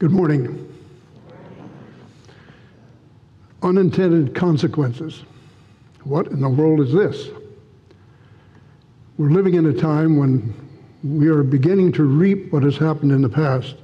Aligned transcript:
Good 0.00 0.10
morning. 0.10 0.68
Unintended 3.62 4.34
consequences. 4.34 5.22
What 6.02 6.26
in 6.26 6.40
the 6.40 6.48
world 6.48 6.80
is 6.80 6.92
this? 6.92 7.28
We're 9.18 9.30
living 9.30 9.54
in 9.54 9.66
a 9.66 9.72
time 9.72 10.16
when 10.16 10.52
we 11.04 11.28
are 11.28 11.44
beginning 11.44 11.92
to 11.92 12.02
reap 12.02 12.52
what 12.52 12.64
has 12.64 12.76
happened 12.76 13.12
in 13.12 13.22
the 13.22 13.28
past. 13.28 13.76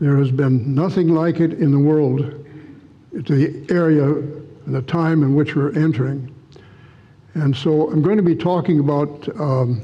There 0.00 0.16
has 0.16 0.30
been 0.30 0.74
nothing 0.74 1.10
like 1.10 1.38
it 1.40 1.52
in 1.52 1.70
the 1.70 1.78
world, 1.78 2.46
the 3.12 3.66
area 3.68 4.04
and 4.06 4.74
the 4.74 4.82
time 4.82 5.22
in 5.22 5.34
which 5.34 5.54
we're 5.54 5.78
entering. 5.78 6.34
And 7.34 7.54
so 7.54 7.90
I'm 7.90 8.00
going 8.00 8.16
to 8.16 8.22
be 8.22 8.34
talking 8.34 8.80
about 8.80 9.28
um, 9.38 9.82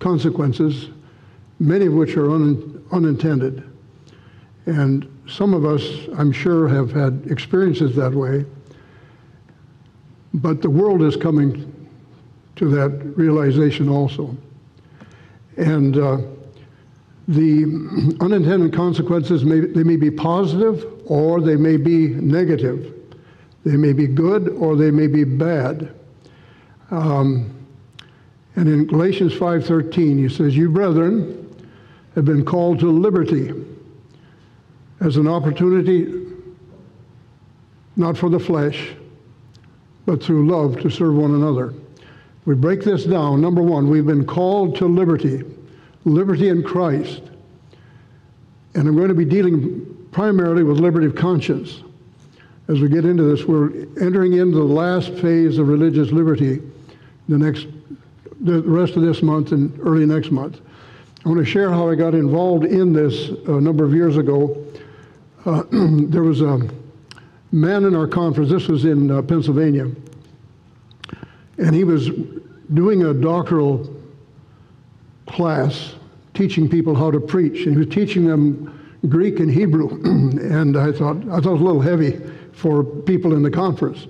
consequences, 0.00 0.88
many 1.60 1.86
of 1.86 1.92
which 1.92 2.16
are 2.16 2.32
un- 2.32 2.84
unintended. 2.90 3.71
And 4.66 5.08
some 5.28 5.54
of 5.54 5.64
us, 5.64 5.82
I'm 6.16 6.32
sure, 6.32 6.68
have 6.68 6.92
had 6.92 7.24
experiences 7.28 7.96
that 7.96 8.12
way. 8.12 8.44
But 10.34 10.62
the 10.62 10.70
world 10.70 11.02
is 11.02 11.16
coming 11.16 11.68
to 12.56 12.68
that 12.68 12.90
realization 13.16 13.88
also. 13.88 14.36
And 15.56 15.98
uh, 15.98 16.18
the 17.28 17.64
unintended 18.20 18.72
consequences, 18.72 19.44
may, 19.44 19.60
they 19.60 19.82
may 19.82 19.96
be 19.96 20.10
positive 20.10 20.86
or 21.06 21.40
they 21.40 21.56
may 21.56 21.76
be 21.76 22.08
negative. 22.08 22.94
They 23.64 23.76
may 23.76 23.92
be 23.92 24.06
good 24.06 24.48
or 24.48 24.76
they 24.76 24.90
may 24.90 25.06
be 25.06 25.24
bad. 25.24 25.92
Um, 26.90 27.54
and 28.54 28.68
in 28.68 28.86
Galatians 28.86 29.32
5.13, 29.34 30.18
he 30.18 30.28
says, 30.28 30.56
You 30.56 30.70
brethren 30.70 31.38
have 32.14 32.24
been 32.24 32.44
called 32.44 32.80
to 32.80 32.90
liberty 32.90 33.52
as 35.04 35.16
an 35.16 35.26
opportunity 35.26 36.26
not 37.96 38.16
for 38.16 38.30
the 38.30 38.38
flesh, 38.38 38.92
but 40.06 40.22
through 40.22 40.48
love 40.48 40.80
to 40.80 40.90
serve 40.90 41.14
one 41.14 41.34
another. 41.34 41.74
We 42.44 42.54
break 42.54 42.82
this 42.82 43.04
down. 43.04 43.40
Number 43.40 43.62
one, 43.62 43.88
we've 43.88 44.06
been 44.06 44.26
called 44.26 44.76
to 44.76 44.86
liberty, 44.86 45.42
liberty 46.04 46.48
in 46.48 46.62
Christ. 46.62 47.22
And 48.74 48.88
I'm 48.88 48.96
going 48.96 49.08
to 49.08 49.14
be 49.14 49.24
dealing 49.24 50.08
primarily 50.10 50.62
with 50.62 50.78
liberty 50.78 51.06
of 51.06 51.14
conscience. 51.14 51.82
As 52.68 52.80
we 52.80 52.88
get 52.88 53.04
into 53.04 53.24
this, 53.24 53.44
we're 53.44 53.70
entering 54.00 54.34
into 54.34 54.56
the 54.56 54.64
last 54.64 55.12
phase 55.14 55.58
of 55.58 55.68
religious 55.68 56.10
liberty 56.10 56.62
the 57.28 57.38
next 57.38 57.66
the 58.40 58.60
rest 58.62 58.96
of 58.96 59.02
this 59.02 59.22
month 59.22 59.52
and 59.52 59.78
early 59.80 60.04
next 60.04 60.32
month. 60.32 60.60
I 61.24 61.28
want 61.28 61.38
to 61.38 61.44
share 61.44 61.70
how 61.70 61.88
I 61.88 61.94
got 61.94 62.14
involved 62.14 62.64
in 62.64 62.92
this 62.92 63.28
a 63.46 63.60
number 63.60 63.84
of 63.84 63.94
years 63.94 64.16
ago. 64.16 64.66
Uh, 65.44 65.64
there 65.72 66.22
was 66.22 66.40
a 66.40 66.60
man 67.50 67.84
in 67.84 67.96
our 67.96 68.06
conference, 68.06 68.50
this 68.50 68.68
was 68.68 68.84
in 68.84 69.10
uh, 69.10 69.22
Pennsylvania, 69.22 69.90
and 71.58 71.74
he 71.74 71.82
was 71.82 72.10
doing 72.74 73.04
a 73.04 73.12
doctoral 73.12 73.92
class 75.26 75.94
teaching 76.34 76.68
people 76.68 76.94
how 76.94 77.10
to 77.10 77.20
preach. 77.20 77.66
And 77.66 77.72
he 77.72 77.78
was 77.78 77.88
teaching 77.88 78.26
them 78.26 78.96
Greek 79.08 79.40
and 79.40 79.50
Hebrew. 79.50 79.88
and 80.04 80.76
I 80.76 80.92
thought, 80.92 81.16
I 81.28 81.40
thought 81.40 81.46
it 81.46 81.52
was 81.52 81.60
a 81.60 81.64
little 81.64 81.80
heavy 81.80 82.20
for 82.52 82.84
people 82.84 83.34
in 83.34 83.42
the 83.42 83.50
conference. 83.50 84.06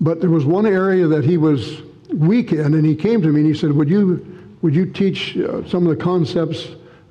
But 0.00 0.20
there 0.20 0.30
was 0.30 0.44
one 0.44 0.66
area 0.66 1.06
that 1.06 1.24
he 1.24 1.38
was 1.38 1.82
weak 2.12 2.52
in, 2.52 2.74
and 2.74 2.84
he 2.84 2.96
came 2.96 3.22
to 3.22 3.28
me 3.28 3.40
and 3.40 3.48
he 3.48 3.54
said, 3.54 3.72
Would 3.72 3.88
you, 3.88 4.56
would 4.60 4.74
you 4.74 4.86
teach 4.86 5.36
uh, 5.38 5.66
some 5.68 5.86
of 5.86 5.96
the 5.96 6.02
concepts 6.02 6.64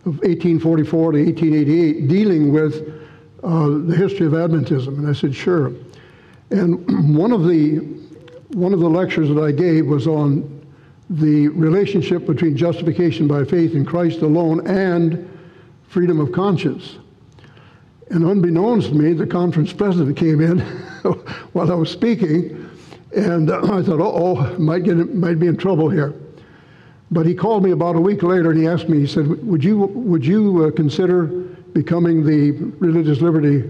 of 0.06 0.20
1844 0.22 1.14
to 1.14 1.26
1888 1.26 2.08
dealing 2.08 2.52
with 2.54 3.05
uh, 3.46 3.70
the 3.86 3.96
history 3.96 4.26
of 4.26 4.34
Adventism? 4.34 4.98
And 4.98 5.08
I 5.08 5.14
said, 5.14 5.36
Sure. 5.36 5.72
And 6.52 7.16
one 7.18 7.32
of 7.32 7.48
the 7.48 7.78
one 8.50 8.74
of 8.74 8.80
the 8.80 8.90
lectures 8.90 9.30
that 9.30 9.42
I 9.42 9.52
gave 9.52 9.86
was 9.86 10.08
on 10.08 10.52
the 11.10 11.50
relationship 11.50 12.26
between 12.26 12.56
justification 12.56 13.28
by 13.28 13.44
faith 13.44 13.74
in 13.74 13.86
Christ 13.86 14.22
alone 14.22 14.66
and 14.68 15.30
freedom 15.88 16.20
of 16.20 16.32
conscience. 16.32 16.98
And 18.12 18.24
unbeknownst 18.24 18.90
to 18.90 18.96
me, 18.96 19.14
the 19.14 19.26
conference 19.26 19.74
president 19.74 20.16
came 20.18 20.42
in 20.42 20.60
while 21.54 21.72
I 21.72 21.76
was 21.76 21.90
speaking, 21.90 22.70
and 23.16 23.52
I 23.52 23.82
thought, 23.82 24.00
oh, 24.00 24.58
might 24.58 24.84
get 24.84 25.14
might 25.14 25.40
be 25.40 25.48
in 25.48 25.58
trouble 25.58 25.90
here. 25.90 26.14
But 27.12 27.26
he 27.26 27.36
called 27.36 27.64
me 27.64 27.72
about 27.72 27.96
a 27.96 28.02
week 28.02 28.24
later 28.24 28.52
and 28.52 28.60
he 28.60 28.68
asked 28.68 28.90
me, 28.90 29.00
he 29.00 29.08
said, 29.08 29.28
would 29.46 29.64
you, 29.64 29.78
would 29.78 30.26
you 30.26 30.66
uh, 30.66 30.72
consider 30.72 31.55
becoming 31.76 32.26
the 32.26 32.52
religious 32.80 33.20
liberty 33.20 33.70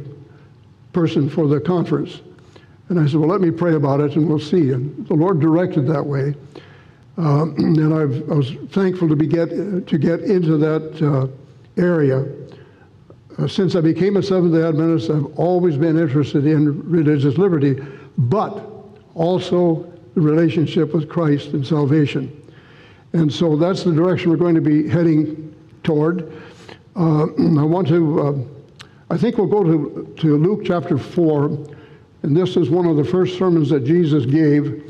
person 0.94 1.28
for 1.28 1.48
the 1.48 1.60
conference? 1.60 2.22
And 2.88 3.00
I 3.00 3.08
said, 3.08 3.16
well, 3.20 3.28
let 3.28 3.42
me 3.42 3.50
pray 3.50 3.74
about 3.74 4.00
it 4.00 4.16
and 4.16 4.30
we'll 4.30 4.40
see. 4.40 4.72
And 4.72 5.08
the 5.08 5.16
Lord 5.16 5.40
directed 5.42 5.88
that 5.88 6.06
way. 6.06 6.36
Uh, 7.18 7.44
and 7.58 7.94
I've, 7.94 8.32
i 8.32 8.36
was 8.36 8.54
thankful 8.70 9.10
to, 9.10 9.16
be 9.16 9.26
get, 9.26 9.50
to 9.50 9.98
get 9.98 10.22
into 10.22 10.58
that 10.58 11.02
uh, 11.02 11.82
area. 11.82 12.28
Uh, 13.40 13.48
since 13.48 13.76
I 13.76 13.82
became 13.82 14.18
a 14.18 14.24
Seventh-day 14.24 14.62
Adventist, 14.62 15.10
I've 15.10 15.38
always 15.38 15.76
been 15.76 16.00
interested 16.00 16.46
in 16.46 16.88
religious 16.88 17.40
liberty, 17.40 17.84
but 18.20 18.64
also 19.16 19.92
the 20.14 20.22
relationship 20.22 20.94
with 20.94 21.10
Christ 21.10 21.54
and 21.54 21.66
salvation. 21.66 22.32
And 23.14 23.34
so 23.34 23.56
that's 23.56 23.84
the 23.84 23.94
direction 23.94 24.30
we're 24.30 24.38
going 24.38 24.56
to 24.56 24.62
be 24.62 24.88
heading 24.88 25.56
toward. 25.84 26.32
Uh, 26.96 27.26
I 27.60 27.64
want 27.64 27.88
to, 27.90 28.22
uh, 28.22 28.84
I 29.10 29.18
think 29.18 29.38
we'll 29.38 29.48
go 29.48 29.64
to, 29.64 30.16
to 30.18 30.38
Luke 30.38 30.62
chapter 30.66 30.98
4, 30.98 31.46
and 32.24 32.36
this 32.36 32.58
is 32.58 32.70
one 32.70 32.86
of 32.86 32.98
the 32.98 33.04
first 33.04 33.38
sermons 33.38 33.70
that 33.70 33.86
Jesus 33.86 34.26
gave 34.26 34.84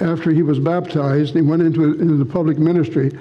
after 0.00 0.30
he 0.30 0.42
was 0.42 0.58
baptized. 0.58 1.34
He 1.34 1.42
went 1.42 1.62
into, 1.62 1.84
into 2.00 2.16
the 2.16 2.24
public 2.24 2.58
ministry. 2.58 3.16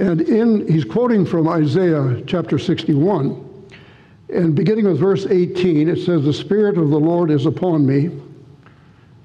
And 0.00 0.22
in, 0.22 0.66
he's 0.70 0.84
quoting 0.84 1.24
from 1.24 1.48
Isaiah 1.48 2.22
chapter 2.26 2.58
61. 2.58 3.42
And 4.28 4.54
beginning 4.54 4.86
with 4.86 4.98
verse 4.98 5.26
18, 5.26 5.88
it 5.88 6.04
says, 6.04 6.24
The 6.24 6.32
Spirit 6.32 6.78
of 6.78 6.90
the 6.90 6.98
Lord 6.98 7.30
is 7.30 7.46
upon 7.46 7.86
me 7.86 8.10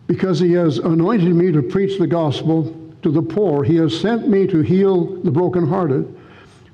because 0.07 0.39
he 0.39 0.51
has 0.53 0.77
anointed 0.77 1.33
me 1.33 1.51
to 1.51 1.61
preach 1.61 1.97
the 1.97 2.07
gospel 2.07 2.77
to 3.01 3.11
the 3.11 3.21
poor. 3.21 3.63
He 3.63 3.77
has 3.77 3.97
sent 3.99 4.27
me 4.27 4.45
to 4.47 4.61
heal 4.61 5.05
the 5.23 5.31
brokenhearted, 5.31 6.17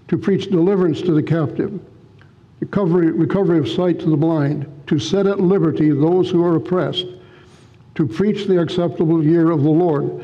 to 0.07 0.17
preach 0.17 0.49
deliverance 0.49 1.01
to 1.01 1.13
the 1.13 1.23
captive, 1.23 1.79
recovery, 2.59 3.11
recovery 3.11 3.59
of 3.59 3.67
sight 3.67 3.99
to 3.99 4.09
the 4.09 4.17
blind, 4.17 4.65
to 4.87 4.99
set 4.99 5.27
at 5.27 5.39
liberty 5.39 5.89
those 5.89 6.29
who 6.29 6.43
are 6.43 6.55
oppressed, 6.55 7.05
to 7.95 8.07
preach 8.07 8.45
the 8.45 8.59
acceptable 8.59 9.23
year 9.23 9.51
of 9.51 9.63
the 9.63 9.69
Lord. 9.69 10.23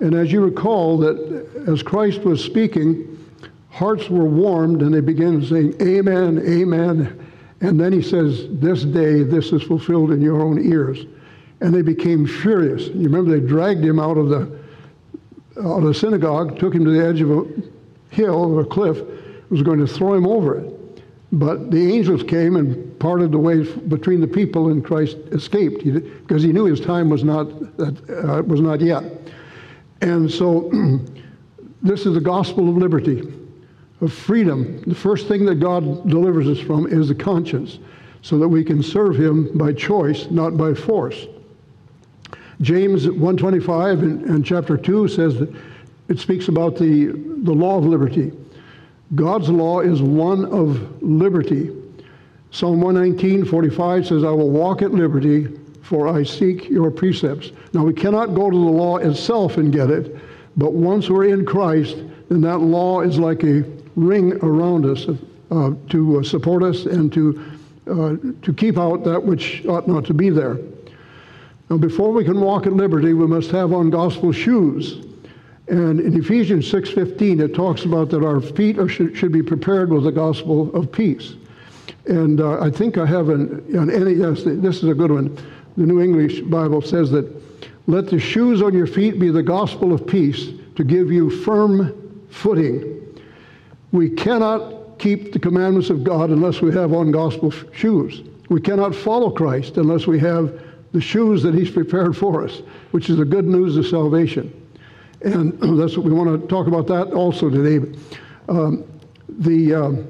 And 0.00 0.14
as 0.14 0.32
you 0.32 0.44
recall, 0.44 0.98
that 0.98 1.64
as 1.68 1.82
Christ 1.82 2.20
was 2.20 2.42
speaking, 2.42 3.18
hearts 3.70 4.10
were 4.10 4.26
warmed 4.26 4.82
and 4.82 4.92
they 4.92 5.00
began 5.00 5.44
saying, 5.44 5.74
Amen, 5.80 6.42
Amen. 6.46 7.30
And 7.60 7.80
then 7.80 7.92
he 7.92 8.02
says, 8.02 8.46
This 8.50 8.84
day 8.84 9.22
this 9.22 9.52
is 9.52 9.62
fulfilled 9.62 10.10
in 10.10 10.20
your 10.20 10.42
own 10.42 10.60
ears 10.60 11.06
and 11.64 11.72
they 11.72 11.82
became 11.82 12.26
furious. 12.26 12.88
You 12.88 13.04
remember 13.04 13.30
they 13.30 13.46
dragged 13.46 13.84
him 13.84 13.98
out 13.98 14.18
of 14.18 14.28
the 14.28 14.64
out 15.60 15.78
of 15.78 15.84
the 15.84 15.94
synagogue, 15.94 16.58
took 16.58 16.74
him 16.74 16.84
to 16.84 16.90
the 16.90 17.04
edge 17.04 17.20
of 17.20 17.30
a 17.30 17.46
hill 18.10 18.54
or 18.54 18.60
a 18.60 18.64
cliff, 18.64 18.98
was 19.50 19.62
going 19.62 19.78
to 19.78 19.86
throw 19.86 20.14
him 20.14 20.26
over 20.26 20.58
it. 20.58 21.02
But 21.32 21.70
the 21.70 21.92
angels 21.92 22.22
came 22.22 22.56
and 22.56 22.98
parted 23.00 23.32
the 23.32 23.38
way 23.38 23.62
between 23.62 24.20
the 24.20 24.26
people, 24.26 24.68
and 24.68 24.84
Christ 24.84 25.16
escaped 25.32 25.84
because 25.84 26.42
he 26.42 26.52
knew 26.52 26.64
his 26.64 26.80
time 26.80 27.10
was 27.10 27.24
not 27.24 27.46
uh, 27.78 28.42
was 28.46 28.60
not 28.60 28.80
yet. 28.80 29.02
And 30.00 30.30
so, 30.30 30.70
this 31.82 32.06
is 32.06 32.14
the 32.14 32.20
gospel 32.20 32.68
of 32.68 32.76
liberty, 32.76 33.32
of 34.00 34.12
freedom. 34.12 34.80
The 34.86 34.94
first 34.94 35.26
thing 35.26 35.44
that 35.46 35.56
God 35.56 36.08
delivers 36.08 36.46
us 36.46 36.64
from 36.64 36.86
is 36.86 37.08
the 37.08 37.14
conscience, 37.16 37.78
so 38.22 38.38
that 38.38 38.48
we 38.48 38.62
can 38.62 38.82
serve 38.82 39.16
Him 39.16 39.56
by 39.58 39.72
choice, 39.72 40.30
not 40.30 40.56
by 40.56 40.72
force. 40.72 41.26
James 42.60 43.06
125 43.06 44.02
and, 44.02 44.24
and 44.26 44.46
chapter 44.46 44.76
2 44.76 45.08
says 45.08 45.38
that 45.38 45.52
it 46.08 46.18
speaks 46.18 46.48
about 46.48 46.76
the, 46.76 47.06
the 47.42 47.52
law 47.52 47.78
of 47.78 47.84
liberty. 47.84 48.32
God's 49.14 49.48
law 49.48 49.80
is 49.80 50.02
one 50.02 50.46
of 50.46 51.02
liberty. 51.02 51.70
Psalm 52.50 52.80
119, 52.80 53.44
45 53.44 54.06
says, 54.06 54.24
I 54.24 54.30
will 54.30 54.50
walk 54.50 54.82
at 54.82 54.92
liberty, 54.92 55.48
for 55.82 56.08
I 56.08 56.22
seek 56.22 56.68
your 56.68 56.90
precepts. 56.90 57.50
Now, 57.72 57.84
we 57.84 57.92
cannot 57.92 58.34
go 58.34 58.50
to 58.50 58.56
the 58.56 58.62
law 58.62 58.96
itself 58.98 59.56
and 59.56 59.72
get 59.72 59.90
it, 59.90 60.16
but 60.56 60.72
once 60.72 61.10
we're 61.10 61.26
in 61.26 61.44
Christ, 61.44 61.96
then 62.28 62.40
that 62.42 62.58
law 62.58 63.00
is 63.02 63.18
like 63.18 63.42
a 63.44 63.64
ring 63.96 64.32
around 64.42 64.86
us 64.86 65.06
uh, 65.50 65.72
to 65.90 66.18
uh, 66.18 66.22
support 66.22 66.62
us 66.62 66.86
and 66.86 67.12
to, 67.12 67.58
uh, 67.86 68.16
to 68.42 68.54
keep 68.56 68.78
out 68.78 69.04
that 69.04 69.22
which 69.22 69.66
ought 69.66 69.86
not 69.86 70.04
to 70.06 70.14
be 70.14 70.30
there. 70.30 70.58
Now, 71.68 71.76
before 71.76 72.12
we 72.12 72.24
can 72.24 72.40
walk 72.40 72.66
at 72.66 72.72
liberty, 72.72 73.14
we 73.14 73.26
must 73.26 73.50
have 73.50 73.72
on 73.72 73.90
gospel 73.90 74.32
shoes. 74.32 75.04
And 75.68 76.00
in 76.00 76.18
Ephesians 76.18 76.70
6:15, 76.70 77.40
it 77.40 77.54
talks 77.54 77.84
about 77.84 78.10
that 78.10 78.22
our 78.22 78.40
feet 78.40 78.78
are, 78.78 78.88
should, 78.88 79.16
should 79.16 79.32
be 79.32 79.42
prepared 79.42 79.90
with 79.90 80.04
the 80.04 80.12
gospel 80.12 80.74
of 80.74 80.92
peace. 80.92 81.34
And 82.06 82.40
uh, 82.40 82.60
I 82.60 82.70
think 82.70 82.98
I 82.98 83.06
have 83.06 83.30
an, 83.30 83.64
an 83.74 83.86
NAS, 83.86 84.44
this 84.44 84.82
is 84.82 84.88
a 84.88 84.94
good 84.94 85.10
one. 85.10 85.36
The 85.76 85.86
New 85.86 86.00
English 86.02 86.42
Bible 86.42 86.82
says 86.82 87.10
that, 87.12 87.42
let 87.86 88.08
the 88.08 88.18
shoes 88.18 88.62
on 88.62 88.74
your 88.74 88.86
feet 88.86 89.18
be 89.18 89.30
the 89.30 89.42
gospel 89.42 89.92
of 89.92 90.06
peace 90.06 90.50
to 90.76 90.84
give 90.84 91.10
you 91.10 91.30
firm 91.30 92.26
footing. 92.30 93.00
We 93.92 94.10
cannot 94.10 94.98
keep 94.98 95.32
the 95.32 95.38
commandments 95.38 95.90
of 95.90 96.04
God 96.04 96.30
unless 96.30 96.60
we 96.60 96.72
have 96.72 96.92
on 96.92 97.10
gospel 97.10 97.52
shoes. 97.72 98.22
We 98.48 98.60
cannot 98.60 98.94
follow 98.94 99.30
Christ 99.30 99.76
unless 99.76 100.06
we 100.06 100.18
have 100.20 100.60
the 100.92 101.00
shoes 101.00 101.42
that 101.42 101.54
He's 101.54 101.70
prepared 101.70 102.16
for 102.16 102.44
us, 102.44 102.62
which 102.92 103.10
is 103.10 103.16
the 103.16 103.24
good 103.24 103.46
news 103.46 103.76
of 103.76 103.86
salvation. 103.86 104.63
And 105.24 105.52
that's 105.78 105.96
what 105.96 106.04
we 106.04 106.12
want 106.12 106.40
to 106.40 106.46
talk 106.48 106.66
about 106.66 106.86
that 106.88 107.12
also 107.12 107.50
today. 107.50 107.98
Um, 108.48 108.84
the, 109.28 109.74
um, 109.74 110.08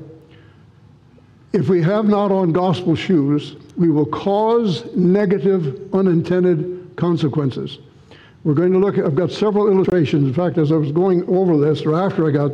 if 1.53 1.69
we 1.69 1.81
have 1.83 2.07
not 2.07 2.33
on 2.33 2.53
gospel 2.53 2.95
shoes, 2.97 3.57
we 3.77 3.91
will 3.91 4.07
cause 4.07 4.85
negative, 4.97 5.95
unintended 5.95 6.97
consequences. 6.97 7.79
We're 8.43 8.55
going 8.55 8.73
to 8.73 8.79
look 8.79 8.99
I've 8.99 9.15
got 9.15 9.31
several 9.31 9.69
illustrations. 9.69 10.27
In 10.29 10.35
fact, 10.35 10.59
as 10.59 10.71
I 10.71 10.77
was 10.77 10.93
going 10.93 11.27
over 11.29 11.57
this, 11.57 11.83
or 11.83 11.95
after 11.95 12.29
I 12.29 12.31
got 12.31 12.53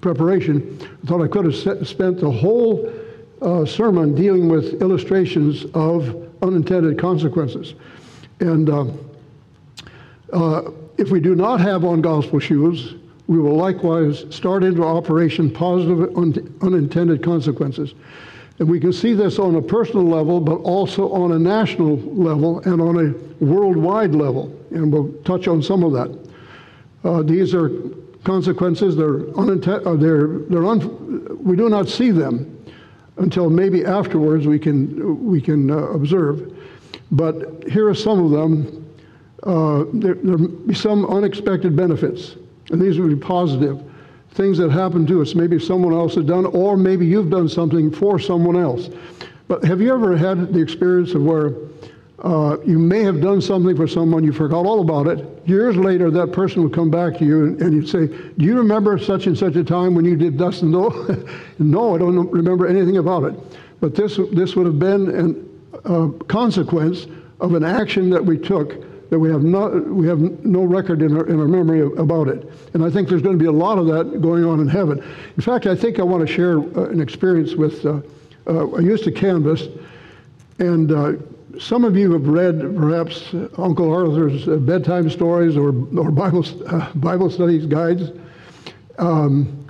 preparation, 0.00 0.78
I 1.02 1.06
thought 1.06 1.20
I 1.20 1.28
could 1.28 1.44
have 1.44 1.54
set, 1.54 1.86
spent 1.86 2.20
the 2.20 2.30
whole 2.30 2.90
uh, 3.42 3.66
sermon 3.66 4.14
dealing 4.14 4.48
with 4.48 4.80
illustrations 4.80 5.66
of 5.74 6.28
unintended 6.42 6.98
consequences. 6.98 7.74
And 8.40 8.70
uh, 8.70 8.86
uh, 10.32 10.70
if 10.98 11.10
we 11.10 11.20
do 11.20 11.34
not 11.34 11.60
have 11.60 11.84
on 11.84 12.00
gospel 12.00 12.38
shoes, 12.38 12.94
we 13.26 13.38
will 13.38 13.56
likewise 13.56 14.24
start 14.30 14.64
into 14.64 14.82
operation 14.84 15.50
positive 15.50 16.16
un- 16.16 16.58
unintended 16.60 17.22
consequences. 17.22 17.94
And 18.58 18.68
we 18.68 18.78
can 18.78 18.92
see 18.92 19.14
this 19.14 19.38
on 19.38 19.56
a 19.56 19.62
personal 19.62 20.04
level, 20.04 20.38
but 20.40 20.56
also 20.56 21.10
on 21.12 21.32
a 21.32 21.38
national 21.38 21.96
level 21.96 22.60
and 22.60 22.80
on 22.80 23.06
a 23.06 23.44
worldwide 23.44 24.14
level. 24.14 24.56
And 24.70 24.92
we'll 24.92 25.12
touch 25.24 25.48
on 25.48 25.62
some 25.62 25.82
of 25.82 25.92
that. 25.92 26.18
Uh, 27.04 27.22
these 27.22 27.54
are 27.54 27.70
consequences. 28.24 28.94
They're 28.96 29.28
unintended. 29.36 29.86
Uh, 29.86 29.96
they're, 29.96 30.38
they're 30.50 30.66
un- 30.66 31.42
we 31.42 31.56
do 31.56 31.68
not 31.68 31.88
see 31.88 32.10
them 32.10 32.58
until 33.16 33.50
maybe 33.50 33.84
afterwards 33.84 34.46
we 34.46 34.58
can, 34.58 35.24
we 35.24 35.40
can 35.40 35.70
uh, 35.70 35.76
observe. 35.76 36.56
But 37.10 37.64
here 37.68 37.88
are 37.88 37.94
some 37.94 38.24
of 38.24 38.30
them. 38.30 38.81
Uh, 39.42 39.84
there, 39.92 40.14
there 40.14 40.36
be 40.38 40.74
some 40.74 41.04
unexpected 41.06 41.74
benefits, 41.74 42.36
and 42.70 42.80
these 42.80 42.98
would 42.98 43.08
be 43.08 43.16
positive 43.16 43.82
things 44.32 44.56
that 44.58 44.70
happen 44.70 45.06
to 45.06 45.20
us. 45.20 45.34
Maybe 45.34 45.58
someone 45.58 45.92
else 45.92 46.14
has 46.14 46.24
done, 46.24 46.46
or 46.46 46.76
maybe 46.76 47.06
you've 47.06 47.30
done 47.30 47.48
something 47.48 47.90
for 47.90 48.18
someone 48.18 48.56
else. 48.56 48.88
But 49.48 49.64
have 49.64 49.80
you 49.80 49.92
ever 49.92 50.16
had 50.16 50.52
the 50.52 50.60
experience 50.60 51.14
of 51.14 51.22
where 51.22 51.54
uh, 52.22 52.56
you 52.64 52.78
may 52.78 53.02
have 53.02 53.20
done 53.20 53.40
something 53.40 53.76
for 53.76 53.88
someone, 53.88 54.22
you 54.22 54.32
forgot 54.32 54.64
all 54.64 54.80
about 54.80 55.08
it. 55.08 55.26
Years 55.48 55.76
later, 55.76 56.08
that 56.08 56.32
person 56.32 56.62
would 56.62 56.72
come 56.72 56.88
back 56.88 57.18
to 57.18 57.24
you 57.24 57.46
and, 57.46 57.60
and 57.60 57.74
you'd 57.74 57.88
say, 57.88 58.06
Do 58.06 58.44
you 58.44 58.56
remember 58.56 58.96
such 58.96 59.26
and 59.26 59.36
such 59.36 59.56
a 59.56 59.64
time 59.64 59.96
when 59.96 60.04
you 60.04 60.16
did 60.16 60.38
thus 60.38 60.62
and 60.62 60.72
though? 60.72 60.90
no, 61.58 61.96
I 61.96 61.98
don't 61.98 62.30
remember 62.30 62.68
anything 62.68 62.98
about 62.98 63.24
it. 63.24 63.34
But 63.80 63.96
this, 63.96 64.20
this 64.32 64.54
would 64.54 64.66
have 64.66 64.78
been 64.78 65.48
a 65.84 66.04
uh, 66.04 66.08
consequence 66.28 67.08
of 67.40 67.54
an 67.54 67.64
action 67.64 68.08
that 68.10 68.24
we 68.24 68.38
took 68.38 68.84
that 69.12 69.18
we 69.18 69.30
have 69.30 69.42
no, 69.42 69.68
we 69.68 70.06
have 70.06 70.20
no 70.42 70.64
record 70.64 71.02
in 71.02 71.14
our, 71.14 71.26
in 71.26 71.38
our 71.38 71.46
memory 71.46 71.82
about 71.98 72.28
it. 72.28 72.50
And 72.72 72.82
I 72.82 72.88
think 72.88 73.10
there's 73.10 73.20
going 73.20 73.38
to 73.38 73.42
be 73.42 73.48
a 73.48 73.52
lot 73.52 73.76
of 73.76 73.86
that 73.88 74.22
going 74.22 74.42
on 74.42 74.58
in 74.58 74.66
heaven. 74.66 75.04
In 75.36 75.42
fact, 75.42 75.66
I 75.66 75.76
think 75.76 75.98
I 75.98 76.02
want 76.02 76.26
to 76.26 76.34
share 76.34 76.60
uh, 76.60 76.88
an 76.88 76.98
experience 76.98 77.54
with, 77.54 77.84
uh, 77.84 78.00
uh, 78.46 78.70
I 78.70 78.80
used 78.80 79.04
to 79.04 79.12
canvas, 79.12 79.68
and 80.60 80.90
uh, 80.90 81.12
some 81.60 81.84
of 81.84 81.94
you 81.94 82.10
have 82.12 82.26
read 82.26 82.74
perhaps 82.74 83.34
Uncle 83.58 83.92
Arthur's 83.92 84.48
uh, 84.48 84.56
bedtime 84.56 85.10
stories 85.10 85.58
or, 85.58 85.74
or 85.98 86.10
Bible, 86.10 86.46
uh, 86.66 86.90
Bible 86.94 87.28
studies 87.28 87.66
guides. 87.66 88.12
Um, 88.96 89.62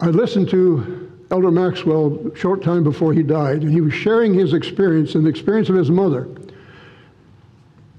I 0.00 0.06
listened 0.06 0.48
to 0.52 1.12
Elder 1.30 1.50
Maxwell 1.50 2.30
a 2.32 2.34
short 2.34 2.62
time 2.62 2.82
before 2.82 3.12
he 3.12 3.22
died, 3.22 3.60
and 3.60 3.70
he 3.70 3.82
was 3.82 3.92
sharing 3.92 4.32
his 4.32 4.54
experience 4.54 5.14
and 5.16 5.26
the 5.26 5.28
experience 5.28 5.68
of 5.68 5.74
his 5.74 5.90
mother. 5.90 6.26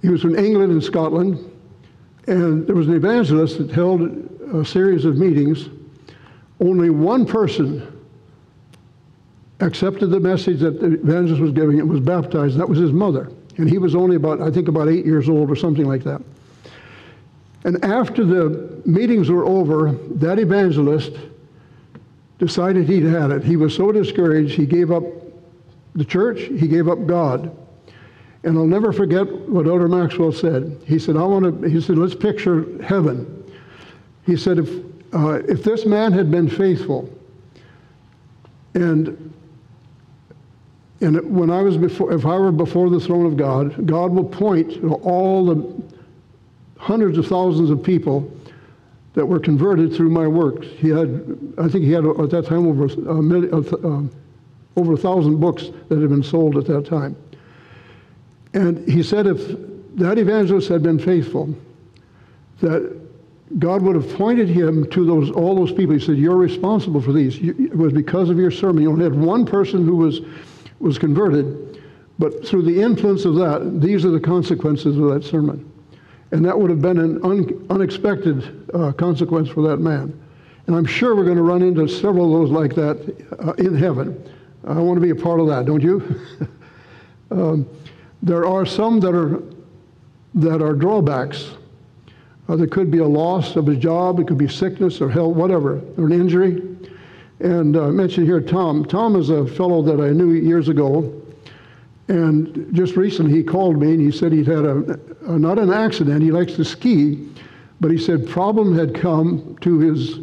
He 0.08 0.12
was 0.12 0.22
from 0.22 0.40
England 0.40 0.72
and 0.72 0.82
Scotland, 0.82 1.38
and 2.28 2.66
there 2.66 2.78
was 2.78 2.88
an 2.88 2.94
evangelist 2.94 3.58
that 3.58 3.70
held 3.72 4.04
a 4.54 4.64
series 4.64 5.04
of 5.04 5.18
meetings. 5.18 5.68
Only 6.62 6.90
one 6.90 7.26
person 7.26 7.86
accepted 9.60 10.08
the 10.08 10.22
message 10.22 10.62
that 10.62 10.80
the 10.80 10.94
evangelist 10.94 11.42
was 11.42 11.52
giving 11.52 11.82
and 11.82 11.90
was 11.90 12.00
baptized, 12.00 12.58
that 12.58 12.70
was 12.70 12.80
his 12.80 12.94
mother. 12.94 13.30
And 13.58 13.70
he 13.70 13.80
was 13.80 13.96
only 13.96 14.16
about, 14.16 14.42
I 14.42 14.50
think, 14.50 14.70
about 14.70 14.88
eight 14.88 15.06
years 15.06 15.28
old 15.28 15.52
or 15.52 15.58
something 15.58 15.86
like 15.86 16.06
that. 16.06 16.22
And 17.66 17.84
after 17.84 18.24
the 18.24 18.82
meetings 18.86 19.30
were 19.30 19.44
over, 19.44 19.92
that 19.92 20.40
evangelist 20.40 21.18
decided 22.40 22.88
he'd 22.88 23.04
had 23.04 23.32
it. 23.32 23.44
He 23.44 23.58
was 23.58 23.76
so 23.76 23.92
discouraged, 23.92 24.56
he 24.56 24.66
gave 24.66 24.90
up 24.90 25.04
the 25.96 26.06
church, 26.06 26.44
he 26.44 26.70
gave 26.70 26.88
up 26.88 27.06
God. 27.06 27.52
And 28.44 28.58
I'll 28.58 28.66
never 28.66 28.94
forget 28.94 29.28
what 29.50 29.68
Elder 29.68 29.88
Maxwell 29.88 30.32
said. 30.32 30.80
He 30.86 31.00
said, 31.00 31.18
I 31.18 31.24
want 31.24 31.62
to, 31.62 31.70
he 31.70 31.82
said, 31.82 31.98
let's 31.98 32.16
picture 32.16 32.82
heaven. 32.84 33.52
He 34.26 34.38
said, 34.38 34.60
if, 34.60 34.70
uh, 35.14 35.42
if 35.48 35.64
this 35.64 35.86
man 35.86 36.12
had 36.12 36.30
been 36.30 36.48
faithful, 36.48 37.10
and, 38.74 39.34
and 41.02 41.36
when 41.36 41.50
I 41.50 41.62
was 41.62 41.78
before, 41.78 42.14
if 42.14 42.26
I 42.26 42.38
were 42.38 42.52
before 42.52 42.90
the 42.90 43.00
throne 43.00 43.26
of 43.26 43.38
God, 43.38 43.88
God 43.88 44.12
will 44.12 44.26
point 44.26 44.74
to 44.82 44.94
all 44.96 45.46
the 45.46 45.84
hundreds 46.78 47.18
of 47.18 47.26
thousands 47.28 47.70
of 47.70 47.82
people 47.82 48.32
that 49.14 49.26
were 49.26 49.40
converted 49.40 49.96
through 49.96 50.10
my 50.10 50.28
works. 50.28 50.68
He 50.78 50.90
had, 50.90 51.38
I 51.58 51.68
think 51.68 51.86
he 51.86 51.92
had 51.92 52.06
at 52.06 52.30
that 52.30 52.46
time 52.46 52.68
over 52.68 52.86
a 53.10 53.22
million, 53.22 53.52
uh, 53.52 54.80
over 54.80 54.94
a 54.94 54.98
thousand 54.98 55.40
books 55.40 55.70
that 55.90 56.00
had 56.00 56.10
been 56.10 56.22
sold 56.22 56.56
at 56.56 56.66
that 56.66 56.86
time. 56.86 57.16
And 58.58 58.90
he 58.90 59.04
said 59.04 59.28
if 59.28 59.38
that 59.98 60.18
evangelist 60.18 60.68
had 60.68 60.82
been 60.82 60.98
faithful, 60.98 61.56
that 62.60 63.00
God 63.60 63.84
would 63.84 63.96
have 63.96 64.12
pointed 64.16 64.50
him 64.50 64.90
to 64.90 65.06
those 65.06 65.30
all 65.30 65.56
those 65.56 65.72
people. 65.72 65.94
He 65.94 66.04
said, 66.04 66.18
"You're 66.18 66.38
responsible 66.38 67.00
for 67.00 67.14
these. 67.14 67.38
It 67.38 67.78
was 67.78 67.94
because 67.94 68.32
of 68.32 68.38
your 68.40 68.50
sermon. 68.50 68.82
You 68.82 68.90
only 68.90 69.04
had 69.04 69.14
one 69.14 69.46
person 69.46 69.86
who 69.86 69.96
was 69.96 70.22
was 70.80 70.98
converted, 70.98 71.80
but 72.18 72.48
through 72.48 72.64
the 72.64 72.82
influence 72.82 73.26
of 73.26 73.36
that, 73.36 73.80
these 73.80 74.04
are 74.06 74.10
the 74.10 74.20
consequences 74.20 74.98
of 74.98 75.08
that 75.14 75.24
sermon." 75.24 75.64
And 76.32 76.44
that 76.44 76.60
would 76.60 76.72
have 76.72 76.82
been 76.82 76.98
an 76.98 77.24
un, 77.24 77.68
unexpected 77.70 78.72
uh, 78.74 78.92
consequence 78.92 79.50
for 79.50 79.62
that 79.70 79.78
man. 79.78 80.20
And 80.66 80.76
I'm 80.76 80.86
sure 80.86 81.16
we're 81.16 81.26
going 81.26 81.38
to 81.38 81.44
run 81.44 81.62
into 81.62 81.88
several 81.88 82.34
of 82.34 82.42
those 82.42 82.52
like 82.52 82.74
that 82.74 82.98
uh, 83.40 83.54
in 83.54 83.76
heaven. 83.76 84.20
I 84.68 84.80
want 84.80 84.98
to 84.98 85.02
be 85.02 85.12
a 85.12 85.16
part 85.16 85.40
of 85.40 85.48
that, 85.48 85.66
don't 85.66 85.82
you? 85.82 86.20
um, 87.32 87.66
there 88.22 88.46
are 88.46 88.66
some 88.66 89.00
that 89.00 89.14
are, 89.14 89.42
that 90.36 90.62
are 90.62 90.74
drawbacks. 90.74 91.52
Uh, 92.50 92.56
there 92.56 92.68
could 92.68 92.90
be 92.90 93.00
a 93.00 93.08
loss 93.08 93.56
of 93.56 93.68
a 93.68 93.76
job, 93.76 94.20
it 94.20 94.28
could 94.28 94.38
be 94.38 94.48
sickness 94.48 95.02
or 95.02 95.10
health, 95.10 95.36
whatever, 95.36 95.82
or 95.98 96.06
an 96.06 96.14
injury. 96.14 96.62
And 97.40 97.76
uh, 97.76 97.88
I 97.88 97.92
mentioned 97.92 98.26
here 98.26 98.42
Tom. 98.42 98.86
Tom 98.86 99.16
is 99.16 99.30
a 99.30 99.46
fellow 99.46 99.82
that 99.84 100.02
I 100.02 100.10
knew 100.10 100.32
years 100.32 100.70
ago. 100.70 101.14
And 102.08 102.74
just 102.74 102.96
recently 102.96 103.34
he 103.34 103.44
called 103.44 103.80
me 103.80 103.92
and 103.92 104.02
he 104.02 104.12
said 104.12 104.32
he'd 104.32 104.48
had 104.48 104.64
a, 104.64 105.00
a 105.26 105.38
not 105.38 105.60
an 105.60 105.72
accident, 105.74 106.24
he 106.24 106.32
likes 106.32 106.54
to 106.54 106.64
ski, 106.64 107.28
but 107.82 107.92
he 107.92 107.98
said 107.98 108.28
problem 108.28 108.78
had 108.78 108.96
come 108.96 109.58
to 109.62 109.80
his 109.80 110.20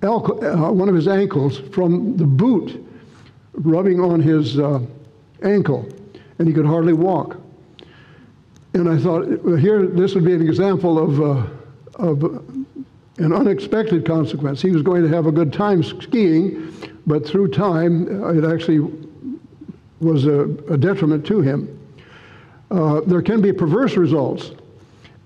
uh, 0.00 0.70
one 0.70 0.88
of 0.88 0.94
his 0.94 1.08
ankles 1.08 1.58
from 1.58 2.16
the 2.16 2.24
boot 2.24 2.86
rubbing 3.52 3.98
on 3.98 4.20
his 4.20 4.60
uh, 4.60 4.80
ankle 5.42 5.88
and 6.38 6.48
he 6.48 6.54
could 6.54 6.66
hardly 6.66 6.92
walk. 6.92 7.36
And 8.74 8.88
I 8.88 8.98
thought, 8.98 9.26
here, 9.58 9.86
this 9.86 10.14
would 10.14 10.24
be 10.24 10.34
an 10.34 10.42
example 10.42 10.98
of, 10.98 11.20
uh, 11.20 11.46
of 11.96 12.22
an 13.18 13.32
unexpected 13.32 14.06
consequence. 14.06 14.62
He 14.62 14.70
was 14.70 14.82
going 14.82 15.02
to 15.02 15.08
have 15.08 15.26
a 15.26 15.32
good 15.32 15.52
time 15.52 15.82
skiing, 15.82 16.72
but 17.06 17.26
through 17.26 17.48
time, 17.48 18.22
uh, 18.22 18.28
it 18.34 18.44
actually 18.44 18.88
was 20.00 20.26
a, 20.26 20.42
a 20.70 20.76
detriment 20.76 21.26
to 21.26 21.40
him. 21.40 21.74
Uh, 22.70 23.00
there 23.00 23.22
can 23.22 23.40
be 23.40 23.52
perverse 23.52 23.96
results, 23.96 24.52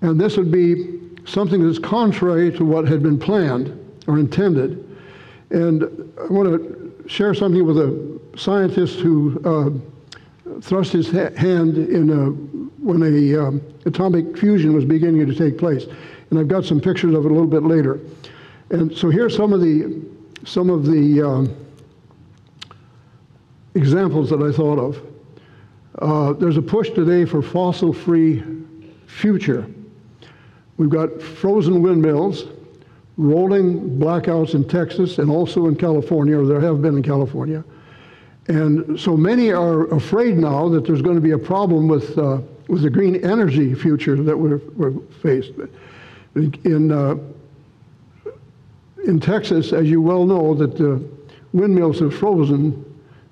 and 0.01 0.19
this 0.19 0.37
would 0.37 0.51
be 0.51 0.99
something 1.25 1.65
that's 1.65 1.79
contrary 1.79 2.51
to 2.57 2.65
what 2.65 2.87
had 2.87 3.03
been 3.03 3.19
planned 3.19 3.77
or 4.07 4.17
intended. 4.17 4.79
And 5.51 5.83
I 6.19 6.27
want 6.27 6.49
to 6.49 7.03
share 7.07 7.33
something 7.33 7.65
with 7.65 7.77
a 7.77 8.19
scientist 8.35 8.99
who 8.99 9.39
uh, 9.45 9.92
thrust 10.61 10.91
his 10.91 11.09
ha- 11.09 11.33
hand 11.35 11.77
in 11.77 12.09
a, 12.09 12.25
when 12.83 13.03
a 13.03 13.47
um, 13.47 13.61
atomic 13.85 14.37
fusion 14.37 14.73
was 14.73 14.85
beginning 14.85 15.25
to 15.25 15.35
take 15.35 15.57
place. 15.57 15.85
And 16.29 16.39
I've 16.39 16.47
got 16.47 16.65
some 16.65 16.79
pictures 16.79 17.13
of 17.13 17.25
it 17.25 17.31
a 17.31 17.33
little 17.33 17.47
bit 17.47 17.63
later. 17.63 17.99
And 18.69 18.95
so 18.95 19.09
here's 19.09 19.35
some 19.35 19.53
of 19.53 19.61
the, 19.61 20.03
some 20.45 20.69
of 20.69 20.85
the 20.85 21.21
um, 21.21 21.55
examples 23.75 24.29
that 24.29 24.41
I 24.41 24.51
thought 24.51 24.79
of. 24.79 25.01
Uh, 25.99 26.33
there's 26.33 26.57
a 26.57 26.61
push 26.61 26.89
today 26.89 27.23
for 27.25 27.41
fossil-free 27.41 28.43
future. 29.05 29.67
We've 30.77 30.89
got 30.89 31.21
frozen 31.21 31.83
windmills, 31.83 32.45
rolling 33.17 33.99
blackouts 33.99 34.55
in 34.55 34.67
Texas 34.67 35.19
and 35.19 35.29
also 35.29 35.67
in 35.67 35.75
California, 35.75 36.39
or 36.39 36.47
there 36.47 36.59
have 36.59 36.81
been 36.81 36.97
in 36.97 37.03
California. 37.03 37.63
And 38.47 38.99
so 38.99 39.15
many 39.15 39.51
are 39.51 39.85
afraid 39.93 40.37
now 40.37 40.67
that 40.69 40.85
there's 40.85 41.01
going 41.01 41.15
to 41.15 41.21
be 41.21 41.31
a 41.31 41.37
problem 41.37 41.87
with, 41.87 42.17
uh, 42.17 42.39
with 42.67 42.81
the 42.81 42.89
green 42.89 43.23
energy 43.23 43.73
future 43.73 44.21
that 44.21 44.37
we're, 44.37 44.57
we're 44.75 44.99
faced. 45.21 45.53
In, 46.35 46.91
uh, 46.91 47.15
in 49.05 49.19
Texas, 49.19 49.71
as 49.71 49.89
you 49.89 50.01
well 50.01 50.25
know, 50.25 50.53
that 50.55 50.77
the 50.77 51.01
windmills 51.53 51.99
have 51.99 52.13
frozen 52.13 52.83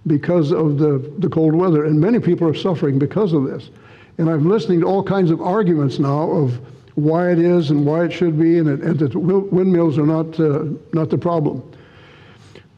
because 0.08 0.52
of 0.52 0.78
the, 0.78 1.14
the 1.20 1.30
cold 1.30 1.54
weather, 1.54 1.86
and 1.86 2.00
many 2.00 2.20
people 2.20 2.48
are 2.48 2.54
suffering 2.54 2.98
because 2.98 3.34
of 3.34 3.44
this. 3.44 3.70
And 4.18 4.30
I'm 4.30 4.48
listening 4.48 4.82
to 4.82 4.88
all 4.88 5.04
kinds 5.04 5.32
of 5.32 5.42
arguments 5.42 6.00
now 6.00 6.30
of 6.32 6.60
why 6.96 7.32
it 7.32 7.40
is 7.40 7.72
and 7.72 7.86
why 7.86 8.06
it 8.06 8.12
should 8.12 8.40
be, 8.40 8.60
and, 8.60 8.68
it, 8.68 8.82
and 8.82 9.00
that 9.00 9.16
windmills 9.16 9.98
are 9.98 10.06
not, 10.06 10.40
uh, 10.40 10.66
not 10.94 11.10
the 11.10 11.18
problem. 11.18 11.64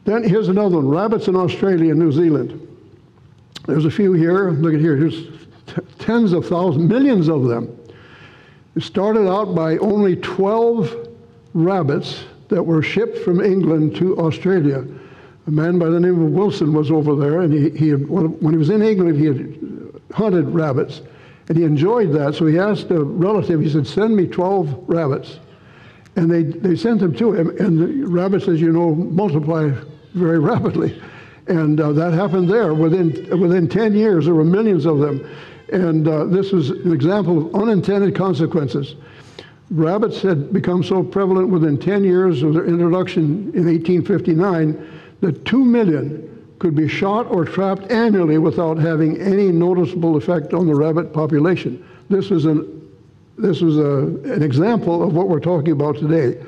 Then 0.04 0.22
here's 0.22 0.48
another 0.48 0.76
one 0.76 0.88
rabbits 0.88 1.28
in 1.28 1.36
Australia 1.36 1.90
and 1.90 1.98
New 1.98 2.12
Zealand. 2.12 2.60
There's 3.66 3.86
a 3.86 3.90
few 3.90 4.12
here. 4.12 4.50
Look 4.50 4.74
at 4.74 4.80
here. 4.80 4.96
Here's 4.96 5.28
tens 5.98 6.32
of 6.32 6.46
thousands, 6.46 6.88
millions 6.88 7.28
of 7.28 7.44
them. 7.44 7.74
It 8.76 8.82
started 8.82 9.28
out 9.28 9.54
by 9.54 9.78
only 9.78 10.16
12 10.16 11.08
rabbits 11.54 12.24
that 12.48 12.62
were 12.62 12.82
shipped 12.82 13.18
from 13.18 13.40
England 13.40 13.96
to 13.96 14.18
Australia. 14.18 14.84
A 15.46 15.50
man 15.50 15.78
by 15.78 15.88
the 15.88 16.00
name 16.00 16.20
of 16.22 16.30
Wilson 16.32 16.72
was 16.72 16.90
over 16.90 17.14
there, 17.14 17.40
and 17.40 17.52
he, 17.52 17.70
he 17.70 17.88
had, 17.88 18.08
when 18.08 18.52
he 18.52 18.58
was 18.58 18.70
in 18.70 18.82
England, 18.82 19.18
he 19.18 19.26
had 19.26 20.02
hunted 20.12 20.48
rabbits. 20.50 21.02
And 21.48 21.56
he 21.56 21.64
enjoyed 21.64 22.12
that, 22.12 22.34
so 22.34 22.46
he 22.46 22.58
asked 22.58 22.90
a 22.90 23.02
relative, 23.02 23.60
he 23.60 23.68
said, 23.68 23.86
Send 23.86 24.16
me 24.16 24.26
12 24.26 24.84
rabbits. 24.86 25.38
And 26.16 26.30
they, 26.30 26.42
they 26.42 26.76
sent 26.76 27.00
them 27.00 27.14
to 27.16 27.32
him, 27.32 27.50
and 27.58 27.78
the 27.78 28.06
rabbits, 28.06 28.48
as 28.48 28.60
you 28.60 28.72
know, 28.72 28.94
multiply 28.94 29.70
very 30.14 30.38
rapidly. 30.38 31.00
And 31.46 31.80
uh, 31.80 31.92
that 31.92 32.12
happened 32.14 32.48
there. 32.48 32.72
Within, 32.72 33.38
within 33.38 33.68
10 33.68 33.94
years, 33.94 34.24
there 34.24 34.34
were 34.34 34.44
millions 34.44 34.86
of 34.86 34.98
them. 34.98 35.28
And 35.72 36.08
uh, 36.08 36.24
this 36.24 36.52
was 36.52 36.70
an 36.70 36.92
example 36.92 37.46
of 37.46 37.54
unintended 37.54 38.14
consequences. 38.14 38.94
Rabbits 39.70 40.22
had 40.22 40.52
become 40.52 40.82
so 40.82 41.02
prevalent 41.02 41.48
within 41.48 41.78
10 41.78 42.04
years 42.04 42.42
of 42.42 42.54
their 42.54 42.66
introduction 42.66 43.50
in 43.54 43.66
1859 43.66 45.00
that 45.20 45.44
2 45.44 45.64
million 45.64 46.30
could 46.58 46.74
be 46.74 46.88
shot 46.88 47.26
or 47.26 47.44
trapped 47.44 47.90
annually 47.90 48.38
without 48.38 48.78
having 48.78 49.20
any 49.20 49.50
noticeable 49.50 50.16
effect 50.16 50.54
on 50.54 50.66
the 50.66 50.74
rabbit 50.74 51.12
population. 51.12 51.84
This 52.08 52.30
is 52.30 52.44
an, 52.44 52.90
this 53.36 53.60
was 53.60 53.76
a, 53.76 54.06
an 54.32 54.42
example 54.42 55.02
of 55.02 55.14
what 55.14 55.28
we're 55.28 55.40
talking 55.40 55.72
about 55.72 55.96
today. 55.96 56.42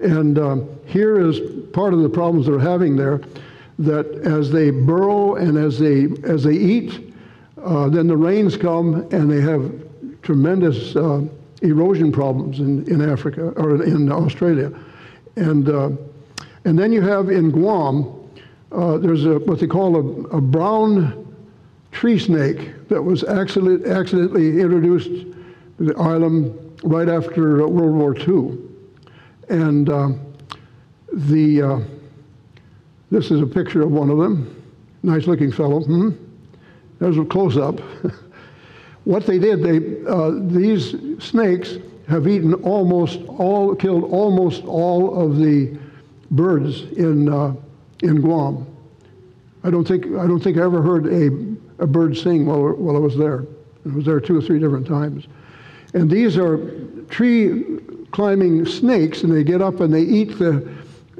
And 0.00 0.38
um, 0.38 0.68
here 0.86 1.20
is 1.20 1.40
part 1.72 1.92
of 1.92 2.02
the 2.02 2.08
problems 2.08 2.46
they're 2.46 2.58
having 2.58 2.96
there, 2.96 3.20
that 3.80 4.06
as 4.24 4.50
they 4.50 4.70
burrow 4.70 5.36
and 5.36 5.56
as 5.56 5.78
they, 5.78 6.08
as 6.24 6.44
they 6.44 6.54
eat, 6.54 7.14
uh, 7.62 7.88
then 7.88 8.06
the 8.06 8.16
rains 8.16 8.56
come 8.56 9.06
and 9.12 9.30
they 9.30 9.40
have 9.40 9.72
tremendous 10.22 10.94
uh, 10.96 11.22
erosion 11.62 12.12
problems 12.12 12.60
in, 12.60 12.86
in 12.88 13.08
Africa 13.08 13.48
or 13.56 13.82
in 13.82 14.10
Australia. 14.10 14.72
And, 15.36 15.68
uh, 15.68 15.90
and 16.64 16.78
then 16.78 16.92
you 16.92 17.00
have 17.02 17.30
in 17.30 17.50
Guam, 17.50 18.14
uh, 18.72 18.98
there's 18.98 19.24
a, 19.24 19.38
what 19.40 19.60
they 19.60 19.66
call 19.66 19.96
a, 19.96 20.36
a, 20.36 20.40
brown 20.40 21.26
tree 21.90 22.18
snake 22.18 22.88
that 22.88 23.02
was 23.02 23.24
accident, 23.24 23.86
accidentally 23.86 24.60
introduced 24.60 25.08
to 25.08 25.84
the 25.84 25.96
island 25.96 26.54
right 26.82 27.08
after 27.08 27.66
World 27.66 27.94
War 27.94 28.14
II. 28.14 28.67
And 29.48 29.88
uh, 29.88 30.10
the, 31.12 31.62
uh, 31.62 31.80
this 33.10 33.30
is 33.30 33.40
a 33.40 33.46
picture 33.46 33.82
of 33.82 33.90
one 33.90 34.10
of 34.10 34.18
them. 34.18 34.54
Nice 35.02 35.26
looking 35.26 35.52
fellow. 35.52 35.82
Hmm? 35.82 36.10
There's 36.98 37.18
a 37.18 37.24
close 37.24 37.56
up. 37.56 37.80
what 39.04 39.26
they 39.26 39.38
did, 39.38 39.62
they, 39.62 40.06
uh, 40.08 40.32
these 40.48 40.94
snakes 41.22 41.76
have 42.08 42.26
eaten 42.26 42.54
almost 42.54 43.20
all, 43.28 43.74
killed 43.74 44.04
almost 44.04 44.64
all 44.64 45.20
of 45.20 45.38
the 45.38 45.78
birds 46.30 46.82
in 46.92 47.28
uh, 47.28 47.54
in 48.02 48.20
Guam. 48.20 48.66
I 49.64 49.70
don't 49.70 49.86
think 49.86 50.06
I 50.06 50.26
don't 50.26 50.40
think 50.40 50.56
I 50.56 50.62
ever 50.62 50.82
heard 50.82 51.06
a, 51.06 51.26
a 51.82 51.86
bird 51.86 52.16
sing 52.16 52.46
while, 52.46 52.72
while 52.72 52.96
I 52.96 53.00
was 53.00 53.16
there. 53.16 53.46
I 53.86 53.94
was 53.94 54.04
there 54.04 54.20
two 54.20 54.38
or 54.38 54.42
three 54.42 54.58
different 54.58 54.86
times. 54.86 55.26
And 55.94 56.10
these 56.10 56.36
are 56.36 56.58
tree 57.08 57.78
climbing 58.10 58.64
snakes, 58.66 59.22
and 59.22 59.34
they 59.34 59.44
get 59.44 59.60
up 59.60 59.80
and 59.80 59.92
they 59.92 60.02
eat 60.02 60.38
the 60.38 60.68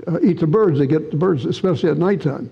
uh, 0.06 0.20
eat 0.22 0.40
the 0.40 0.46
birds. 0.46 0.78
They 0.78 0.86
get 0.86 1.10
the 1.10 1.16
birds, 1.16 1.44
especially 1.44 1.90
at 1.90 1.98
nighttime. 1.98 2.50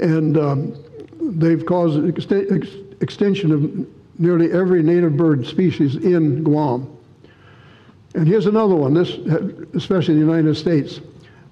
And 0.00 0.38
um, 0.38 0.84
they've 1.20 1.64
caused 1.64 2.06
ex- 2.06 2.30
ex- 2.30 2.76
extinction 3.00 3.52
of 3.52 3.86
nearly 4.18 4.52
every 4.52 4.82
native 4.82 5.16
bird 5.16 5.46
species 5.46 5.96
in 5.96 6.42
Guam. 6.42 6.96
And 8.14 8.26
here's 8.26 8.46
another 8.46 8.74
one. 8.74 8.94
This, 8.94 9.10
especially 9.74 10.14
in 10.14 10.20
the 10.20 10.26
United 10.26 10.56
States. 10.56 11.00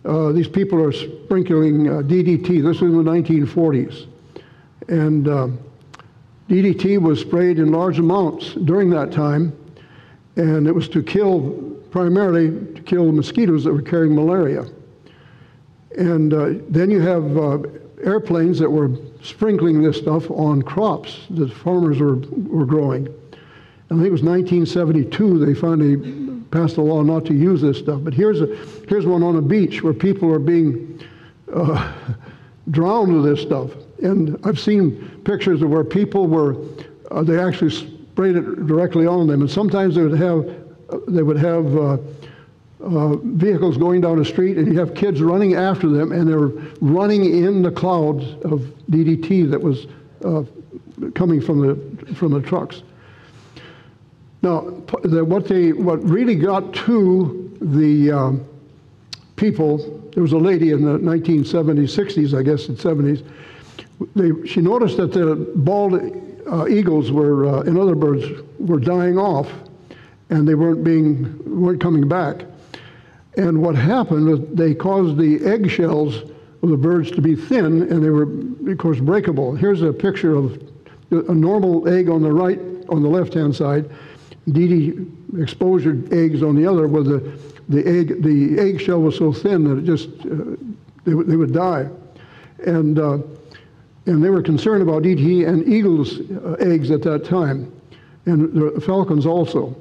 Uh, 0.04 0.30
these 0.30 0.46
people 0.48 0.80
are 0.80 0.92
sprinkling 0.92 1.88
uh, 1.88 1.92
DDT. 2.02 2.62
This 2.62 2.80
was 2.80 2.82
in 2.82 3.04
the 3.04 3.10
1940s. 3.10 4.06
And 4.88 5.26
uh, 5.26 5.48
DDT 6.48 7.00
was 7.00 7.20
sprayed 7.20 7.58
in 7.58 7.72
large 7.72 7.98
amounts 7.98 8.54
during 8.54 8.88
that 8.90 9.10
time, 9.10 9.52
and 10.36 10.66
it 10.66 10.74
was 10.74 10.88
to 10.90 11.02
kill, 11.02 11.50
primarily 11.90 12.50
to 12.74 12.82
kill 12.82 13.06
the 13.06 13.12
mosquitoes 13.12 13.64
that 13.64 13.72
were 13.72 13.82
carrying 13.82 14.14
malaria. 14.14 14.64
And 15.96 16.34
uh, 16.34 16.54
then 16.68 16.90
you 16.90 17.00
have 17.00 17.36
uh, 17.36 17.58
airplanes 18.04 18.58
that 18.58 18.70
were 18.70 18.90
sprinkling 19.22 19.82
this 19.82 19.96
stuff 19.96 20.30
on 20.30 20.62
crops 20.62 21.26
that 21.30 21.52
farmers 21.52 21.98
were, 22.00 22.16
were 22.16 22.66
growing. 22.66 23.06
And 23.88 24.00
I 24.00 24.02
think 24.02 24.06
it 24.06 24.12
was 24.12 24.22
1972 24.22 25.44
they 25.44 25.54
finally 25.54 26.42
passed 26.50 26.76
a 26.76 26.82
law 26.82 27.02
not 27.02 27.24
to 27.26 27.34
use 27.34 27.62
this 27.62 27.78
stuff. 27.78 28.00
But 28.02 28.12
here's, 28.12 28.40
a, 28.40 28.46
here's 28.88 29.06
one 29.06 29.22
on 29.22 29.36
a 29.36 29.42
beach 29.42 29.82
where 29.82 29.94
people 29.94 30.32
are 30.32 30.38
being 30.38 31.02
uh, 31.52 31.92
drowned 32.70 33.14
with 33.14 33.24
this 33.24 33.40
stuff. 33.40 33.70
And 34.02 34.38
I've 34.44 34.60
seen 34.60 35.22
pictures 35.24 35.62
of 35.62 35.70
where 35.70 35.84
people 35.84 36.26
were, 36.26 36.56
uh, 37.10 37.22
they 37.22 37.38
actually 37.38 37.95
sprayed 38.16 38.34
it 38.34 38.66
directly 38.66 39.06
on 39.06 39.26
them. 39.26 39.42
And 39.42 39.50
sometimes 39.50 39.94
they 39.94 40.02
would 40.02 40.18
have, 40.18 40.50
they 41.06 41.22
would 41.22 41.36
have 41.36 41.76
uh, 41.76 41.98
uh, 42.80 43.16
vehicles 43.16 43.76
going 43.76 44.00
down 44.00 44.16
the 44.16 44.24
street 44.24 44.56
and 44.56 44.72
you 44.72 44.78
have 44.78 44.94
kids 44.94 45.20
running 45.20 45.52
after 45.52 45.86
them 45.90 46.12
and 46.12 46.26
they're 46.26 46.48
running 46.80 47.44
in 47.44 47.60
the 47.60 47.70
clouds 47.70 48.24
of 48.42 48.72
DDT 48.90 49.50
that 49.50 49.60
was 49.60 49.86
uh, 50.24 50.44
coming 51.14 51.42
from 51.42 51.60
the, 51.60 52.14
from 52.14 52.32
the 52.32 52.40
trucks. 52.40 52.82
Now, 54.40 54.60
what, 54.60 55.46
they, 55.46 55.74
what 55.74 56.02
really 56.02 56.36
got 56.36 56.72
to 56.86 57.54
the 57.60 58.12
um, 58.12 58.46
people, 59.36 59.76
there 60.14 60.22
was 60.22 60.32
a 60.32 60.38
lady 60.38 60.70
in 60.70 60.82
the 60.82 60.98
1970s, 60.98 61.94
60s, 61.94 62.38
I 62.38 62.42
guess, 62.42 62.68
in 62.68 62.76
70s. 62.76 63.22
They, 64.14 64.48
she 64.48 64.62
noticed 64.62 64.96
that 64.96 65.12
the 65.12 65.34
bald 65.56 65.92
uh, 66.50 66.66
eagles 66.68 67.12
were, 67.12 67.46
uh, 67.46 67.60
and 67.62 67.78
other 67.78 67.94
birds 67.94 68.24
were 68.58 68.80
dying 68.80 69.18
off, 69.18 69.50
and 70.30 70.46
they 70.46 70.54
weren't 70.54 70.84
being, 70.84 71.60
weren't 71.60 71.80
coming 71.80 72.08
back. 72.08 72.44
And 73.36 73.62
what 73.62 73.74
happened 73.74 74.26
was 74.26 74.40
they 74.52 74.74
caused 74.74 75.18
the 75.18 75.44
eggshells 75.44 76.30
of 76.62 76.70
the 76.70 76.76
birds 76.76 77.10
to 77.12 77.20
be 77.20 77.36
thin, 77.36 77.82
and 77.82 78.02
they 78.02 78.10
were, 78.10 78.28
of 78.70 78.78
course, 78.78 78.98
breakable. 78.98 79.54
Here's 79.54 79.82
a 79.82 79.92
picture 79.92 80.34
of 80.34 80.62
a 81.10 81.34
normal 81.34 81.88
egg 81.88 82.08
on 82.08 82.22
the 82.22 82.32
right, 82.32 82.58
on 82.88 83.02
the 83.02 83.08
left-hand 83.08 83.54
side, 83.54 83.90
DD 84.48 85.40
exposure 85.40 86.02
eggs 86.12 86.42
on 86.42 86.56
the 86.56 86.66
other, 86.66 86.88
where 86.88 87.02
the, 87.02 87.38
the 87.68 87.86
egg 87.86 88.22
the 88.22 88.58
eggshell 88.58 89.00
was 89.00 89.16
so 89.16 89.32
thin 89.32 89.64
that 89.64 89.78
it 89.78 89.84
just 89.84 90.08
uh, 90.20 90.56
they, 91.04 91.14
would, 91.14 91.26
they 91.26 91.36
would 91.36 91.52
die, 91.52 91.88
and 92.64 92.98
uh, 92.98 93.18
and 94.06 94.22
they 94.22 94.30
were 94.30 94.42
concerned 94.42 94.82
about 94.82 95.02
DDT 95.02 95.46
and 95.48 95.66
eagles' 95.66 96.20
uh, 96.20 96.56
eggs 96.60 96.90
at 96.90 97.02
that 97.02 97.24
time, 97.24 97.72
and 98.26 98.52
the 98.52 98.80
falcons 98.80 99.26
also. 99.26 99.74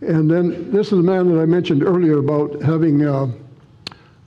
And 0.00 0.30
then 0.30 0.70
this 0.70 0.88
is 0.88 0.98
the 0.98 1.04
man 1.04 1.32
that 1.34 1.40
I 1.40 1.46
mentioned 1.46 1.82
earlier 1.82 2.18
about 2.18 2.60
having 2.60 3.06
uh, 3.06 3.28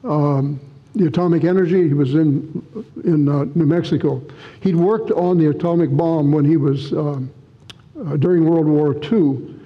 um, 0.03 0.60
the 0.96 1.05
atomic 1.05 1.43
energy. 1.43 1.88
He 1.88 1.93
was 1.93 2.15
in 2.15 2.63
in 3.03 3.29
uh, 3.29 3.46
New 3.53 3.65
Mexico. 3.65 4.22
He'd 4.62 4.75
worked 4.75 5.12
on 5.12 5.38
the 5.38 5.50
atomic 5.50 5.91
bomb 5.91 6.31
when 6.31 6.46
he 6.46 6.57
was 6.57 6.93
um, 6.93 7.29
uh, 8.00 8.17
during 8.17 8.46
World 8.46 8.65
War 8.65 8.96
II 8.96 9.57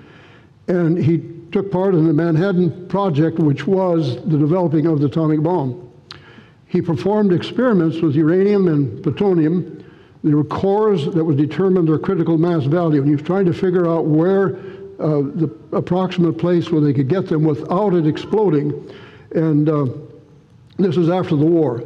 and 0.72 0.98
he 0.98 1.18
took 1.52 1.72
part 1.72 1.94
in 1.94 2.08
the 2.08 2.14
Manhattan 2.14 2.88
Project, 2.88 3.40
which 3.40 3.68
was 3.68 4.16
the 4.16 4.38
developing 4.38 4.86
of 4.86 5.00
the 5.00 5.08
atomic 5.08 5.42
bomb. 5.42 5.91
He 6.72 6.82
performed 6.82 7.34
experiments 7.34 8.00
with 8.00 8.16
uranium 8.16 8.70
and 8.70 9.04
plutonium. 9.04 9.84
There 10.24 10.38
were 10.38 10.46
cores 10.46 11.04
that 11.14 11.22
would 11.22 11.36
determine 11.36 11.86
their 11.86 12.00
critical 12.00 12.38
mass 12.38 12.64
value, 12.64 13.02
and 13.02 13.10
he 13.10 13.16
was 13.16 13.26
trying 13.26 13.44
to 13.48 13.54
figure 13.54 13.90
out 13.90 14.06
where 14.06 14.56
uh, 14.98 15.20
the 15.36 15.54
approximate 15.74 16.38
place 16.38 16.70
where 16.70 16.80
they 16.80 16.94
could 16.94 17.10
get 17.10 17.28
them 17.28 17.44
without 17.44 17.94
it 17.94 18.08
exploding. 18.08 18.90
And 19.36 19.68
uh, 19.68 19.88
this 20.78 20.96
was 20.96 21.10
after 21.10 21.36
the 21.36 21.46
war. 21.46 21.84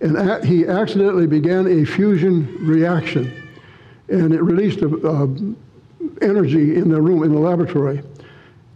And 0.00 0.42
he 0.42 0.66
accidentally 0.66 1.26
began 1.26 1.66
a 1.66 1.84
fusion 1.84 2.56
reaction, 2.66 3.30
and 4.08 4.32
it 4.32 4.42
released 4.42 4.78
a, 4.78 4.88
uh, 5.06 5.26
energy 6.22 6.76
in 6.76 6.88
the 6.88 7.02
room, 7.02 7.24
in 7.24 7.32
the 7.32 7.40
laboratory. 7.40 8.02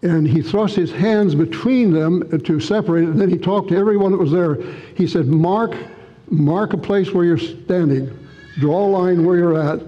And 0.03 0.27
he 0.27 0.43
thrust 0.43 0.75
his 0.75 0.91
hands 0.91 1.35
between 1.35 1.93
them 1.93 2.41
to 2.41 2.59
separate 2.59 3.05
it, 3.05 3.11
and 3.11 3.21
then 3.21 3.31
he 3.31 3.39
talked 3.39 3.69
to 3.69 3.77
everyone 3.77 4.11
that 4.11 4.19
was 4.19 4.33
there. 4.33 4.61
He 4.97 5.07
said, 5.07 5.27
Mark, 5.27 5.77
mark 6.29 6.73
a 6.73 6.77
place 6.79 7.13
where 7.13 7.25
you're 7.25 7.39
standing, 7.39 8.11
draw 8.59 8.85
a 8.85 8.91
line 8.91 9.25
where 9.25 9.37
you're 9.37 9.59
at, 9.61 9.81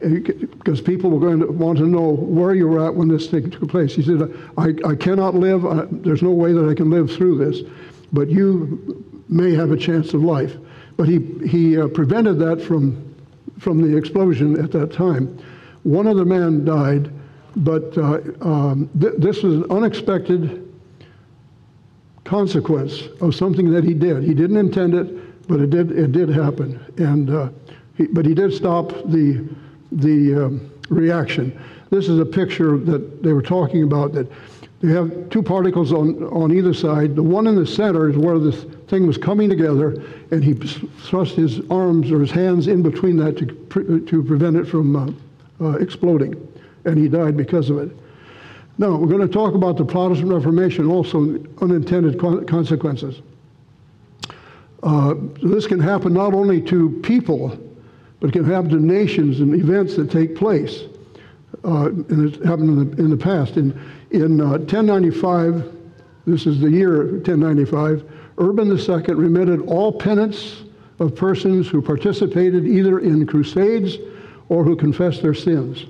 because 0.00 0.80
people 0.80 1.10
were 1.10 1.20
going 1.20 1.40
to 1.40 1.52
want 1.52 1.76
to 1.78 1.86
know 1.86 2.12
where 2.12 2.54
you 2.54 2.66
were 2.68 2.86
at 2.86 2.94
when 2.94 3.08
this 3.08 3.26
thing 3.26 3.50
took 3.50 3.68
place. 3.68 3.94
He 3.94 4.02
said, 4.02 4.32
I, 4.56 4.74
I 4.86 4.94
cannot 4.94 5.34
live, 5.34 5.66
I, 5.66 5.86
there's 5.90 6.22
no 6.22 6.30
way 6.30 6.52
that 6.52 6.68
I 6.68 6.74
can 6.74 6.88
live 6.88 7.10
through 7.10 7.38
this, 7.38 7.68
but 8.12 8.28
you 8.28 9.04
may 9.28 9.54
have 9.54 9.70
a 9.70 9.76
chance 9.76 10.14
of 10.14 10.22
life. 10.22 10.56
But 10.96 11.08
he, 11.08 11.18
he 11.46 11.78
uh, 11.78 11.88
prevented 11.88 12.38
that 12.38 12.62
from, 12.62 13.14
from 13.58 13.82
the 13.82 13.96
explosion 13.96 14.58
at 14.62 14.72
that 14.72 14.92
time. 14.92 15.38
One 15.82 16.06
of 16.06 16.16
the 16.16 16.24
men 16.24 16.64
died, 16.64 17.12
but 17.56 17.96
uh, 17.96 18.20
um, 18.40 18.90
th- 19.00 19.14
this 19.18 19.42
was 19.42 19.54
an 19.54 19.70
unexpected 19.70 20.64
consequence 22.24 23.04
of 23.20 23.34
something 23.34 23.72
that 23.72 23.84
he 23.84 23.94
did. 23.94 24.22
He 24.22 24.34
didn't 24.34 24.58
intend 24.58 24.94
it, 24.94 25.48
but 25.48 25.60
it 25.60 25.70
did, 25.70 25.92
it 25.92 26.12
did 26.12 26.28
happen. 26.28 26.78
And, 26.98 27.30
uh, 27.30 27.48
he, 27.96 28.06
but 28.06 28.26
he 28.26 28.34
did 28.34 28.52
stop 28.52 28.90
the, 29.06 29.48
the 29.92 30.46
um, 30.46 30.70
reaction. 30.90 31.58
This 31.90 32.08
is 32.08 32.18
a 32.18 32.26
picture 32.26 32.76
that 32.76 33.22
they 33.22 33.32
were 33.32 33.42
talking 33.42 33.82
about 33.82 34.12
that 34.12 34.30
they 34.80 34.92
have 34.92 35.30
two 35.30 35.42
particles 35.42 35.92
on, 35.92 36.22
on 36.24 36.52
either 36.52 36.72
side. 36.72 37.16
The 37.16 37.22
one 37.22 37.48
in 37.48 37.56
the 37.56 37.66
center 37.66 38.08
is 38.08 38.16
where 38.16 38.38
this 38.38 38.62
thing 38.86 39.06
was 39.06 39.18
coming 39.18 39.48
together, 39.48 40.00
and 40.30 40.44
he 40.44 40.54
thrust 40.54 41.34
his 41.34 41.60
arms 41.68 42.12
or 42.12 42.20
his 42.20 42.30
hands 42.30 42.68
in 42.68 42.82
between 42.82 43.16
that 43.16 43.36
to, 43.38 43.46
pre- 43.46 44.00
to 44.02 44.22
prevent 44.22 44.56
it 44.56 44.66
from 44.66 44.94
uh, 44.94 45.10
uh, 45.60 45.72
exploding, 45.78 46.34
and 46.88 46.98
he 46.98 47.08
died 47.08 47.36
because 47.36 47.70
of 47.70 47.78
it. 47.78 47.96
Now, 48.78 48.96
we're 48.96 49.08
going 49.08 49.26
to 49.26 49.32
talk 49.32 49.54
about 49.54 49.76
the 49.76 49.84
Protestant 49.84 50.32
Reformation, 50.32 50.86
also 50.86 51.44
unintended 51.60 52.18
consequences. 52.18 53.22
Uh, 54.82 55.14
this 55.42 55.66
can 55.66 55.80
happen 55.80 56.12
not 56.12 56.32
only 56.32 56.62
to 56.62 56.90
people, 57.02 57.58
but 58.20 58.30
it 58.30 58.32
can 58.32 58.44
happen 58.44 58.70
to 58.70 58.76
nations 58.76 59.40
and 59.40 59.54
events 59.54 59.96
that 59.96 60.10
take 60.10 60.36
place. 60.36 60.82
Uh, 61.64 61.86
and 61.86 62.32
it's 62.32 62.44
happened 62.44 62.70
in 62.70 62.90
the, 62.90 63.02
in 63.02 63.10
the 63.10 63.16
past. 63.16 63.56
In, 63.56 63.72
in 64.12 64.40
uh, 64.40 64.58
1095, 64.58 65.72
this 66.26 66.46
is 66.46 66.60
the 66.60 66.70
year 66.70 67.04
1095, 67.04 68.08
Urban 68.38 68.78
II 68.78 69.14
remitted 69.14 69.60
all 69.62 69.90
penance 69.90 70.62
of 71.00 71.16
persons 71.16 71.68
who 71.68 71.82
participated 71.82 72.66
either 72.66 73.00
in 73.00 73.26
crusades 73.26 73.96
or 74.48 74.62
who 74.62 74.76
confessed 74.76 75.22
their 75.22 75.34
sins. 75.34 75.86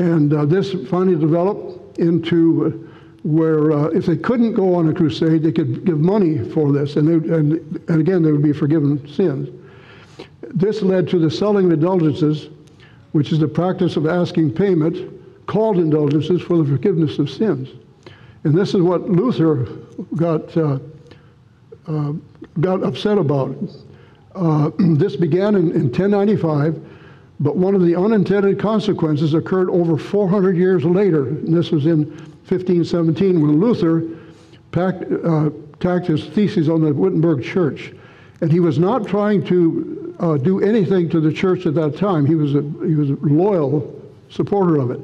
And 0.00 0.32
uh, 0.32 0.46
this 0.46 0.72
finally 0.88 1.14
developed 1.14 1.98
into 1.98 2.90
where 3.22 3.70
uh, 3.70 3.88
if 3.88 4.06
they 4.06 4.16
couldn't 4.16 4.54
go 4.54 4.74
on 4.74 4.88
a 4.88 4.94
crusade, 4.94 5.42
they 5.42 5.52
could 5.52 5.84
give 5.84 5.98
money 5.98 6.38
for 6.38 6.72
this, 6.72 6.96
and, 6.96 7.06
they, 7.06 7.34
and, 7.34 7.52
and 7.86 8.00
again, 8.00 8.22
they 8.22 8.32
would 8.32 8.42
be 8.42 8.54
forgiven 8.54 9.06
sins. 9.06 9.50
This 10.40 10.80
led 10.80 11.06
to 11.10 11.18
the 11.18 11.30
selling 11.30 11.66
of 11.66 11.72
indulgences, 11.72 12.48
which 13.12 13.30
is 13.30 13.40
the 13.40 13.46
practice 13.46 13.98
of 13.98 14.06
asking 14.06 14.54
payment, 14.54 15.46
called 15.46 15.76
indulgences, 15.76 16.40
for 16.40 16.56
the 16.56 16.64
forgiveness 16.64 17.18
of 17.18 17.28
sins. 17.28 17.68
And 18.44 18.56
this 18.56 18.70
is 18.74 18.80
what 18.80 19.10
Luther 19.10 19.66
got, 20.16 20.56
uh, 20.56 20.78
uh, 21.86 22.12
got 22.58 22.82
upset 22.82 23.18
about. 23.18 23.54
Uh, 24.34 24.70
this 24.78 25.14
began 25.16 25.56
in, 25.56 25.72
in 25.72 25.92
1095 25.92 26.89
but 27.40 27.56
one 27.56 27.74
of 27.74 27.80
the 27.80 27.96
unintended 27.96 28.58
consequences 28.58 29.32
occurred 29.32 29.70
over 29.70 29.96
400 29.96 30.56
years 30.56 30.84
later, 30.84 31.28
and 31.28 31.56
this 31.56 31.70
was 31.70 31.86
in 31.86 32.04
1517 32.46 33.40
when 33.40 33.58
Luther 33.58 34.18
packed, 34.72 35.04
uh, 35.24 35.48
tacked 35.80 36.06
his 36.06 36.26
theses 36.26 36.68
on 36.68 36.82
the 36.82 36.92
Wittenberg 36.92 37.42
Church. 37.42 37.92
And 38.42 38.52
he 38.52 38.60
was 38.60 38.78
not 38.78 39.06
trying 39.06 39.44
to 39.46 40.14
uh, 40.20 40.36
do 40.36 40.60
anything 40.60 41.08
to 41.10 41.20
the 41.20 41.32
church 41.32 41.64
at 41.64 41.74
that 41.74 41.96
time. 41.96 42.26
He 42.26 42.34
was 42.34 42.54
a, 42.54 42.62
he 42.86 42.94
was 42.94 43.10
a 43.10 43.16
loyal 43.22 44.02
supporter 44.28 44.78
of 44.78 44.90
it. 44.90 45.00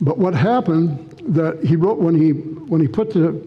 But 0.00 0.16
what 0.16 0.34
happened 0.34 1.22
that 1.28 1.62
he 1.62 1.76
wrote 1.76 1.98
when 1.98 2.14
he 2.14 2.30
when 2.30 2.80
he 2.80 2.88
put 2.88 3.12
the 3.12 3.46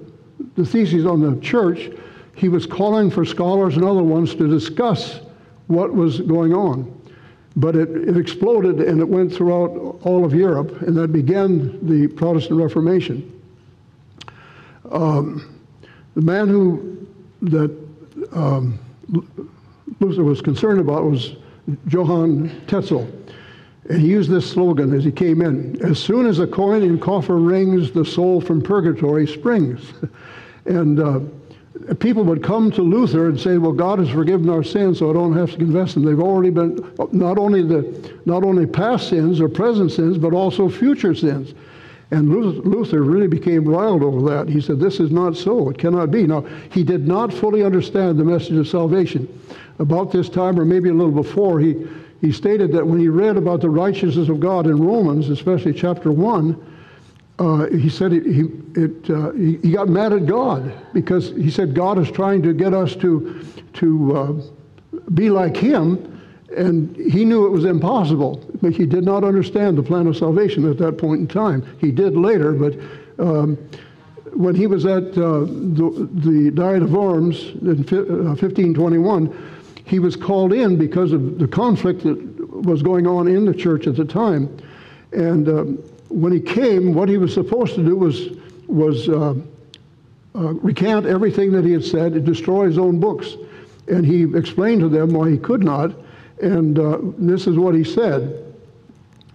the 0.55 0.65
theses 0.65 1.05
on 1.05 1.19
the 1.19 1.39
church, 1.41 1.89
he 2.35 2.47
was 2.47 2.67
calling 2.67 3.09
for 3.09 3.25
scholars 3.25 3.75
and 3.75 3.83
other 3.83 4.03
ones 4.03 4.35
to 4.35 4.47
discuss 4.47 5.21
what 5.67 5.93
was 5.93 6.21
going 6.21 6.53
on. 6.53 7.02
But 7.55 7.75
it, 7.75 7.89
it 7.89 8.17
exploded 8.17 8.79
and 8.79 8.99
it 8.99 9.07
went 9.07 9.31
throughout 9.31 9.99
all 10.03 10.25
of 10.25 10.33
Europe, 10.33 10.81
and 10.81 10.95
that 10.97 11.13
began 11.13 11.87
the 11.87 12.07
Protestant 12.07 12.59
Reformation. 12.59 13.29
Um, 14.91 15.59
the 16.15 16.21
man 16.21 16.47
who 16.47 17.07
that 17.43 17.75
um, 18.31 18.79
Luther 19.99 20.23
was 20.23 20.41
concerned 20.41 20.79
about 20.79 21.03
was 21.03 21.35
Johann 21.89 22.61
Tetzel. 22.67 23.07
And 23.89 24.01
he 24.01 24.07
used 24.07 24.29
this 24.29 24.49
slogan 24.49 24.93
as 24.93 25.03
he 25.03 25.11
came 25.11 25.41
in 25.41 25.81
As 25.83 25.99
soon 25.99 26.25
as 26.25 26.39
a 26.39 26.47
coin 26.47 26.83
in 26.83 26.99
coffer 26.99 27.37
rings, 27.37 27.91
the 27.91 28.05
soul 28.05 28.39
from 28.39 28.61
purgatory 28.61 29.27
springs. 29.27 29.93
and 30.65 30.99
uh, 30.99 31.19
people 31.99 32.23
would 32.23 32.43
come 32.43 32.71
to 32.71 32.81
Luther 32.81 33.29
and 33.29 33.39
say, 33.39 33.57
"Well, 33.57 33.71
God 33.71 33.99
has 33.99 34.09
forgiven 34.09 34.49
our 34.49 34.63
sins, 34.63 34.99
so 34.99 35.09
I 35.09 35.13
don't 35.13 35.33
have 35.33 35.51
to 35.51 35.57
confess 35.57 35.93
them." 35.93 36.03
They've 36.03 36.19
already 36.19 36.51
been 36.51 36.79
not 37.11 37.37
only 37.37 37.63
the 37.63 37.85
not 38.25 38.43
only 38.43 38.65
past 38.65 39.09
sins 39.09 39.41
or 39.41 39.49
present 39.49 39.91
sins, 39.91 40.17
but 40.17 40.33
also 40.33 40.69
future 40.69 41.15
sins. 41.15 41.53
And 42.11 42.29
Luther 42.29 43.01
really 43.01 43.27
became 43.27 43.65
riled 43.65 44.03
over 44.03 44.21
that. 44.29 44.47
He 44.47 44.61
said, 44.61 44.79
"This 44.79 44.99
is 44.99 45.11
not 45.11 45.35
so. 45.35 45.69
It 45.69 45.79
cannot 45.79 46.11
be." 46.11 46.27
Now, 46.27 46.43
he 46.69 46.83
did 46.83 47.07
not 47.07 47.33
fully 47.33 47.63
understand 47.63 48.19
the 48.19 48.23
message 48.23 48.57
of 48.57 48.67
salvation. 48.67 49.27
About 49.79 50.11
this 50.11 50.29
time, 50.29 50.59
or 50.59 50.65
maybe 50.65 50.89
a 50.89 50.93
little 50.93 51.11
before, 51.11 51.59
he 51.59 51.75
he 52.21 52.31
stated 52.31 52.71
that 52.71 52.87
when 52.87 52.99
he 52.99 53.09
read 53.09 53.35
about 53.35 53.61
the 53.61 53.69
righteousness 53.69 54.29
of 54.29 54.39
God 54.39 54.67
in 54.67 54.77
Romans, 54.77 55.29
especially 55.29 55.73
chapter 55.73 56.11
one 56.11 56.55
uh, 57.39 57.65
he 57.67 57.89
said 57.89 58.11
he, 58.11 58.19
he, 58.21 58.41
it, 58.75 59.09
uh, 59.09 59.31
he, 59.31 59.57
he, 59.57 59.71
got 59.71 59.89
mad 59.89 60.13
at 60.13 60.27
God 60.27 60.71
because 60.93 61.31
he 61.31 61.49
said 61.49 61.73
God 61.73 61.97
is 61.97 62.11
trying 62.11 62.43
to 62.43 62.53
get 62.53 62.73
us 62.73 62.95
to, 62.97 63.43
to 63.73 64.15
uh, 64.15 64.99
be 65.13 65.31
like 65.31 65.57
him, 65.57 66.21
and 66.55 66.95
he 66.95 67.25
knew 67.25 67.47
it 67.47 67.49
was 67.49 67.65
impossible. 67.65 68.43
But 68.61 68.73
he 68.73 68.85
did 68.85 69.03
not 69.03 69.23
understand 69.23 69.77
the 69.77 69.83
plan 69.83 70.05
of 70.05 70.15
salvation 70.15 70.69
at 70.69 70.77
that 70.77 70.99
point 70.99 71.21
in 71.21 71.27
time. 71.27 71.65
He 71.79 71.91
did 71.91 72.15
later, 72.15 72.53
but 72.53 72.77
um, 73.17 73.57
when 74.35 74.53
he 74.53 74.67
was 74.67 74.85
at 74.85 75.17
uh, 75.17 75.41
the, 75.41 76.09
the, 76.13 76.51
Diet 76.51 76.83
of 76.83 76.91
Worms 76.91 77.41
in 77.61 77.83
1521, 77.83 79.27
uh, 79.27 79.31
he 79.85 79.99
was 79.99 80.15
called 80.15 80.53
in 80.53 80.77
because 80.77 81.11
of 81.11 81.39
the 81.39 81.47
conflict 81.47 82.03
that 82.03 82.17
was 82.63 82.81
going 82.81 83.05
on 83.07 83.27
in 83.27 83.45
the 83.45 83.53
church 83.53 83.87
at 83.87 83.95
the 83.95 84.05
time. 84.05 84.55
And 85.11 85.49
um, 85.49 85.83
when 86.13 86.31
he 86.31 86.39
came, 86.39 86.93
what 86.93 87.09
he 87.09 87.17
was 87.17 87.33
supposed 87.33 87.75
to 87.75 87.83
do 87.83 87.95
was, 87.95 88.29
was 88.67 89.09
uh, 89.09 89.33
uh, 90.35 90.53
recant 90.55 91.05
everything 91.05 91.51
that 91.51 91.65
he 91.65 91.71
had 91.71 91.83
said 91.83 92.13
and 92.13 92.25
destroy 92.25 92.65
his 92.67 92.77
own 92.77 92.99
books. 92.99 93.35
And 93.87 94.05
he 94.05 94.23
explained 94.37 94.81
to 94.81 94.89
them 94.89 95.09
why 95.09 95.31
he 95.31 95.37
could 95.37 95.63
not. 95.63 95.91
And 96.41 96.77
uh, 96.77 96.99
this 97.17 97.47
is 97.47 97.57
what 97.57 97.73
he 97.73 97.83
said. 97.83 98.53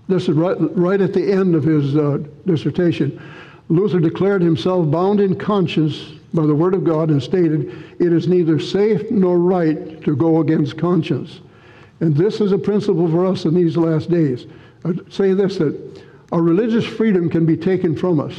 This 0.09 0.29
is 0.29 0.37
right, 0.37 0.57
right 0.77 1.01
at 1.01 1.13
the 1.13 1.33
end 1.33 1.55
of 1.55 1.65
his 1.65 1.97
uh, 1.97 2.19
dissertation. 2.47 3.21
Luther 3.69 4.01
declared 4.01 4.41
himself 4.41 4.91
bound 4.91 5.21
in 5.21 5.37
conscience 5.37 6.13
by 6.33 6.47
the 6.47 6.55
word 6.55 6.75
of 6.75 6.85
God 6.85 7.11
and 7.11 7.23
stated, 7.23 7.71
It 7.99 8.13
is 8.13 8.29
neither 8.29 8.59
safe 8.59 9.11
nor 9.11 9.39
right 9.39 10.03
to 10.05 10.17
go 10.17 10.41
against 10.41 10.79
conscience. 10.79 11.41
And 12.01 12.17
this 12.17 12.41
is 12.41 12.53
a 12.53 12.59
principle 12.59 13.11
for 13.11 13.27
us 13.27 13.45
in 13.45 13.55
these 13.55 13.77
last 13.77 14.11
days. 14.11 14.47
I'd 14.85 15.13
say 15.13 15.35
this 15.35 15.59
that 15.59 15.77
our 16.33 16.43
religious 16.43 16.85
freedom 16.85 17.31
can 17.31 17.47
be 17.47 17.57
taken 17.57 17.97
from 17.97 18.21
us, 18.21 18.35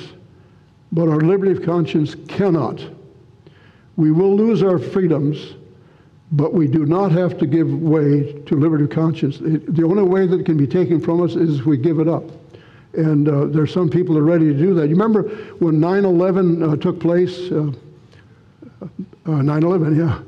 but 0.91 1.09
our 1.09 1.21
liberty 1.21 1.51
of 1.51 1.63
conscience 1.63 2.15
cannot. 2.27 2.81
We 3.95 4.11
will 4.11 4.35
lose 4.35 4.61
our 4.61 4.77
freedoms, 4.77 5.55
but 6.31 6.53
we 6.53 6.67
do 6.67 6.85
not 6.85 7.11
have 7.11 7.37
to 7.39 7.47
give 7.47 7.73
way 7.73 8.33
to 8.45 8.55
liberty 8.55 8.83
of 8.83 8.91
conscience. 8.91 9.37
It, 9.41 9.75
the 9.75 9.83
only 9.83 10.03
way 10.03 10.27
that 10.27 10.45
can 10.45 10.57
be 10.57 10.67
taken 10.67 11.01
from 11.01 11.21
us 11.21 11.35
is 11.35 11.59
if 11.59 11.65
we 11.65 11.77
give 11.77 11.99
it 11.99 12.07
up. 12.07 12.23
And 12.93 13.27
uh, 13.27 13.45
there's 13.45 13.73
some 13.73 13.89
people 13.89 14.15
that 14.15 14.21
are 14.21 14.23
ready 14.23 14.45
to 14.45 14.57
do 14.57 14.73
that. 14.75 14.87
You 14.87 14.95
remember 14.95 15.23
when 15.59 15.79
9 15.79 16.05
11 16.05 16.63
uh, 16.63 16.75
took 16.75 16.99
place? 16.99 17.49
9 17.49 17.75
11, 19.25 19.95
yeah. 19.95 20.21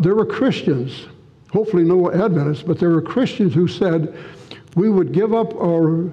there 0.00 0.14
were 0.14 0.26
Christians, 0.26 1.06
hopefully 1.50 1.84
no 1.84 2.10
Adventists, 2.10 2.62
but 2.62 2.78
there 2.78 2.90
were 2.90 3.02
Christians 3.02 3.54
who 3.54 3.68
said 3.68 4.16
we 4.74 4.88
would 4.90 5.12
give 5.12 5.34
up 5.34 5.54
our 5.54 6.10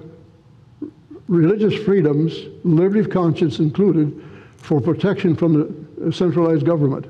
religious 1.28 1.74
freedoms, 1.84 2.34
liberty 2.64 3.00
of 3.00 3.10
conscience 3.10 3.58
included, 3.58 4.22
for 4.58 4.80
protection 4.80 5.36
from 5.36 5.88
the 5.98 6.12
centralized 6.12 6.64
government. 6.64 7.06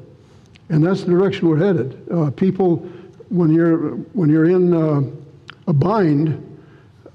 And 0.68 0.84
that's 0.84 1.02
the 1.02 1.10
direction 1.10 1.48
we're 1.48 1.58
headed. 1.58 2.06
Uh, 2.10 2.30
people, 2.30 2.76
when 3.28 3.52
you're, 3.52 3.90
when 4.14 4.28
you're 4.28 4.50
in 4.50 4.74
uh, 4.74 5.02
a 5.66 5.72
bind, 5.72 6.42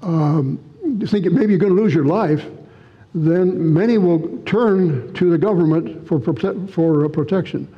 um, 0.02 0.58
you 0.98 1.06
think 1.06 1.26
maybe 1.26 1.52
you're 1.52 1.60
going 1.60 1.76
to 1.76 1.80
lose 1.80 1.94
your 1.94 2.06
life, 2.06 2.44
then 3.14 3.72
many 3.72 3.98
will 3.98 4.38
turn 4.46 5.12
to 5.14 5.30
the 5.30 5.38
government 5.38 6.06
for, 6.08 6.18
prote- 6.18 6.70
for 6.70 7.04
uh, 7.04 7.08
protection. 7.08 7.68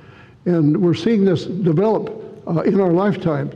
And 0.44 0.80
we're 0.80 0.94
seeing 0.94 1.24
this 1.24 1.44
develop 1.44 2.42
uh, 2.46 2.60
in 2.62 2.80
our 2.80 2.92
lifetime. 2.92 3.50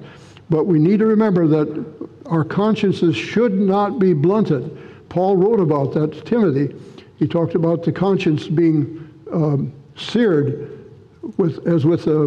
But 0.50 0.64
we 0.64 0.78
need 0.78 0.98
to 0.98 1.06
remember 1.06 1.46
that 1.46 2.08
our 2.26 2.44
consciences 2.44 3.14
should 3.16 3.54
not 3.54 3.98
be 3.98 4.12
blunted. 4.12 4.76
Paul 5.08 5.36
wrote 5.36 5.60
about 5.60 5.92
that 5.94 6.12
to 6.12 6.20
Timothy. 6.22 6.74
He 7.16 7.26
talked 7.26 7.54
about 7.54 7.84
the 7.84 7.92
conscience 7.92 8.46
being 8.46 9.08
um, 9.32 9.72
seared 9.96 10.86
with, 11.36 11.66
as 11.66 11.84
with 11.84 12.06
a, 12.06 12.24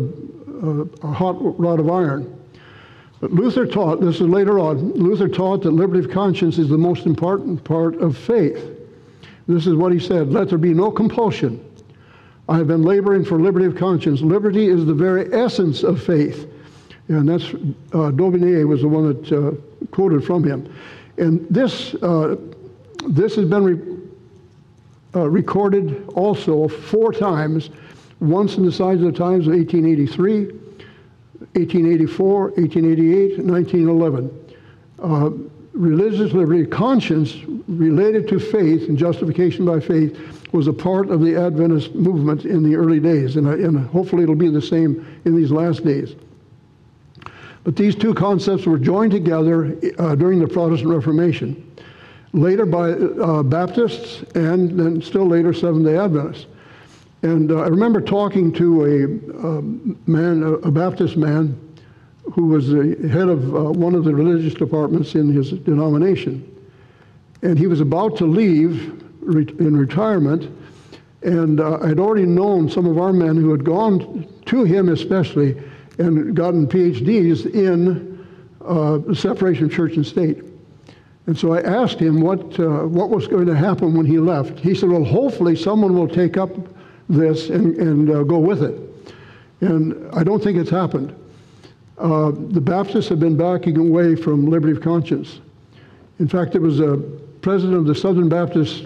a, 0.63 1.07
a 1.07 1.11
hot 1.11 1.37
rod 1.59 1.79
of 1.79 1.89
iron. 1.89 2.37
But 3.19 3.31
Luther 3.31 3.67
taught, 3.67 4.01
this 4.01 4.15
is 4.15 4.21
later 4.21 4.59
on, 4.59 4.93
Luther 4.93 5.27
taught 5.27 5.61
that 5.63 5.71
liberty 5.71 6.03
of 6.03 6.11
conscience 6.11 6.57
is 6.57 6.69
the 6.69 6.77
most 6.77 7.05
important 7.05 7.63
part 7.63 7.95
of 7.95 8.17
faith. 8.17 8.77
This 9.47 9.67
is 9.67 9.75
what 9.75 9.91
he 9.91 9.99
said 9.99 10.31
Let 10.31 10.49
there 10.49 10.57
be 10.57 10.73
no 10.73 10.91
compulsion. 10.91 11.63
I 12.49 12.57
have 12.57 12.67
been 12.67 12.83
laboring 12.83 13.23
for 13.23 13.39
liberty 13.39 13.65
of 13.65 13.75
conscience. 13.75 14.21
Liberty 14.21 14.67
is 14.67 14.85
the 14.85 14.93
very 14.93 15.31
essence 15.33 15.83
of 15.83 16.01
faith. 16.01 16.47
And 17.07 17.29
that's, 17.29 17.45
uh, 17.93 18.11
D'Aubigné 18.11 18.67
was 18.67 18.81
the 18.81 18.87
one 18.87 19.07
that 19.07 19.31
uh, 19.31 19.51
quoted 19.91 20.23
from 20.23 20.43
him. 20.43 20.73
And 21.17 21.47
this, 21.49 21.93
uh, 21.95 22.35
this 23.07 23.35
has 23.35 23.45
been 23.45 23.63
re- 23.63 23.97
uh, 25.15 25.29
recorded 25.29 26.07
also 26.09 26.67
four 26.67 27.11
times, 27.11 27.69
once 28.19 28.57
in 28.57 28.65
the 28.65 28.71
Signs 28.71 29.01
of 29.01 29.11
the 29.11 29.17
Times 29.17 29.47
of 29.47 29.53
1883, 29.53 30.45
1884, 31.53 32.41
1888, 32.51 33.39
1911. 33.39 34.55
Uh, 35.01 35.31
religious 35.73 36.33
liberty, 36.33 36.65
conscience 36.65 37.37
related 37.67 38.27
to 38.27 38.39
faith 38.39 38.87
and 38.87 38.97
justification 38.97 39.65
by 39.65 39.79
faith 39.79 40.17
was 40.53 40.67
a 40.67 40.73
part 40.73 41.09
of 41.09 41.21
the 41.21 41.35
Adventist 41.35 41.95
movement 41.95 42.45
in 42.45 42.61
the 42.61 42.75
early 42.75 42.99
days, 42.99 43.37
and, 43.37 43.47
and 43.47 43.87
hopefully 43.87 44.23
it'll 44.23 44.35
be 44.35 44.49
the 44.49 44.61
same 44.61 45.19
in 45.25 45.35
these 45.35 45.51
last 45.51 45.83
days. 45.83 46.15
But 47.63 47.75
these 47.75 47.95
two 47.95 48.13
concepts 48.13 48.65
were 48.65 48.79
joined 48.79 49.11
together 49.11 49.77
uh, 49.97 50.15
during 50.15 50.39
the 50.39 50.47
Protestant 50.47 50.89
Reformation, 50.89 51.70
later 52.33 52.65
by 52.65 52.91
uh, 52.91 53.43
Baptists 53.43 54.23
and 54.35 54.79
then 54.79 55.01
still 55.01 55.27
later 55.27 55.53
Seventh 55.53 55.85
day 55.85 55.97
Adventists. 55.97 56.45
And 57.23 57.51
uh, 57.51 57.59
I 57.59 57.67
remember 57.67 58.01
talking 58.01 58.51
to 58.53 58.85
a 58.85 59.03
um, 59.45 59.99
man, 60.07 60.43
a 60.43 60.71
Baptist 60.71 61.17
man, 61.17 61.59
who 62.33 62.47
was 62.47 62.69
the 62.69 63.09
head 63.09 63.27
of 63.27 63.55
uh, 63.55 63.71
one 63.71 63.93
of 63.95 64.03
the 64.03 64.13
religious 64.13 64.53
departments 64.53 65.15
in 65.15 65.31
his 65.31 65.51
denomination. 65.51 66.47
And 67.41 67.57
he 67.57 67.67
was 67.67 67.81
about 67.81 68.17
to 68.17 68.25
leave 68.25 69.03
re- 69.19 69.47
in 69.59 69.75
retirement. 69.75 70.49
And 71.23 71.59
uh, 71.59 71.79
I'd 71.81 71.99
already 71.99 72.25
known 72.25 72.69
some 72.69 72.85
of 72.85 72.97
our 72.97 73.13
men 73.13 73.35
who 73.35 73.51
had 73.51 73.63
gone 73.63 74.27
to 74.47 74.63
him, 74.63 74.89
especially, 74.89 75.61
and 75.99 76.35
gotten 76.35 76.67
PhDs 76.67 77.53
in 77.53 78.25
uh, 78.65 79.13
separation 79.13 79.65
of 79.65 79.71
church 79.71 79.95
and 79.95 80.05
state. 80.05 80.43
And 81.27 81.37
so 81.37 81.53
I 81.53 81.61
asked 81.61 81.99
him 81.99 82.19
what, 82.19 82.59
uh, 82.59 82.87
what 82.87 83.09
was 83.09 83.27
going 83.27 83.45
to 83.45 83.55
happen 83.55 83.93
when 83.93 84.05
he 84.05 84.17
left. 84.17 84.59
He 84.59 84.73
said, 84.73 84.89
Well, 84.89 85.03
hopefully 85.03 85.55
someone 85.55 85.93
will 85.93 86.07
take 86.07 86.37
up 86.37 86.49
this 87.09 87.49
and, 87.49 87.75
and 87.75 88.09
uh, 88.09 88.23
go 88.23 88.39
with 88.39 88.63
it. 88.63 88.79
And 89.61 90.09
I 90.13 90.23
don't 90.23 90.43
think 90.43 90.57
it's 90.57 90.69
happened. 90.69 91.15
Uh, 91.97 92.31
the 92.31 92.61
Baptists 92.61 93.09
have 93.09 93.19
been 93.19 93.37
backing 93.37 93.77
away 93.77 94.15
from 94.15 94.47
liberty 94.47 94.73
of 94.73 94.81
conscience. 94.81 95.39
In 96.19 96.27
fact, 96.27 96.53
there 96.53 96.61
was 96.61 96.79
a 96.79 96.97
president 97.41 97.77
of 97.77 97.85
the 97.85 97.93
Southern 97.93 98.27
Baptist 98.27 98.85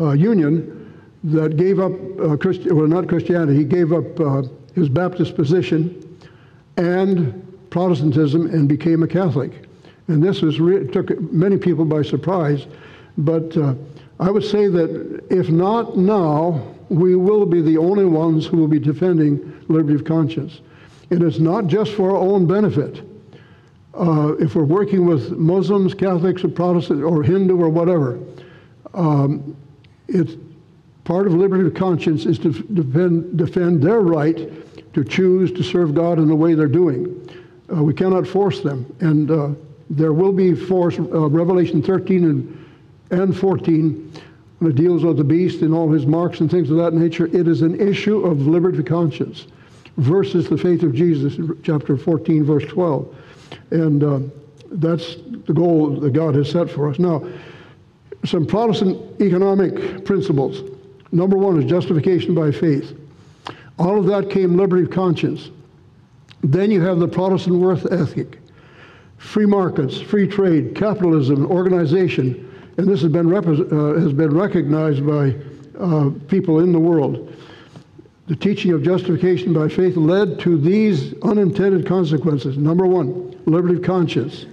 uh, 0.00 0.12
Union 0.12 0.80
that 1.24 1.56
gave 1.56 1.80
up, 1.80 1.92
uh, 2.20 2.36
Christi- 2.36 2.72
well, 2.72 2.86
not 2.86 3.08
Christianity, 3.08 3.56
he 3.56 3.64
gave 3.64 3.92
up 3.92 4.18
uh, 4.18 4.42
his 4.74 4.88
Baptist 4.88 5.36
position 5.36 6.18
and 6.76 7.40
Protestantism 7.70 8.46
and 8.46 8.68
became 8.68 9.02
a 9.02 9.06
Catholic. 9.06 9.66
And 10.08 10.22
this 10.22 10.42
was 10.42 10.60
re- 10.60 10.86
took 10.88 11.20
many 11.32 11.56
people 11.56 11.84
by 11.84 12.02
surprise. 12.02 12.66
But 13.16 13.56
uh, 13.56 13.74
I 14.20 14.30
would 14.30 14.44
say 14.44 14.68
that 14.68 15.24
if 15.30 15.48
not 15.48 15.96
now, 15.96 16.74
we 16.88 17.16
will 17.16 17.46
be 17.46 17.60
the 17.60 17.78
only 17.78 18.04
ones 18.04 18.46
who 18.46 18.58
will 18.58 18.68
be 18.68 18.78
defending 18.78 19.64
liberty 19.68 19.94
of 19.94 20.04
conscience. 20.04 20.60
And 21.10 21.22
It 21.22 21.26
is 21.26 21.40
not 21.40 21.66
just 21.66 21.92
for 21.92 22.10
our 22.10 22.16
own 22.16 22.46
benefit. 22.46 23.02
Uh, 23.94 24.34
if 24.40 24.54
we're 24.54 24.64
working 24.64 25.06
with 25.06 25.32
Muslims, 25.32 25.94
Catholics, 25.94 26.44
or 26.44 26.48
Protestant, 26.48 27.02
or 27.02 27.22
Hindu, 27.22 27.56
or 27.56 27.68
whatever, 27.68 28.18
um, 28.92 29.56
it's 30.08 30.34
part 31.04 31.26
of 31.26 31.34
liberty 31.34 31.66
of 31.66 31.74
conscience 31.74 32.26
is 32.26 32.38
to 32.40 32.52
defend, 32.52 33.36
defend 33.36 33.82
their 33.82 34.00
right 34.00 34.50
to 34.94 35.04
choose 35.04 35.52
to 35.52 35.62
serve 35.62 35.94
God 35.94 36.18
in 36.18 36.28
the 36.28 36.34
way 36.34 36.54
they're 36.54 36.66
doing. 36.66 37.28
Uh, 37.72 37.82
we 37.82 37.94
cannot 37.94 38.26
force 38.26 38.60
them. 38.60 38.84
And 39.00 39.30
uh, 39.30 39.50
there 39.90 40.12
will 40.12 40.32
be 40.32 40.54
force, 40.54 40.98
uh, 40.98 41.28
Revelation 41.28 41.82
13 41.82 42.24
and, 42.24 42.66
and 43.10 43.36
14, 43.36 44.12
when 44.58 44.70
it 44.70 44.76
deals 44.76 45.04
with 45.04 45.16
the 45.18 45.24
beast 45.24 45.62
and 45.62 45.74
all 45.74 45.90
his 45.90 46.06
marks 46.06 46.40
and 46.40 46.50
things 46.50 46.70
of 46.70 46.76
that 46.78 46.94
nature, 46.94 47.26
it 47.26 47.46
is 47.48 47.62
an 47.62 47.80
issue 47.80 48.24
of 48.24 48.46
liberty 48.46 48.78
of 48.78 48.86
conscience 48.86 49.46
versus 49.96 50.48
the 50.48 50.56
faith 50.56 50.82
of 50.82 50.94
Jesus, 50.94 51.38
chapter 51.62 51.96
14, 51.96 52.44
verse 52.44 52.64
12. 52.64 53.16
And 53.70 54.04
uh, 54.04 54.20
that's 54.72 55.16
the 55.46 55.52
goal 55.52 56.00
that 56.00 56.12
God 56.12 56.34
has 56.34 56.50
set 56.50 56.70
for 56.70 56.88
us. 56.88 56.98
Now, 56.98 57.26
some 58.24 58.46
Protestant 58.46 59.20
economic 59.20 60.04
principles. 60.04 60.62
Number 61.12 61.36
one 61.36 61.62
is 61.62 61.68
justification 61.68 62.34
by 62.34 62.50
faith. 62.50 62.96
All 63.78 63.98
of 63.98 64.06
that 64.06 64.30
came 64.30 64.56
liberty 64.56 64.84
of 64.84 64.90
conscience. 64.90 65.50
Then 66.42 66.70
you 66.70 66.80
have 66.80 66.98
the 66.98 67.08
Protestant 67.08 67.56
work 67.56 67.80
ethic, 67.90 68.38
free 69.24 69.46
markets, 69.46 70.00
free 70.00 70.28
trade, 70.28 70.76
capitalism, 70.76 71.46
organization, 71.46 72.50
and 72.76 72.86
this 72.86 73.00
has 73.02 73.10
been, 73.10 73.32
uh, 73.34 74.00
has 74.00 74.12
been 74.12 74.36
recognized 74.36 75.04
by 75.04 75.34
uh, 75.80 76.10
people 76.28 76.60
in 76.60 76.72
the 76.72 76.78
world. 76.78 77.34
The 78.26 78.36
teaching 78.36 78.72
of 78.72 78.82
justification 78.82 79.52
by 79.52 79.68
faith 79.68 79.96
led 79.96 80.38
to 80.40 80.58
these 80.58 81.14
unintended 81.22 81.86
consequences. 81.86 82.56
Number 82.58 82.86
one, 82.86 83.36
liberty 83.46 83.76
of 83.76 83.82
conscience. 83.82 84.46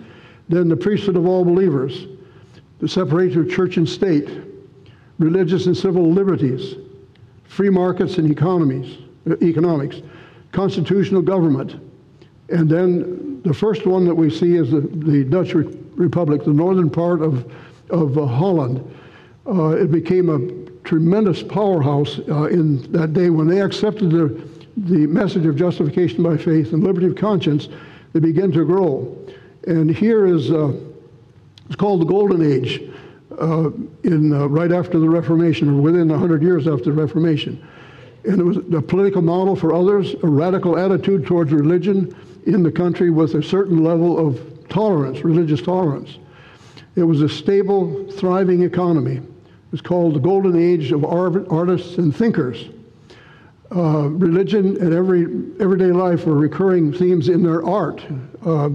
Then 0.49 0.67
the 0.67 0.77
priesthood 0.77 1.15
of 1.15 1.27
all 1.27 1.45
believers, 1.45 2.07
the 2.79 2.87
separation 2.87 3.41
of 3.41 3.51
church 3.51 3.77
and 3.77 3.87
state, 3.87 4.29
religious 5.19 5.67
and 5.67 5.77
civil 5.77 6.11
liberties, 6.11 6.75
free 7.43 7.69
markets 7.69 8.17
and 8.17 8.31
economies, 8.31 8.97
uh, 9.29 9.35
economics, 9.41 10.01
constitutional 10.51 11.21
government, 11.21 11.75
and 12.49 12.69
then 12.69 13.30
the 13.43 13.53
first 13.53 13.85
one 13.85 14.05
that 14.05 14.15
we 14.15 14.29
see 14.29 14.55
is 14.55 14.71
the, 14.71 14.81
the 14.81 15.23
Dutch 15.23 15.53
Re- 15.53 15.65
Republic, 15.95 16.43
the 16.43 16.53
northern 16.53 16.89
part 16.89 17.21
of, 17.21 17.51
of 17.89 18.17
uh, 18.17 18.25
Holland. 18.25 18.97
Uh, 19.47 19.69
it 19.69 19.91
became 19.91 20.29
a 20.29 20.83
tremendous 20.83 21.41
powerhouse 21.41 22.19
uh, 22.29 22.45
in 22.45 22.91
that 22.91 23.13
day 23.13 23.29
when 23.29 23.47
they 23.47 23.61
accepted 23.61 24.11
the, 24.11 24.47
the 24.77 25.07
message 25.07 25.45
of 25.45 25.55
justification 25.55 26.23
by 26.23 26.37
faith 26.37 26.73
and 26.73 26.83
liberty 26.83 27.07
of 27.07 27.15
conscience. 27.15 27.67
They 28.13 28.19
began 28.19 28.51
to 28.51 28.65
grow. 28.65 29.17
And 29.67 29.89
here 29.89 30.25
is, 30.25 30.51
uh, 30.51 30.73
it's 31.65 31.75
called 31.75 32.01
the 32.01 32.05
Golden 32.05 32.41
Age 32.41 32.81
uh, 33.39 33.71
in 34.03 34.33
uh, 34.33 34.47
right 34.47 34.71
after 34.71 34.99
the 34.99 35.09
Reformation, 35.09 35.69
or 35.69 35.81
within 35.81 36.09
100 36.09 36.43
years 36.43 36.67
after 36.67 36.85
the 36.85 36.93
Reformation. 36.93 37.65
And 38.23 38.39
it 38.39 38.43
was 38.43 38.57
a 38.57 38.81
political 38.81 39.21
model 39.23 39.55
for 39.55 39.73
others, 39.73 40.13
a 40.21 40.27
radical 40.27 40.77
attitude 40.77 41.25
towards 41.25 41.51
religion 41.51 42.15
in 42.45 42.63
the 42.63 42.71
country 42.71 43.09
with 43.09 43.35
a 43.35 43.43
certain 43.43 43.83
level 43.83 44.17
of 44.17 44.67
tolerance, 44.69 45.23
religious 45.23 45.61
tolerance. 45.61 46.17
It 46.95 47.03
was 47.03 47.21
a 47.21 47.29
stable, 47.29 48.09
thriving 48.11 48.63
economy. 48.63 49.17
It 49.17 49.71
was 49.71 49.81
called 49.81 50.15
the 50.15 50.19
golden 50.19 50.57
age 50.59 50.91
of 50.91 51.05
artists 51.05 51.97
and 51.97 52.15
thinkers. 52.15 52.69
Uh, 53.73 54.09
religion 54.09 54.77
and 54.81 54.93
every 54.93 55.21
everyday 55.61 55.91
life 55.91 56.25
were 56.25 56.35
recurring 56.35 56.91
themes 56.91 57.29
in 57.29 57.41
their 57.43 57.65
art. 57.65 58.03
Uh, 58.45 58.69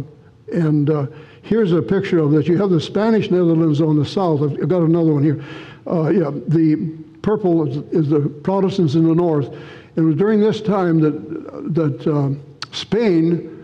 And 0.53 0.91
uh, 0.91 1.07
here's 1.43 1.73
a 1.73 1.83
picture 1.83 2.21
of 2.21 2.31
this. 2.31 2.47
You 2.47 2.57
have 2.59 2.71
the 2.71 2.81
Spanish 2.81 3.31
Netherlands 3.33 3.81
on 3.81 3.99
the 3.99 4.05
south. 4.05 4.43
I've 4.43 4.69
got 4.69 4.83
another 4.83 5.13
one 5.13 5.25
here. 5.25 5.45
Uh, 5.87 6.09
yeah, 6.11 6.31
the 6.47 6.77
purple 7.21 7.67
is, 7.67 7.79
is, 7.93 8.09
the 8.09 8.21
Protestants 8.21 8.95
in 8.95 9.09
the 9.09 9.15
north. 9.15 9.53
It 9.97 10.03
was 10.03 10.15
during 10.15 10.39
this 10.41 10.61
time 10.61 11.01
that, 11.01 11.75
that 11.75 12.07
uh, 12.07 12.31
Spain 12.71 13.56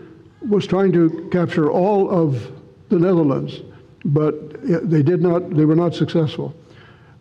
was 0.47 0.67
trying 0.67 0.91
to 0.91 1.29
capture 1.31 1.71
all 1.71 2.09
of 2.09 2.51
the 2.89 2.99
Netherlands, 2.99 3.61
but 4.05 4.61
they 4.63 5.01
did 5.01 5.21
not, 5.21 5.49
they 5.49 5.65
were 5.65 5.75
not 5.75 5.95
successful. 5.95 6.53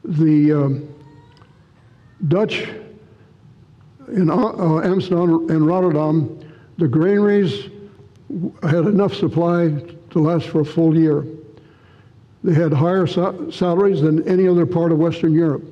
The 0.04 0.52
um, 0.52 0.94
Dutch 2.28 2.68
in 4.08 4.30
uh, 4.30 4.36
uh, 4.36 4.80
Amsterdam 4.82 5.48
and 5.50 5.66
Rotterdam, 5.66 6.38
the 6.78 6.88
granaries 6.88 7.70
had 8.62 8.86
enough 8.86 9.14
supply 9.14 9.68
to 10.10 10.18
last 10.18 10.48
for 10.48 10.60
a 10.60 10.64
full 10.64 10.96
year. 10.96 11.24
They 12.44 12.54
had 12.54 12.72
higher 12.72 13.06
salaries 13.06 14.00
than 14.00 14.26
any 14.28 14.48
other 14.48 14.66
part 14.66 14.90
of 14.90 14.98
Western 14.98 15.32
Europe. 15.32 15.64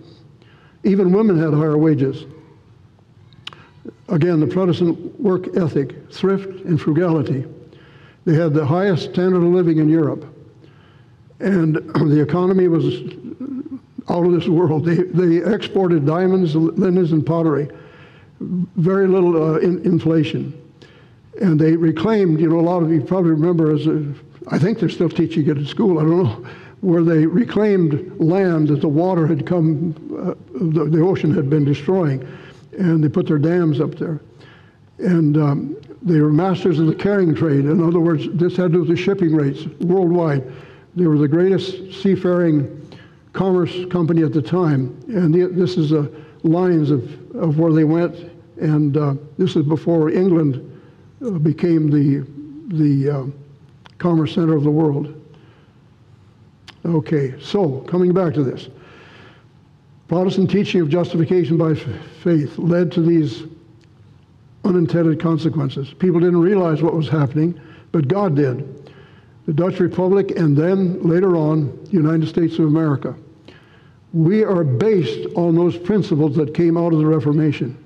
Even 0.85 1.13
women 1.13 1.39
had 1.39 1.53
higher 1.53 1.77
wages. 1.77 2.25
Again, 4.11 4.41
the 4.41 4.47
Protestant 4.47 5.21
work 5.21 5.57
ethic, 5.57 6.11
thrift, 6.11 6.65
and 6.65 6.81
frugality. 6.81 7.45
They 8.25 8.35
had 8.35 8.53
the 8.53 8.67
highest 8.67 9.11
standard 9.11 9.39
of 9.39 9.45
living 9.45 9.79
in 9.79 9.89
Europe. 9.89 10.25
And 11.39 11.77
the 11.95 12.21
economy 12.21 12.69
was 12.69 12.85
out 14.09 14.27
of 14.27 14.33
this 14.33 14.49
world. 14.49 14.85
They, 14.85 14.97
they 14.97 15.37
exported 15.55 16.05
diamonds, 16.05 16.55
linens, 16.55 17.13
and 17.13 17.25
pottery. 17.25 17.69
Very 18.41 19.07
little 19.07 19.55
uh, 19.55 19.59
in, 19.59 19.85
inflation. 19.85 20.57
And 21.41 21.59
they 21.59 21.77
reclaimed, 21.77 22.41
you 22.41 22.49
know, 22.49 22.59
a 22.59 22.63
lot 22.63 22.83
of 22.83 22.91
you 22.91 23.01
probably 23.03 23.31
remember 23.31 23.73
as 23.73 23.87
a, 23.87 24.13
I 24.49 24.59
think 24.59 24.81
they're 24.81 24.89
still 24.89 25.09
teaching 25.09 25.49
it 25.49 25.57
at 25.57 25.67
school, 25.67 25.99
I 25.99 26.03
don't 26.03 26.25
know, 26.25 26.51
where 26.81 27.03
they 27.03 27.27
reclaimed 27.27 28.19
land 28.19 28.69
that 28.69 28.81
the 28.81 28.89
water 28.89 29.27
had 29.27 29.47
come, 29.47 29.95
uh, 30.19 30.35
the, 30.59 30.87
the, 30.87 31.01
ocean 31.03 31.35
had 31.35 31.51
been 31.51 31.65
destroying, 31.65 32.27
and 32.73 33.03
they 33.03 33.09
put 33.09 33.27
their 33.27 33.39
dams 33.39 33.81
up 33.81 33.95
there. 33.97 34.21
And 34.99 35.37
um, 35.37 35.77
they 36.03 36.21
were 36.21 36.31
masters 36.31 36.79
of 36.79 36.87
the 36.87 36.95
carrying 36.95 37.35
trade. 37.35 37.65
In 37.65 37.83
other 37.83 38.01
words, 38.01 38.27
this 38.33 38.57
had 38.57 38.65
to 38.65 38.69
do 38.71 38.79
with 38.81 38.89
the 38.89 38.97
shipping 38.97 39.35
rates 39.35 39.67
worldwide. 39.81 40.45
They 40.95 41.07
were 41.07 41.19
the 41.19 41.29
greatest 41.29 42.03
seafaring 42.03 42.77
commerce 43.33 43.75
company 43.91 44.23
at 44.23 44.33
the 44.33 44.43
time. 44.43 44.99
And 45.09 45.33
the, 45.33 45.47
this 45.47 45.77
is 45.77 45.91
the 45.91 46.13
lines 46.43 46.91
of, 46.91 47.35
of 47.35 47.59
where 47.59 47.73
they 47.73 47.85
went. 47.85 48.17
And 48.61 48.97
uh, 48.97 49.15
this 49.39 49.57
is 49.57 49.65
before 49.67 50.11
England 50.11 50.67
uh, 51.25 51.31
became 51.31 51.91
the, 51.91 52.27
the 52.77 53.11
uh, 53.11 53.27
commerce 53.99 54.35
center 54.35 54.55
of 54.55 54.65
the 54.65 54.71
world. 54.71 55.17
Okay, 56.85 57.39
so 57.41 57.81
coming 57.83 58.13
back 58.13 58.33
to 58.35 58.43
this. 58.43 58.69
Protestant 60.11 60.51
teaching 60.51 60.81
of 60.81 60.89
justification 60.89 61.57
by 61.57 61.73
faith 61.73 62.59
led 62.59 62.91
to 62.91 63.01
these 63.01 63.45
unintended 64.65 65.21
consequences. 65.21 65.95
People 65.95 66.19
didn't 66.19 66.41
realize 66.41 66.83
what 66.83 66.95
was 66.95 67.09
happening, 67.09 67.61
but 67.93 68.09
God 68.09 68.35
did. 68.35 68.93
The 69.47 69.53
Dutch 69.53 69.79
Republic 69.79 70.33
and 70.33 70.57
then 70.57 71.01
later 71.09 71.37
on, 71.37 71.79
the 71.85 71.93
United 71.93 72.29
States 72.29 72.59
of 72.59 72.65
America. 72.65 73.15
We 74.13 74.43
are 74.43 74.65
based 74.65 75.29
on 75.37 75.55
those 75.55 75.79
principles 75.79 76.35
that 76.35 76.55
came 76.55 76.77
out 76.77 76.93
of 76.93 76.99
the 76.99 77.07
Reformation. 77.07 77.79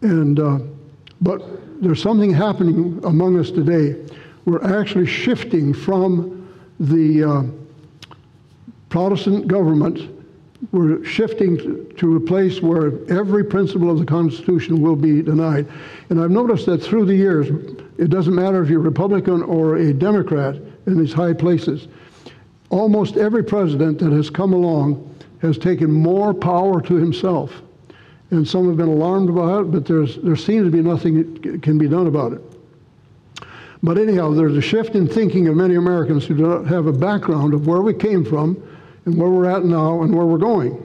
And, 0.00 0.40
uh, 0.40 0.60
but 1.20 1.42
there's 1.82 2.00
something 2.00 2.32
happening 2.32 3.02
among 3.04 3.38
us 3.38 3.50
today. 3.50 4.02
We're 4.46 4.80
actually 4.80 5.08
shifting 5.08 5.74
from 5.74 6.50
the 6.80 7.22
uh, 7.22 7.42
Protestant 8.88 9.46
government, 9.46 10.23
we're 10.72 11.04
shifting 11.04 11.88
to, 11.96 12.16
a 12.16 12.20
place 12.20 12.60
where 12.60 12.92
every 13.10 13.44
principle 13.44 13.90
of 13.90 13.98
the 13.98 14.04
Constitution 14.04 14.80
will 14.80 14.96
be 14.96 15.22
denied. 15.22 15.66
And 16.10 16.20
I've 16.20 16.30
noticed 16.30 16.66
that 16.66 16.82
through 16.82 17.06
the 17.06 17.14
years, 17.14 17.48
it 17.98 18.10
doesn't 18.10 18.34
matter 18.34 18.62
if 18.62 18.68
you're 18.68 18.80
Republican 18.80 19.42
or 19.42 19.76
a 19.76 19.92
Democrat 19.92 20.56
in 20.86 20.98
these 20.98 21.12
high 21.12 21.32
places, 21.32 21.88
almost 22.70 23.16
every 23.16 23.44
president 23.44 23.98
that 23.98 24.12
has 24.12 24.30
come 24.30 24.52
along 24.52 25.14
has 25.40 25.58
taken 25.58 25.90
more 25.90 26.32
power 26.32 26.80
to 26.82 26.94
himself 26.94 27.62
and 28.30 28.46
some 28.46 28.66
have 28.66 28.76
been 28.76 28.88
alarmed 28.88 29.28
about 29.28 29.62
it, 29.62 29.70
but 29.70 29.86
there's, 29.86 30.16
there 30.16 30.36
seems 30.36 30.66
to 30.66 30.70
be 30.70 30.82
nothing 30.82 31.34
that 31.34 31.62
can 31.62 31.78
be 31.78 31.88
done 31.88 32.06
about 32.06 32.32
it. 32.32 32.40
But 33.82 33.98
anyhow, 33.98 34.30
there's 34.30 34.56
a 34.56 34.62
shift 34.62 34.94
in 34.94 35.06
thinking 35.06 35.46
of 35.48 35.56
many 35.56 35.74
Americans 35.74 36.24
who 36.24 36.34
do 36.34 36.46
not 36.46 36.66
have 36.66 36.86
a 36.86 36.92
background 36.92 37.52
of 37.52 37.66
where 37.66 37.82
we 37.82 37.92
came 37.92 38.24
from 38.24 38.62
and 39.04 39.16
where 39.16 39.30
we're 39.30 39.48
at 39.48 39.64
now 39.64 40.02
and 40.02 40.14
where 40.14 40.26
we're 40.26 40.38
going. 40.38 40.80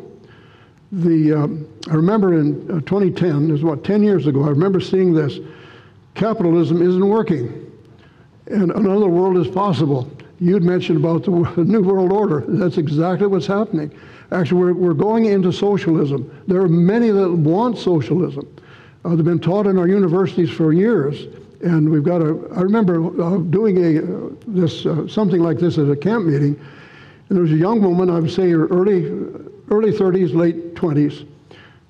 The, 0.92 1.34
um, 1.34 1.68
I 1.90 1.94
remember 1.94 2.40
in 2.40 2.70
uh, 2.70 2.80
2010, 2.82 3.50
it 3.50 3.52
was 3.52 3.64
what, 3.64 3.84
10 3.84 4.04
years 4.04 4.28
ago, 4.28 4.44
I 4.44 4.50
remember 4.50 4.80
seeing 4.80 5.14
this. 5.14 5.40
Capitalism 6.16 6.82
isn't 6.82 7.08
working, 7.08 7.72
and 8.48 8.72
another 8.72 9.08
world 9.08 9.38
is 9.38 9.48
possible. 9.48 10.10
You'd 10.40 10.64
mentioned 10.64 10.98
about 10.98 11.24
the 11.56 11.64
New 11.64 11.82
World 11.82 12.12
Order. 12.12 12.44
That's 12.48 12.78
exactly 12.78 13.28
what's 13.28 13.46
happening. 13.46 13.92
Actually, 14.32 14.62
we're, 14.62 14.74
we're 14.74 14.94
going 14.94 15.26
into 15.26 15.52
socialism. 15.52 16.30
There 16.48 16.62
are 16.62 16.70
many 16.70 17.10
that 17.10 17.32
want 17.32 17.78
socialism. 17.78 18.48
Uh, 19.06 19.16
they've 19.16 19.26
been 19.26 19.40
taught 19.40 19.66
in 19.68 19.78
our 19.78 19.88
universities 19.88 20.50
for 20.50 20.74
years. 20.74 21.28
And 21.62 21.90
we've 21.90 22.04
got 22.04 22.22
a, 22.22 22.40
I 22.56 22.62
remember 22.62 23.22
uh, 23.22 23.38
doing 23.38 23.78
a, 23.84 24.00
uh, 24.00 24.30
this, 24.48 24.86
uh, 24.86 25.08
something 25.08 25.42
like 25.42 25.58
this 25.58 25.78
at 25.78 25.90
a 25.90 25.96
camp 25.96 26.26
meeting. 26.26 26.60
And 27.30 27.38
there 27.38 27.44
was 27.44 27.52
a 27.52 27.58
young 27.58 27.82
woman, 27.82 28.10
I 28.10 28.20
would 28.20 28.32
say 28.32 28.50
her 28.50 28.68
early, 28.68 29.06
early 29.70 29.92
30s, 29.92 30.34
late 30.34 30.74
20s. 30.74 31.28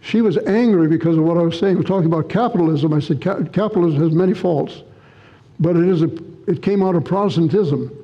She 0.02 0.22
was 0.22 0.38
angry 0.38 0.88
because 0.88 1.18
of 1.18 1.24
what 1.24 1.38
I 1.38 1.42
was 1.42 1.58
saying. 1.58 1.76
I 1.76 1.80
was 1.80 1.88
talking 1.88 2.06
about 2.06 2.30
capitalism. 2.30 2.94
I 2.94 3.00
said, 3.00 3.22
capitalism 3.22 4.02
has 4.02 4.12
many 4.12 4.34
faults, 4.34 4.84
but 5.60 5.76
it, 5.76 5.88
is 5.88 6.02
a, 6.02 6.10
it 6.48 6.62
came 6.62 6.84
out 6.84 6.96
of 6.96 7.06
Protestantism. 7.06 7.96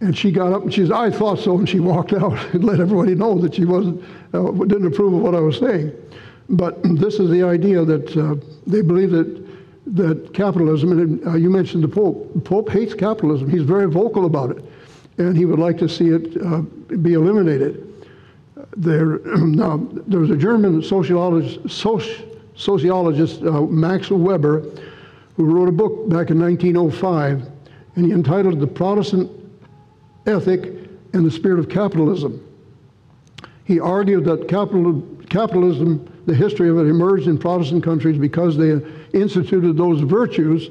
And 0.00 0.16
she 0.16 0.30
got 0.30 0.52
up 0.52 0.62
and 0.62 0.72
she 0.72 0.82
said, 0.82 0.92
I 0.92 1.10
thought 1.10 1.38
so. 1.38 1.58
And 1.58 1.68
she 1.68 1.80
walked 1.80 2.12
out 2.14 2.38
and 2.54 2.64
let 2.64 2.80
everybody 2.80 3.14
know 3.14 3.38
that 3.38 3.54
she 3.54 3.64
wasn't, 3.64 4.02
uh, 4.34 4.50
didn't 4.50 4.86
approve 4.86 5.14
of 5.14 5.20
what 5.20 5.34
I 5.34 5.40
was 5.40 5.58
saying. 5.58 5.92
But 6.50 6.78
this 7.00 7.18
is 7.18 7.30
the 7.30 7.42
idea 7.42 7.84
that 7.84 8.16
uh, 8.16 8.36
they 8.66 8.82
believe 8.82 9.10
that, 9.12 9.46
that 9.94 10.34
capitalism, 10.34 10.92
and 10.92 11.26
uh, 11.26 11.34
you 11.36 11.48
mentioned 11.48 11.84
the 11.84 11.88
Pope, 11.88 12.34
the 12.34 12.40
Pope 12.40 12.68
hates 12.68 12.92
capitalism. 12.92 13.48
He's 13.48 13.62
very 13.62 13.86
vocal 13.86 14.26
about 14.26 14.50
it. 14.50 14.64
And 15.18 15.36
he 15.36 15.44
would 15.44 15.58
like 15.58 15.78
to 15.78 15.88
see 15.88 16.08
it 16.08 16.36
uh, 16.44 16.60
be 16.96 17.14
eliminated. 17.14 17.82
There, 18.76 19.18
now, 19.36 19.76
was 20.08 20.30
a 20.30 20.36
German 20.36 20.82
sociologist, 20.82 21.62
soci, 21.64 22.24
sociologist 22.54 23.42
uh, 23.42 23.62
Max 23.62 24.10
Weber, 24.10 24.64
who 25.36 25.44
wrote 25.44 25.68
a 25.68 25.72
book 25.72 26.08
back 26.08 26.30
in 26.30 26.40
1905, 26.40 27.48
and 27.94 28.04
he 28.04 28.12
entitled 28.12 28.60
The 28.60 28.66
Protestant 28.66 29.30
ethic 30.26 30.72
and 31.12 31.24
the 31.24 31.30
spirit 31.30 31.58
of 31.58 31.68
capitalism. 31.68 32.42
He 33.64 33.80
argued 33.80 34.24
that 34.24 34.48
capital, 34.48 35.02
capitalism, 35.28 36.12
the 36.26 36.34
history 36.34 36.68
of 36.68 36.78
it, 36.78 36.88
emerged 36.88 37.26
in 37.26 37.38
Protestant 37.38 37.82
countries 37.82 38.18
because 38.18 38.56
they 38.56 38.80
instituted 39.12 39.76
those 39.76 40.00
virtues 40.00 40.70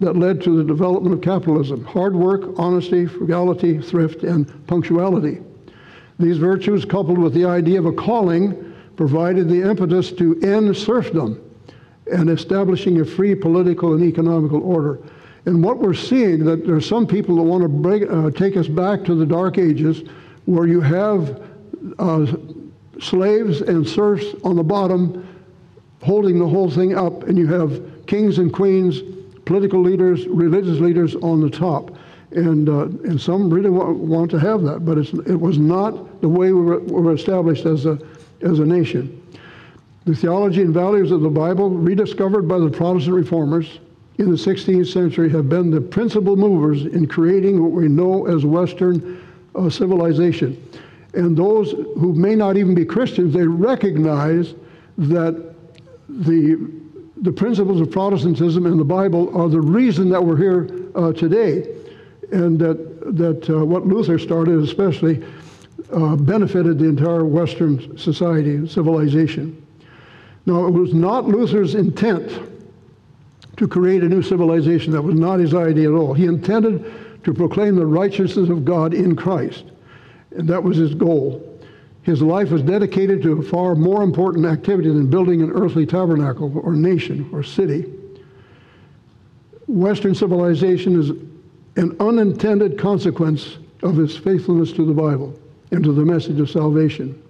that 0.00 0.16
led 0.16 0.42
to 0.42 0.56
the 0.56 0.64
development 0.64 1.14
of 1.14 1.20
capitalism 1.22 1.84
hard 1.84 2.14
work, 2.14 2.58
honesty, 2.58 3.06
frugality, 3.06 3.78
thrift, 3.78 4.22
and 4.22 4.66
punctuality. 4.66 5.40
These 6.18 6.38
virtues, 6.38 6.84
coupled 6.84 7.18
with 7.18 7.34
the 7.34 7.44
idea 7.44 7.78
of 7.78 7.86
a 7.86 7.92
calling, 7.92 8.74
provided 8.96 9.48
the 9.48 9.68
impetus 9.68 10.12
to 10.12 10.40
end 10.40 10.76
serfdom 10.76 11.42
and 12.10 12.30
establishing 12.30 13.00
a 13.00 13.04
free 13.04 13.34
political 13.34 13.94
and 13.94 14.02
economical 14.02 14.62
order. 14.62 15.00
And 15.44 15.62
what 15.62 15.78
we're 15.78 15.94
seeing 15.94 16.44
that 16.44 16.66
there's 16.66 16.88
some 16.88 17.06
people 17.06 17.36
that 17.36 17.42
want 17.42 17.62
to 17.62 17.68
break, 17.68 18.10
uh, 18.10 18.30
take 18.30 18.56
us 18.56 18.68
back 18.68 19.04
to 19.04 19.14
the 19.14 19.26
Dark 19.26 19.58
Ages, 19.58 20.02
where 20.46 20.66
you 20.66 20.80
have 20.80 21.42
uh, 21.98 22.26
slaves 23.00 23.60
and 23.60 23.86
serfs 23.86 24.24
on 24.44 24.56
the 24.56 24.64
bottom 24.64 25.26
holding 26.02 26.38
the 26.38 26.46
whole 26.46 26.70
thing 26.70 26.96
up, 26.96 27.24
and 27.24 27.36
you 27.36 27.46
have 27.46 27.82
kings 28.06 28.38
and 28.38 28.52
queens, 28.52 29.02
political 29.46 29.80
leaders, 29.80 30.26
religious 30.26 30.78
leaders 30.78 31.16
on 31.16 31.40
the 31.40 31.48
top. 31.48 31.96
And, 32.32 32.68
uh, 32.68 32.86
and 33.08 33.18
some 33.18 33.48
really 33.48 33.70
want, 33.70 33.96
want, 33.96 34.30
to 34.32 34.38
have 34.38 34.62
that, 34.64 34.84
but 34.84 34.98
it 34.98 35.40
was 35.40 35.58
not 35.58 36.20
the 36.20 36.28
way 36.28 36.52
we 36.52 36.60
were, 36.60 36.80
were 36.80 37.14
established 37.14 37.64
as 37.64 37.86
a, 37.86 37.98
as 38.42 38.58
a 38.58 38.66
nation. 38.66 39.22
The 40.04 40.14
theology 40.14 40.62
and 40.62 40.74
values 40.74 41.12
of 41.12 41.20
the 41.20 41.30
Bible, 41.30 41.70
rediscovered 41.70 42.46
by 42.46 42.58
the 42.58 42.68
Protestant 42.68 43.14
reformers, 43.14 43.78
in 44.18 44.30
the 44.30 44.36
16th 44.36 44.92
century 44.92 45.30
have 45.30 45.48
been 45.48 45.70
the 45.70 45.80
principal 45.80 46.36
movers 46.36 46.86
in 46.86 47.06
creating 47.06 47.62
what 47.62 47.72
we 47.72 47.86
know 47.86 48.26
as 48.26 48.44
Western 48.44 49.22
uh, 49.54 49.68
civilization. 49.68 50.62
And 51.14 51.36
those 51.36 51.72
who 51.72 52.12
may 52.12 52.34
not 52.34 52.56
even 52.56 52.74
be 52.74 52.84
Christians, 52.84 53.34
they 53.34 53.46
recognize 53.46 54.54
that 54.98 55.54
the, 56.08 56.70
the 57.22 57.32
principles 57.32 57.80
of 57.80 57.90
Protestantism 57.90 58.66
and 58.66 58.78
the 58.78 58.84
Bible 58.84 59.34
are 59.36 59.48
the 59.48 59.60
reason 59.60 60.08
that 60.10 60.22
we're 60.22 60.36
here 60.36 60.68
uh, 60.94 61.12
today. 61.12 61.66
and 62.32 62.58
that, 62.58 63.16
that 63.16 63.48
uh, 63.48 63.64
what 63.64 63.86
Luther 63.86 64.18
started 64.18 64.62
especially 64.62 65.24
uh, 65.92 66.16
benefited 66.16 66.78
the 66.78 66.84
entire 66.86 67.24
Western 67.24 67.96
society 67.96 68.56
and 68.56 68.70
civilization. 68.70 69.62
Now, 70.46 70.66
it 70.66 70.70
was 70.70 70.94
not 70.94 71.26
Luther's 71.26 71.74
intent 71.74 72.40
to 73.56 73.68
create 73.68 74.02
a 74.02 74.08
new 74.08 74.22
civilization. 74.22 74.92
That 74.92 75.02
was 75.02 75.14
not 75.14 75.40
his 75.40 75.54
idea 75.54 75.92
at 75.92 75.96
all. 75.96 76.14
He 76.14 76.26
intended 76.26 76.92
to 77.24 77.34
proclaim 77.34 77.76
the 77.76 77.86
righteousness 77.86 78.48
of 78.48 78.64
God 78.64 78.94
in 78.94 79.16
Christ, 79.16 79.64
and 80.32 80.48
that 80.48 80.62
was 80.62 80.76
his 80.76 80.94
goal. 80.94 81.45
His 82.06 82.22
life 82.22 82.52
was 82.52 82.62
dedicated 82.62 83.20
to 83.22 83.32
a 83.40 83.42
far 83.42 83.74
more 83.74 84.04
important 84.04 84.46
activity 84.46 84.90
than 84.90 85.10
building 85.10 85.42
an 85.42 85.50
earthly 85.50 85.84
tabernacle 85.84 86.56
or 86.60 86.72
nation 86.72 87.28
or 87.32 87.42
city. 87.42 87.92
Western 89.66 90.14
civilization 90.14 91.00
is 91.00 91.10
an 91.74 91.96
unintended 91.98 92.78
consequence 92.78 93.58
of 93.82 93.96
his 93.96 94.16
faithfulness 94.16 94.70
to 94.74 94.86
the 94.86 94.92
Bible 94.92 95.36
and 95.72 95.82
to 95.82 95.92
the 95.92 96.04
message 96.04 96.38
of 96.38 96.48
salvation. 96.48 97.20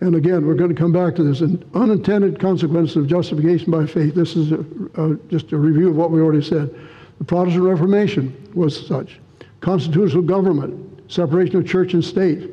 And 0.00 0.14
again, 0.14 0.46
we're 0.46 0.54
going 0.54 0.72
to 0.72 0.80
come 0.80 0.92
back 0.92 1.16
to 1.16 1.24
this. 1.24 1.40
An 1.40 1.68
unintended 1.74 2.38
consequence 2.38 2.94
of 2.94 3.08
justification 3.08 3.72
by 3.72 3.86
faith. 3.86 4.14
This 4.14 4.36
is 4.36 4.52
a, 4.52 4.64
a, 4.94 5.16
just 5.28 5.50
a 5.50 5.56
review 5.56 5.88
of 5.88 5.96
what 5.96 6.12
we 6.12 6.20
already 6.20 6.44
said. 6.44 6.72
The 7.18 7.24
Protestant 7.24 7.64
Reformation 7.64 8.52
was 8.54 8.86
such. 8.86 9.18
Constitutional 9.60 10.22
government, 10.22 11.10
separation 11.10 11.56
of 11.56 11.66
church 11.66 11.94
and 11.94 12.04
state, 12.04 12.52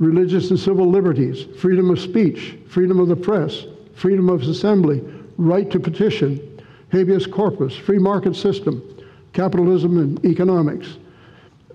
religious 0.00 0.50
and 0.50 0.58
civil 0.58 0.90
liberties, 0.90 1.44
freedom 1.58 1.90
of 1.90 2.00
speech, 2.00 2.56
freedom 2.66 2.98
of 2.98 3.06
the 3.06 3.14
press, 3.14 3.66
freedom 3.94 4.28
of 4.28 4.42
assembly, 4.42 5.00
right 5.36 5.70
to 5.70 5.78
petition, 5.78 6.40
habeas 6.90 7.26
corpus, 7.26 7.76
free 7.76 7.98
market 7.98 8.34
system, 8.34 8.82
capitalism 9.32 9.98
and 9.98 10.24
economics. 10.24 10.96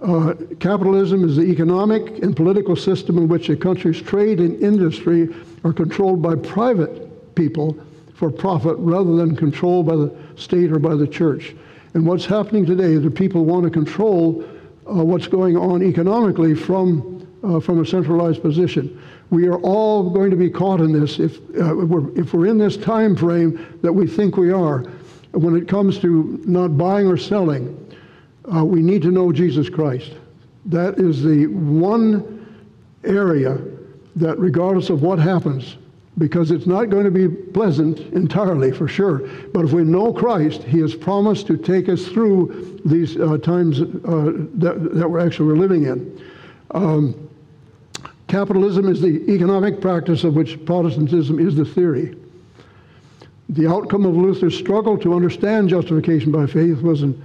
Uh, 0.01 0.33
capitalism 0.59 1.23
is 1.23 1.37
the 1.37 1.43
economic 1.43 2.21
and 2.21 2.35
political 2.35 2.75
system 2.75 3.17
in 3.17 3.27
which 3.27 3.49
a 3.49 3.55
country's 3.55 4.01
trade 4.01 4.39
and 4.39 4.61
industry 4.61 5.33
are 5.63 5.71
controlled 5.71 6.21
by 6.21 6.35
private 6.35 7.35
people 7.35 7.77
for 8.15 8.29
profit 8.29 8.75
rather 8.79 9.15
than 9.15 9.35
controlled 9.35 9.85
by 9.85 9.95
the 9.95 10.13
state 10.35 10.71
or 10.71 10.79
by 10.79 10.95
the 10.95 11.07
church. 11.07 11.55
And 11.93 12.05
what's 12.05 12.25
happening 12.25 12.65
today 12.65 12.93
is 12.93 13.03
that 13.03 13.15
people 13.15 13.45
want 13.45 13.63
to 13.63 13.69
control 13.69 14.43
uh, 14.87 15.03
what's 15.03 15.27
going 15.27 15.55
on 15.55 15.81
economically 15.81 16.55
from, 16.55 17.14
uh, 17.45 17.59
from 17.59 17.81
a 17.81 17.85
centralized 17.85 18.41
position. 18.41 19.01
We 19.29 19.47
are 19.47 19.57
all 19.59 20.09
going 20.09 20.31
to 20.31 20.37
be 20.37 20.49
caught 20.49 20.81
in 20.81 20.91
this 20.91 21.19
if, 21.19 21.37
uh, 21.59 21.75
we're, 21.75 22.17
if 22.19 22.33
we're 22.33 22.47
in 22.47 22.57
this 22.57 22.77
time 22.77 23.15
frame 23.15 23.79
that 23.81 23.91
we 23.91 24.07
think 24.07 24.37
we 24.37 24.51
are 24.51 24.79
when 25.31 25.55
it 25.55 25.67
comes 25.67 25.99
to 25.99 26.41
not 26.45 26.77
buying 26.77 27.07
or 27.07 27.17
selling 27.17 27.85
uh, 28.53 28.63
we 28.63 28.81
need 28.81 29.01
to 29.01 29.11
know 29.11 29.31
Jesus 29.31 29.69
Christ. 29.69 30.11
That 30.65 30.99
is 30.99 31.23
the 31.23 31.47
one 31.47 32.45
area 33.03 33.59
that, 34.15 34.37
regardless 34.39 34.89
of 34.89 35.01
what 35.01 35.19
happens, 35.19 35.77
because 36.17 36.51
it's 36.51 36.65
not 36.65 36.89
going 36.89 37.03
to 37.03 37.11
be 37.11 37.27
pleasant 37.27 37.99
entirely 38.13 38.71
for 38.71 38.87
sure, 38.87 39.27
but 39.53 39.65
if 39.65 39.73
we 39.73 39.83
know 39.83 40.13
Christ, 40.13 40.63
He 40.63 40.79
has 40.79 40.95
promised 40.95 41.47
to 41.47 41.57
take 41.57 41.89
us 41.89 42.05
through 42.07 42.79
these 42.85 43.17
uh, 43.17 43.37
times 43.39 43.81
uh, 43.81 43.85
that, 44.55 44.89
that, 44.93 45.09
we're 45.09 45.19
actually 45.19 45.57
living 45.57 45.85
in. 45.85 46.23
Um, 46.71 47.29
capitalism 48.27 48.87
is 48.87 49.01
the 49.01 49.31
economic 49.31 49.81
practice 49.81 50.23
of 50.23 50.35
which 50.35 50.63
Protestantism 50.65 51.39
is 51.39 51.55
the 51.55 51.65
theory. 51.65 52.15
The 53.49 53.67
outcome 53.67 54.05
of 54.05 54.15
Luther's 54.15 54.57
struggle 54.57 54.97
to 54.99 55.13
understand 55.13 55.69
justification 55.69 56.31
by 56.31 56.47
faith 56.47 56.81
was 56.81 57.03
an 57.03 57.21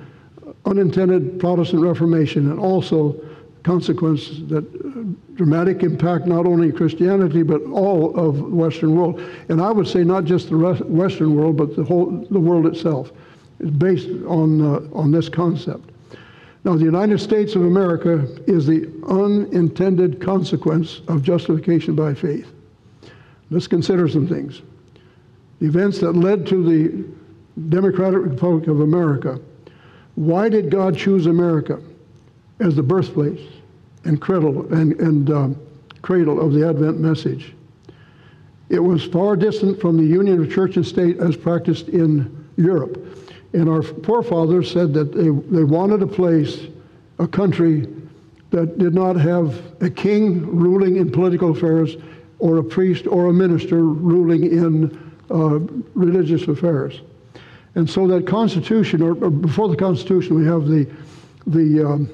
unintended 0.67 1.41
Protestant 1.41 1.83
Reformation 1.83 2.51
and 2.51 2.61
also 2.61 3.17
consequences 3.63 4.47
that 4.49 4.65
uh, 4.65 5.35
dramatic 5.35 5.83
impact 5.83 6.27
not 6.27 6.47
only 6.47 6.73
Christianity 6.73 7.43
but 7.43 7.63
all 7.65 8.15
of 8.17 8.37
the 8.37 8.43
Western 8.45 8.95
world. 8.95 9.21
And 9.49 9.61
I 9.61 9.71
would 9.71 9.87
say 9.87 10.05
not 10.05 10.25
just 10.25 10.51
the 10.51 10.59
Western 10.59 11.37
world 11.37 11.57
but 11.57 11.77
the 11.77 11.85
whole 11.85 12.27
the 12.31 12.41
world 12.41 12.67
itself 12.67 13.13
is 13.59 13.71
based 13.71 14.09
on 14.27 14.61
uh, 14.61 14.81
on 14.93 15.11
this 15.11 15.29
concept. 15.29 15.91
Now, 16.65 16.77
the 16.77 16.85
United 16.85 17.19
States 17.21 17.55
of 17.55 17.63
America 17.63 18.27
is 18.47 18.67
the 18.67 18.91
unintended 19.09 20.21
consequence 20.21 21.01
of 21.09 21.23
justification 21.23 21.95
by 21.95 22.15
faith. 22.15 22.53
Let's 23.51 23.67
consider 23.67 24.09
some 24.09 24.29
things. 24.29 24.61
The 25.61 25.67
events 25.67 25.99
that 26.01 26.13
led 26.13 26.47
to 26.49 26.63
the 26.63 27.05
Democratic 27.69 28.21
Republic 28.21 28.69
of 28.69 28.81
America 28.81 29.41
why 30.21 30.51
did 30.51 30.71
God 30.71 30.97
choose 30.97 31.27
America 31.27 31.81
as 32.59 32.77
the 32.77 32.83
birthplace 32.83 33.41
and 34.05 34.21
cradle, 34.21 34.71
and, 34.73 34.93
and 35.01 35.31
um, 35.31 35.57
cradle 36.03 36.41
of 36.41 36.53
the 36.53 36.69
Advent 36.69 36.99
message? 37.01 37.55
It 38.69 38.81
was 38.81 39.05
far 39.05 39.35
distant 39.37 39.81
from 39.81 39.97
the 39.97 40.05
union 40.05 40.43
of 40.43 40.53
church 40.53 40.77
and 40.77 40.87
state 40.87 41.19
as 41.19 41.37
practiced 41.37 41.89
in 41.89 42.47
Europe. 42.57 43.10
And 43.53 43.69
our 43.69 43.83
forefathers 43.83 44.71
said 44.71 44.95
that 44.95 45.13
they, 45.13 45.31
they 45.55 45.65
wanted 45.65 46.03
a 46.03 46.07
place, 46.07 46.67
a 47.19 47.27
country 47.27 47.89
that 48.51 48.79
did 48.79 48.95
not 48.95 49.17
have 49.17 49.61
a 49.83 49.91
king 49.91 50.47
ruling 50.57 50.97
in 50.97 51.11
political 51.11 51.51
affairs 51.51 51.97
or 52.39 52.59
a 52.59 52.65
priest 52.65 53.07
or 53.07 53.27
a 53.27 53.33
minister 53.33 53.85
ruling 53.85 54.45
in 54.45 55.13
uh, 55.31 55.59
religious 55.95 56.49
affairs. 56.49 57.01
And 57.75 57.89
so 57.89 58.07
that 58.09 58.27
Constitution, 58.27 59.03
or, 59.03 59.13
or 59.25 59.31
before 59.31 59.69
the 59.69 59.77
Constitution, 59.77 60.35
we 60.35 60.45
have 60.47 60.67
the, 60.67 60.89
the 61.47 61.87
um, 61.87 62.11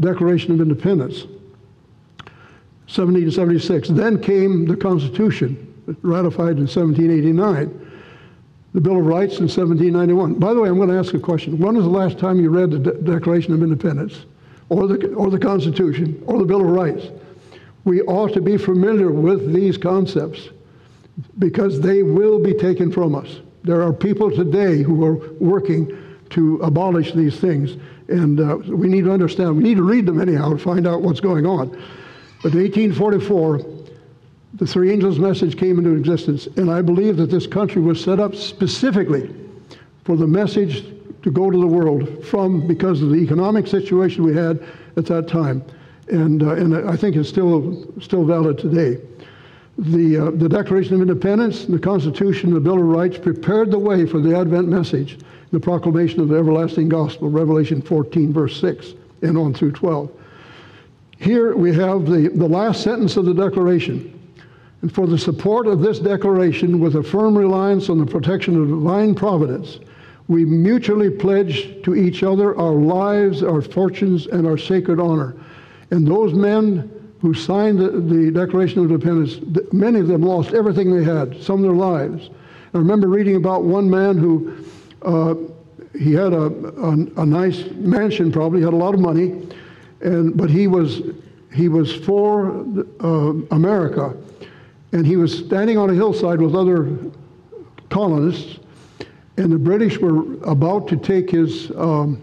Declaration 0.00 0.52
of 0.52 0.60
Independence, 0.60 1.24
1776. 2.88 3.88
Then 3.88 4.20
came 4.22 4.66
the 4.66 4.76
Constitution, 4.76 5.74
ratified 6.02 6.56
in 6.56 6.66
1789. 6.66 7.85
The 8.76 8.82
Bill 8.82 8.98
of 8.98 9.06
Rights 9.06 9.38
in 9.38 9.44
1791. 9.44 10.34
By 10.34 10.52
the 10.52 10.60
way, 10.60 10.68
I'm 10.68 10.76
going 10.76 10.90
to 10.90 10.98
ask 10.98 11.14
a 11.14 11.18
question. 11.18 11.58
When 11.58 11.76
was 11.76 11.86
the 11.86 11.90
last 11.90 12.18
time 12.18 12.38
you 12.38 12.50
read 12.50 12.70
the 12.70 12.78
De- 12.78 12.92
Declaration 12.92 13.54
of 13.54 13.62
Independence, 13.62 14.26
or 14.68 14.86
the, 14.86 15.14
or 15.14 15.30
the 15.30 15.38
Constitution, 15.38 16.22
or 16.26 16.38
the 16.38 16.44
Bill 16.44 16.60
of 16.60 16.66
Rights? 16.66 17.06
We 17.84 18.02
ought 18.02 18.34
to 18.34 18.42
be 18.42 18.58
familiar 18.58 19.10
with 19.10 19.54
these 19.54 19.78
concepts 19.78 20.50
because 21.38 21.80
they 21.80 22.02
will 22.02 22.38
be 22.38 22.52
taken 22.52 22.92
from 22.92 23.14
us. 23.14 23.40
There 23.64 23.80
are 23.80 23.94
people 23.94 24.30
today 24.30 24.82
who 24.82 25.02
are 25.06 25.16
working 25.38 25.96
to 26.30 26.56
abolish 26.56 27.14
these 27.14 27.40
things, 27.40 27.78
and 28.08 28.38
uh, 28.38 28.58
we 28.68 28.88
need 28.88 29.04
to 29.04 29.10
understand. 29.10 29.56
We 29.56 29.62
need 29.62 29.78
to 29.78 29.84
read 29.84 30.04
them 30.04 30.20
anyhow 30.20 30.50
to 30.50 30.58
find 30.58 30.86
out 30.86 31.00
what's 31.00 31.20
going 31.20 31.46
on. 31.46 31.70
But 32.42 32.52
in 32.52 32.60
1844, 32.60 33.75
the 34.54 34.66
three 34.66 34.92
angels' 34.92 35.18
message 35.18 35.56
came 35.56 35.78
into 35.78 35.94
existence, 35.94 36.46
and 36.56 36.70
I 36.70 36.82
believe 36.82 37.16
that 37.18 37.30
this 37.30 37.46
country 37.46 37.82
was 37.82 38.02
set 38.02 38.20
up 38.20 38.34
specifically 38.34 39.34
for 40.04 40.16
the 40.16 40.26
message 40.26 40.84
to 41.22 41.30
go 41.30 41.50
to 41.50 41.58
the 41.58 41.66
world 41.66 42.24
from 42.24 42.66
because 42.66 43.02
of 43.02 43.10
the 43.10 43.16
economic 43.16 43.66
situation 43.66 44.24
we 44.24 44.34
had 44.34 44.64
at 44.96 45.06
that 45.06 45.28
time, 45.28 45.62
and 46.08 46.42
uh, 46.42 46.54
and 46.54 46.88
I 46.88 46.96
think 46.96 47.16
it's 47.16 47.28
still 47.28 47.92
still 48.00 48.24
valid 48.24 48.58
today. 48.58 49.02
The, 49.78 50.28
uh, 50.28 50.30
the 50.30 50.48
Declaration 50.48 50.94
of 50.94 51.02
Independence, 51.02 51.66
the 51.66 51.78
Constitution, 51.78 52.54
the 52.54 52.60
Bill 52.60 52.78
of 52.78 52.86
Rights 52.86 53.18
prepared 53.18 53.70
the 53.70 53.78
way 53.78 54.06
for 54.06 54.20
the 54.20 54.34
Advent 54.34 54.68
message, 54.68 55.18
the 55.52 55.60
proclamation 55.60 56.20
of 56.20 56.28
the 56.28 56.36
everlasting 56.36 56.88
gospel, 56.88 57.28
Revelation 57.28 57.82
14, 57.82 58.32
verse 58.32 58.58
6, 58.58 58.94
and 59.20 59.36
on 59.36 59.52
through 59.52 59.72
12. 59.72 60.10
Here 61.18 61.54
we 61.54 61.74
have 61.74 62.06
the, 62.06 62.30
the 62.34 62.48
last 62.48 62.82
sentence 62.82 63.18
of 63.18 63.26
the 63.26 63.34
Declaration. 63.34 64.15
And 64.82 64.92
for 64.92 65.06
the 65.06 65.18
support 65.18 65.66
of 65.66 65.80
this 65.80 65.98
declaration, 65.98 66.80
with 66.80 66.96
a 66.96 67.02
firm 67.02 67.36
reliance 67.36 67.88
on 67.88 67.98
the 67.98 68.06
protection 68.06 68.60
of 68.60 68.68
divine 68.68 69.14
providence, 69.14 69.78
we 70.28 70.44
mutually 70.44 71.10
pledge 71.10 71.82
to 71.82 71.94
each 71.94 72.22
other 72.22 72.56
our 72.58 72.74
lives, 72.74 73.42
our 73.42 73.62
fortunes, 73.62 74.26
and 74.26 74.46
our 74.46 74.58
sacred 74.58 75.00
honor. 75.00 75.34
And 75.90 76.06
those 76.06 76.34
men 76.34 76.90
who 77.20 77.32
signed 77.32 77.78
the, 77.78 77.88
the 77.88 78.30
Declaration 78.30 78.84
of 78.84 78.90
Independence, 78.90 79.40
many 79.72 80.00
of 80.00 80.08
them 80.08 80.22
lost 80.22 80.52
everything 80.52 80.94
they 80.94 81.04
had, 81.04 81.40
some 81.42 81.62
their 81.62 81.72
lives. 81.72 82.30
I 82.74 82.78
remember 82.78 83.08
reading 83.08 83.36
about 83.36 83.64
one 83.64 83.88
man 83.88 84.18
who 84.18 84.56
uh, 85.02 85.34
he 85.98 86.12
had 86.12 86.32
a, 86.32 86.44
a, 86.44 87.22
a, 87.22 87.26
nice 87.26 87.64
mansion, 87.76 88.30
probably 88.30 88.60
had 88.60 88.72
a 88.72 88.76
lot 88.76 88.94
of 88.94 89.00
money, 89.00 89.46
and 90.00 90.36
but 90.36 90.50
he 90.50 90.66
was 90.66 91.02
he 91.54 91.68
was 91.68 91.94
for 91.94 92.66
uh, 93.00 93.32
America, 93.50 94.14
and 94.96 95.06
he 95.06 95.16
was 95.16 95.36
standing 95.36 95.76
on 95.76 95.90
a 95.90 95.94
hillside 95.94 96.40
with 96.40 96.54
other 96.54 96.96
colonists, 97.90 98.58
and 99.36 99.52
the 99.52 99.58
British 99.58 99.98
were 99.98 100.42
about 100.44 100.88
to 100.88 100.96
take 100.96 101.30
his 101.30 101.70
um, 101.72 102.22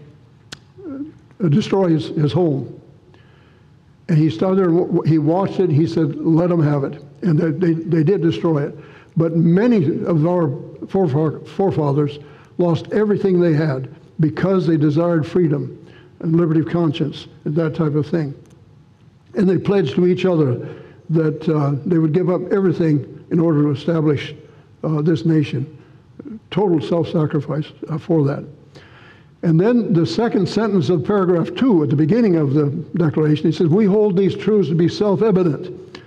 destroy 1.50 1.90
his, 1.90 2.08
his 2.08 2.32
home. 2.32 2.80
And 4.08 4.18
he 4.18 4.28
stood 4.28 4.58
there 4.58 4.72
he 5.06 5.18
watched 5.18 5.60
it. 5.60 5.70
He 5.70 5.86
said, 5.86 6.16
let 6.16 6.48
them 6.48 6.60
have 6.60 6.82
it. 6.82 7.00
And 7.22 7.38
they, 7.38 7.52
they, 7.52 7.74
they 7.74 8.02
did 8.02 8.20
destroy 8.20 8.66
it. 8.66 8.76
But 9.16 9.36
many 9.36 10.04
of 10.04 10.26
our 10.26 10.48
forefathers 10.88 12.18
lost 12.58 12.92
everything 12.92 13.40
they 13.40 13.52
had 13.52 13.94
because 14.18 14.66
they 14.66 14.76
desired 14.76 15.24
freedom. 15.24 15.78
and 16.20 16.34
liberty 16.34 16.60
of 16.60 16.66
conscience 16.66 17.28
and 17.44 17.54
that 17.54 17.76
type 17.76 17.94
of 17.94 18.06
thing. 18.08 18.34
And 19.34 19.48
they 19.48 19.58
pledged 19.58 19.94
to 19.94 20.06
each 20.08 20.24
other 20.24 20.83
that 21.10 21.48
uh, 21.48 21.72
they 21.84 21.98
would 21.98 22.12
give 22.12 22.30
up 22.30 22.40
everything 22.52 23.24
in 23.30 23.38
order 23.38 23.62
to 23.62 23.70
establish 23.70 24.34
uh, 24.82 25.02
this 25.02 25.24
nation. 25.24 25.78
Total 26.50 26.80
self 26.80 27.08
sacrifice 27.08 27.66
uh, 27.88 27.98
for 27.98 28.24
that. 28.24 28.44
And 29.42 29.60
then 29.60 29.92
the 29.92 30.06
second 30.06 30.48
sentence 30.48 30.88
of 30.88 31.04
paragraph 31.04 31.54
two 31.54 31.82
at 31.82 31.90
the 31.90 31.96
beginning 31.96 32.36
of 32.36 32.54
the 32.54 32.70
declaration, 32.96 33.46
he 33.46 33.52
says, 33.52 33.68
We 33.68 33.84
hold 33.84 34.16
these 34.16 34.34
truths 34.34 34.68
to 34.70 34.74
be 34.74 34.88
self 34.88 35.20
evident 35.22 36.00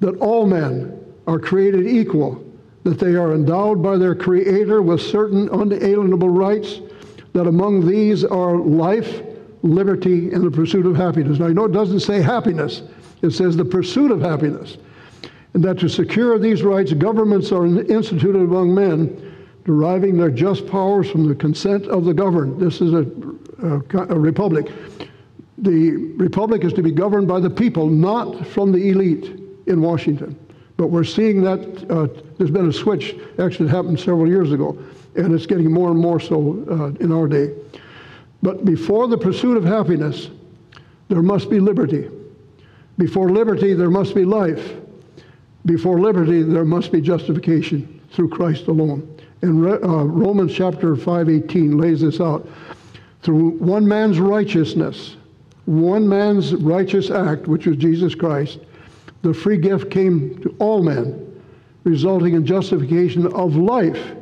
that 0.00 0.16
all 0.18 0.46
men 0.46 0.98
are 1.26 1.38
created 1.38 1.86
equal, 1.86 2.44
that 2.82 2.98
they 2.98 3.14
are 3.14 3.34
endowed 3.34 3.82
by 3.82 3.96
their 3.96 4.14
Creator 4.14 4.82
with 4.82 5.00
certain 5.00 5.48
unalienable 5.48 6.28
rights, 6.28 6.80
that 7.32 7.46
among 7.46 7.86
these 7.86 8.24
are 8.24 8.56
life, 8.56 9.22
liberty, 9.62 10.32
and 10.32 10.42
the 10.42 10.50
pursuit 10.50 10.84
of 10.84 10.96
happiness. 10.96 11.38
Now, 11.38 11.46
you 11.46 11.54
know, 11.54 11.64
it 11.66 11.72
doesn't 11.72 12.00
say 12.00 12.20
happiness, 12.20 12.82
it 13.22 13.30
says 13.30 13.56
the 13.56 13.64
pursuit 13.64 14.10
of 14.10 14.20
happiness. 14.20 14.76
And 15.54 15.62
that 15.64 15.78
to 15.80 15.88
secure 15.88 16.38
these 16.38 16.62
rights, 16.62 16.92
governments 16.92 17.52
are 17.52 17.66
instituted 17.66 18.42
among 18.42 18.74
men, 18.74 19.36
deriving 19.64 20.16
their 20.16 20.30
just 20.30 20.66
powers 20.66 21.10
from 21.10 21.28
the 21.28 21.34
consent 21.34 21.86
of 21.86 22.04
the 22.04 22.14
governed. 22.14 22.60
This 22.60 22.80
is 22.80 22.92
a, 22.92 23.06
a, 23.62 24.14
a 24.14 24.18
republic. 24.18 24.70
The 25.58 25.92
republic 26.16 26.64
is 26.64 26.72
to 26.72 26.82
be 26.82 26.90
governed 26.90 27.28
by 27.28 27.38
the 27.38 27.50
people, 27.50 27.86
not 27.86 28.46
from 28.46 28.72
the 28.72 28.88
elite 28.88 29.38
in 29.66 29.80
Washington. 29.80 30.38
But 30.76 30.88
we're 30.88 31.04
seeing 31.04 31.42
that 31.42 31.60
uh, 31.90 32.08
there's 32.38 32.50
been 32.50 32.68
a 32.68 32.72
switch. 32.72 33.14
Actually, 33.38 33.68
it 33.68 33.72
happened 33.72 34.00
several 34.00 34.26
years 34.26 34.52
ago, 34.52 34.76
and 35.14 35.32
it's 35.32 35.46
getting 35.46 35.70
more 35.70 35.90
and 35.90 35.98
more 36.00 36.18
so 36.18 36.64
uh, 36.68 37.04
in 37.04 37.12
our 37.12 37.28
day. 37.28 37.54
But 38.42 38.64
before 38.64 39.06
the 39.06 39.18
pursuit 39.18 39.56
of 39.56 39.64
happiness, 39.64 40.30
there 41.08 41.22
must 41.22 41.50
be 41.50 41.60
liberty. 41.60 42.08
Before 42.98 43.30
liberty, 43.30 43.74
there 43.74 43.90
must 43.90 44.14
be 44.14 44.24
life. 44.24 44.74
Before 45.64 46.00
liberty, 46.00 46.42
there 46.42 46.64
must 46.64 46.92
be 46.92 47.00
justification 47.00 48.00
through 48.10 48.28
Christ 48.28 48.66
alone. 48.66 49.08
And 49.42 49.66
uh, 49.66 50.04
Romans 50.04 50.54
chapter 50.54 50.94
5:18 50.94 51.80
lays 51.80 52.00
this 52.00 52.20
out. 52.20 52.48
Through 53.22 53.50
one 53.58 53.86
man's 53.86 54.18
righteousness, 54.18 55.16
one 55.64 56.08
man's 56.08 56.54
righteous 56.54 57.10
act, 57.10 57.46
which 57.46 57.66
was 57.66 57.76
Jesus 57.76 58.14
Christ, 58.14 58.58
the 59.22 59.32
free 59.32 59.56
gift 59.56 59.90
came 59.90 60.40
to 60.42 60.54
all 60.58 60.82
men, 60.82 61.40
resulting 61.84 62.34
in 62.34 62.44
justification 62.44 63.26
of 63.32 63.56
life. 63.56 64.12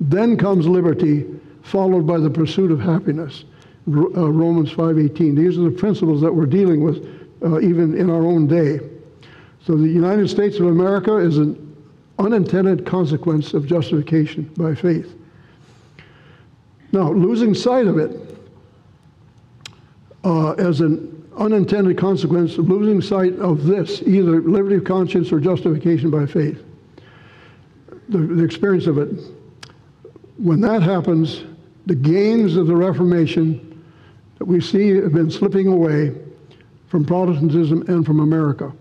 Then 0.00 0.36
comes 0.36 0.66
liberty, 0.66 1.26
followed 1.62 2.06
by 2.06 2.18
the 2.18 2.30
pursuit 2.30 2.70
of 2.70 2.80
happiness. 2.80 3.44
Uh, 3.88 4.30
Romans 4.30 4.70
5:18. 4.72 5.34
These 5.34 5.58
are 5.58 5.62
the 5.62 5.70
principles 5.70 6.20
that 6.20 6.34
we're 6.34 6.46
dealing 6.46 6.82
with 6.84 7.19
uh, 7.42 7.60
even 7.60 7.96
in 7.96 8.10
our 8.10 8.24
own 8.24 8.46
day. 8.46 8.80
So 9.64 9.76
the 9.76 9.88
United 9.88 10.28
States 10.28 10.58
of 10.58 10.66
America 10.66 11.16
is 11.16 11.38
an 11.38 11.66
unintended 12.18 12.84
consequence 12.84 13.54
of 13.54 13.66
justification 13.66 14.44
by 14.56 14.74
faith. 14.74 15.14
Now, 16.92 17.12
losing 17.12 17.54
sight 17.54 17.86
of 17.86 17.98
it 17.98 18.36
uh, 20.24 20.52
as 20.52 20.80
an 20.80 21.28
unintended 21.36 21.96
consequence 21.96 22.58
of 22.58 22.68
losing 22.68 23.00
sight 23.00 23.38
of 23.38 23.64
this, 23.64 24.02
either 24.02 24.42
liberty 24.42 24.76
of 24.76 24.84
conscience 24.84 25.32
or 25.32 25.40
justification 25.40 26.10
by 26.10 26.26
faith. 26.26 26.62
The, 28.08 28.18
the 28.18 28.44
experience 28.44 28.86
of 28.86 28.98
it. 28.98 29.08
When 30.36 30.60
that 30.62 30.82
happens, 30.82 31.44
the 31.86 31.94
gains 31.94 32.56
of 32.56 32.66
the 32.66 32.74
Reformation 32.74 33.82
that 34.38 34.44
we 34.44 34.60
see 34.60 34.96
have 34.96 35.12
been 35.12 35.30
slipping 35.30 35.68
away 35.68 36.12
from 36.90 37.04
Protestantism 37.04 37.82
and 37.88 38.04
from 38.04 38.20
America, 38.20 38.72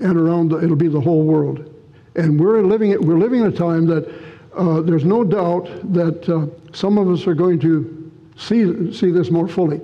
and 0.00 0.16
around 0.16 0.50
the, 0.50 0.56
it'll 0.62 0.74
be 0.74 0.88
the 0.88 1.00
whole 1.00 1.22
world. 1.22 1.72
And 2.16 2.40
we're 2.40 2.62
living. 2.62 3.00
We're 3.06 3.18
living 3.18 3.42
in 3.42 3.46
a 3.46 3.52
time 3.52 3.86
that 3.86 4.12
uh, 4.56 4.80
there's 4.80 5.04
no 5.04 5.22
doubt 5.22 5.68
that 5.92 6.28
uh, 6.28 6.46
some 6.74 6.98
of 6.98 7.08
us 7.08 7.26
are 7.26 7.34
going 7.34 7.60
to 7.60 8.10
see 8.36 8.92
see 8.92 9.10
this 9.10 9.30
more 9.30 9.46
fully. 9.46 9.80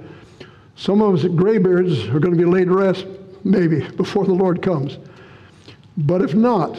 Some 0.77 1.01
of 1.03 1.15
us 1.15 1.25
graybeards 1.25 2.09
are 2.09 2.19
going 2.19 2.37
to 2.37 2.39
be 2.39 2.51
laid 2.51 2.65
to 2.65 2.75
rest, 2.75 3.07
maybe, 3.45 3.87
before 3.97 4.25
the 4.25 4.33
Lord 4.33 4.63
comes. 4.63 4.99
But 5.97 6.23
if 6.23 6.35
not, 6.35 6.77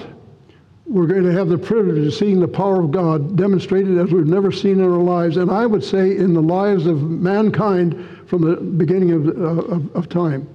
we're 0.86 1.08
going 1.08 1.24
to 1.24 1.32
have 1.32 1.50
the 1.50 1.58
privilege 1.58 2.06
of 2.06 2.14
seeing 2.14 2.40
the 2.40 2.48
power 2.48 2.82
of 2.82 2.92
God 2.92 3.36
demonstrated 3.36 3.98
as 3.98 4.12
we've 4.12 4.28
never 4.28 4.52
seen 4.52 4.80
in 4.80 4.84
our 4.84 5.00
lives, 5.00 5.38
and 5.38 5.50
I 5.50 5.66
would 5.66 5.84
say 5.84 6.18
in 6.18 6.34
the 6.34 6.42
lives 6.42 6.86
of 6.86 7.02
mankind 7.10 8.08
from 8.28 8.42
the 8.42 8.58
beginning 8.58 9.12
of, 9.12 9.28
uh, 9.28 9.74
of, 9.74 9.96
of, 9.96 10.10
time. 10.10 10.48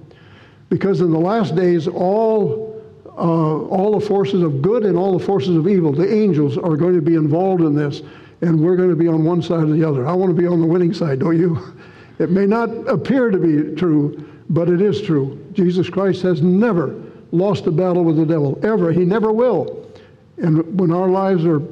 Because 0.71 1.01
in 1.01 1.11
the 1.11 1.19
last 1.19 1.53
days, 1.53 1.85
all, 1.85 2.81
uh, 3.05 3.65
all 3.65 3.99
the 3.99 4.05
forces 4.05 4.41
of 4.41 4.61
good 4.61 4.85
and 4.85 4.97
all 4.97 5.19
the 5.19 5.23
forces 5.23 5.57
of 5.57 5.67
evil, 5.67 5.91
the 5.91 6.09
angels, 6.09 6.57
are 6.57 6.77
going 6.77 6.95
to 6.95 7.01
be 7.01 7.15
involved 7.15 7.61
in 7.61 7.75
this, 7.75 8.03
and 8.39 8.57
we're 8.57 8.77
going 8.77 8.89
to 8.89 8.95
be 8.95 9.09
on 9.09 9.25
one 9.25 9.41
side 9.41 9.63
or 9.63 9.73
the 9.73 9.83
other. 9.83 10.07
I 10.07 10.13
want 10.13 10.33
to 10.33 10.41
be 10.41 10.47
on 10.47 10.61
the 10.61 10.65
winning 10.65 10.93
side, 10.93 11.19
don't 11.19 11.37
you? 11.37 11.59
It 12.19 12.29
may 12.29 12.45
not 12.45 12.69
appear 12.87 13.31
to 13.31 13.39
be 13.39 13.75
true, 13.75 14.29
but 14.51 14.69
it 14.69 14.79
is 14.79 15.01
true. 15.01 15.43
Jesus 15.53 15.89
Christ 15.89 16.21
has 16.21 16.43
never 16.43 17.01
lost 17.31 17.65
a 17.65 17.71
battle 17.71 18.03
with 18.03 18.15
the 18.15 18.27
devil, 18.27 18.59
ever. 18.61 18.91
He 18.91 19.05
never 19.05 19.31
will. 19.31 19.89
And 20.37 20.79
when 20.79 20.91
our 20.91 21.07
lives 21.07 21.43
are 21.45 21.63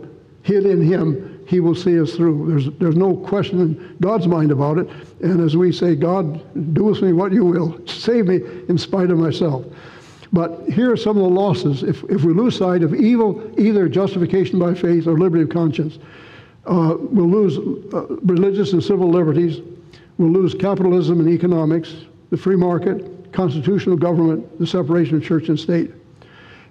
hid 0.42 0.66
in 0.66 0.82
Him, 0.82 1.29
He 1.50 1.60
will 1.60 1.76
see 1.76 2.00
us 2.00 2.14
through. 2.14 2.48
There's, 2.48 2.70
there's 2.78 2.96
no 2.96 3.18
question 3.18 3.60
in 3.60 3.98
God's 4.00 4.28
mind 4.28 4.52
about 4.52 4.78
it. 4.78 4.88
And 5.22 5.42
as 5.42 5.58
we 5.58 5.72
say, 5.72 5.96
God, 5.96 6.40
do 6.74 6.84
with 6.84 7.02
me 7.02 7.12
what 7.12 7.34
you 7.34 7.44
will, 7.44 7.86
save 7.88 8.28
me 8.28 8.42
in 8.70 8.78
spite 8.78 9.10
of 9.10 9.18
myself. 9.18 9.66
But 10.32 10.70
here 10.70 10.92
are 10.92 10.98
some 10.98 11.18
of 11.18 11.24
the 11.24 11.30
losses. 11.30 11.82
If, 11.82 12.04
if 12.04 12.24
we 12.24 12.34
lose 12.34 12.58
sight 12.58 12.84
of 12.84 12.94
evil, 12.94 13.52
either 13.60 13.90
justification 13.90 14.60
by 14.60 14.76
faith 14.76 15.08
or 15.08 15.18
liberty 15.18 15.44
of 15.44 15.50
conscience, 15.50 15.98
uh, 16.68 16.96
we'll 17.00 17.30
lose 17.30 17.58
uh, 17.94 18.06
religious 18.22 18.74
and 18.74 18.84
civil 18.84 19.10
liberties 19.10 19.62
We'll 20.20 20.32
lose 20.32 20.54
capitalism 20.54 21.22
and 21.22 21.30
economics, 21.30 21.96
the 22.30 22.36
free 22.36 22.58
market, 22.58 23.32
constitutional 23.32 23.96
government, 23.96 24.60
the 24.60 24.68
separation 24.68 25.16
of 25.16 25.24
church 25.24 25.48
and 25.48 25.58
state. 25.58 25.92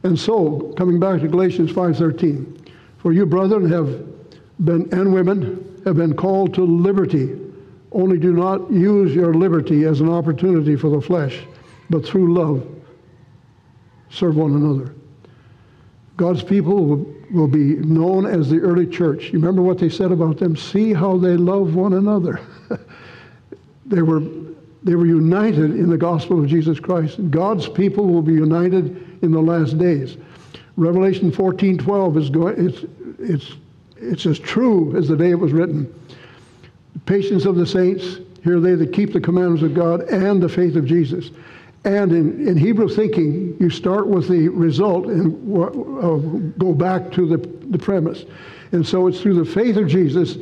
And 0.03 0.19
so, 0.19 0.75
coming 0.77 1.01
back 1.01 1.23
to 1.23 1.29
Galatians 1.29 1.73
5:13, 1.73 2.45
for 2.99 3.15
you 3.15 3.25
brethren 3.25 3.67
have 3.71 4.05
been 4.65 4.89
and 4.93 5.13
women 5.13 5.83
have 5.85 5.97
been 5.97 6.15
called 6.15 6.55
to 6.55 6.65
liberty. 6.65 7.39
Only 7.93 8.19
do 8.19 8.33
not 8.33 8.71
use 8.71 9.15
your 9.15 9.35
liberty 9.35 9.85
as 9.85 10.01
an 10.01 10.09
opportunity 10.09 10.77
for 10.77 10.91
the 10.91 11.01
flesh, 11.01 11.41
but 11.89 12.05
through 12.05 12.35
love 12.35 12.67
serve 14.11 14.37
one 14.37 14.55
another. 14.55 14.95
God's 16.17 16.43
people 16.43 16.85
will, 16.85 17.15
will 17.31 17.49
be 17.49 17.77
known 17.77 18.27
as 18.27 18.51
the 18.51 18.59
early 18.59 18.87
church. 18.87 19.27
You 19.27 19.39
remember 19.39 19.63
what 19.63 19.79
they 19.79 19.89
said 19.89 20.13
about 20.13 20.39
them? 20.39 20.57
See 20.57 20.93
how 20.93 21.17
they 21.17 21.37
love 21.37 21.75
one 21.75 21.95
another. 21.95 22.41
They 23.89 24.03
were, 24.03 24.21
they 24.83 24.95
were 24.95 25.07
united 25.07 25.71
in 25.71 25.89
the 25.89 25.97
gospel 25.97 26.39
of 26.41 26.47
Jesus 26.47 26.79
Christ. 26.79 27.19
God's 27.31 27.69
people 27.69 28.07
will 28.07 28.23
be 28.23 28.35
united 28.35 29.23
in 29.23 29.33
the 29.33 29.41
last 29.41 29.79
days. 29.79 30.17
Revelation 30.77 31.33
14 31.33 31.79
12 31.79 32.17
is 32.19 32.31
going, 32.31 32.67
it's, 32.67 32.85
it's, 33.19 33.53
it's 34.01 34.27
as 34.27 34.39
true 34.39 34.97
as 34.97 35.09
the 35.09 35.17
day 35.17 35.31
it 35.31 35.39
was 35.39 35.53
written. 35.53 35.93
The 36.95 37.01
patience 37.01 37.45
of 37.45 37.57
the 37.57 37.67
saints, 37.67 38.19
here 38.45 38.61
they 38.61 38.75
that 38.75 38.93
keep 38.93 39.13
the 39.13 39.21
commandments 39.21 39.63
of 39.63 39.75
God 39.75 40.03
and 40.09 40.43
the 40.43 40.49
faith 40.49 40.77
of 40.77 40.87
Jesus. 40.87 41.31
And 41.85 42.13
in, 42.13 42.49
in 42.49 42.57
Hebrew 42.57 42.89
thinking, 42.89 43.57
you 43.61 43.71
start 43.71 44.09
with 44.09 44.29
the 44.29 44.49
result 44.49 45.07
and 45.07 45.57
uh, 45.57 46.17
go 46.59 46.75
back 46.75 47.13
to 47.13 47.27
the, 47.27 47.37
the 47.71 47.79
premise. 47.79 48.25
And 48.73 48.87
so 48.87 49.07
it's 49.07 49.21
through 49.21 49.43
the 49.43 49.51
faith 49.51 49.77
of 49.77 49.89
Jesus 49.89 50.37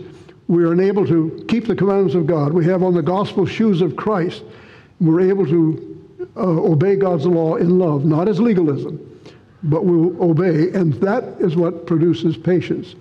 we 0.49 0.63
are 0.65 0.73
enabled 0.73 1.09
to 1.09 1.45
keep 1.49 1.67
the 1.67 1.75
commandments 1.75 2.15
of 2.15 2.27
God. 2.27 2.53
We 2.53 2.65
have 2.67 2.83
on 2.83 2.95
the 2.95 3.03
gospel 3.03 3.47
shoes 3.47 3.81
of 3.81 3.97
Christ. 3.97 4.45
We're 5.01 5.29
able 5.29 5.47
to 5.47 6.27
uh, 6.37 6.41
obey 6.41 6.97
God's 6.97 7.27
law 7.27 7.57
in 7.57 7.79
love, 7.79 8.05
not 8.05 8.29
as 8.29 8.41
legalism, 8.41 9.21
but 9.65 9.85
we'll 9.85 10.23
obey, 10.23 10.71
and 10.71 10.95
that 10.95 11.25
is 11.41 11.57
what 11.57 11.87
produces 11.87 12.37
patience. 12.37 12.95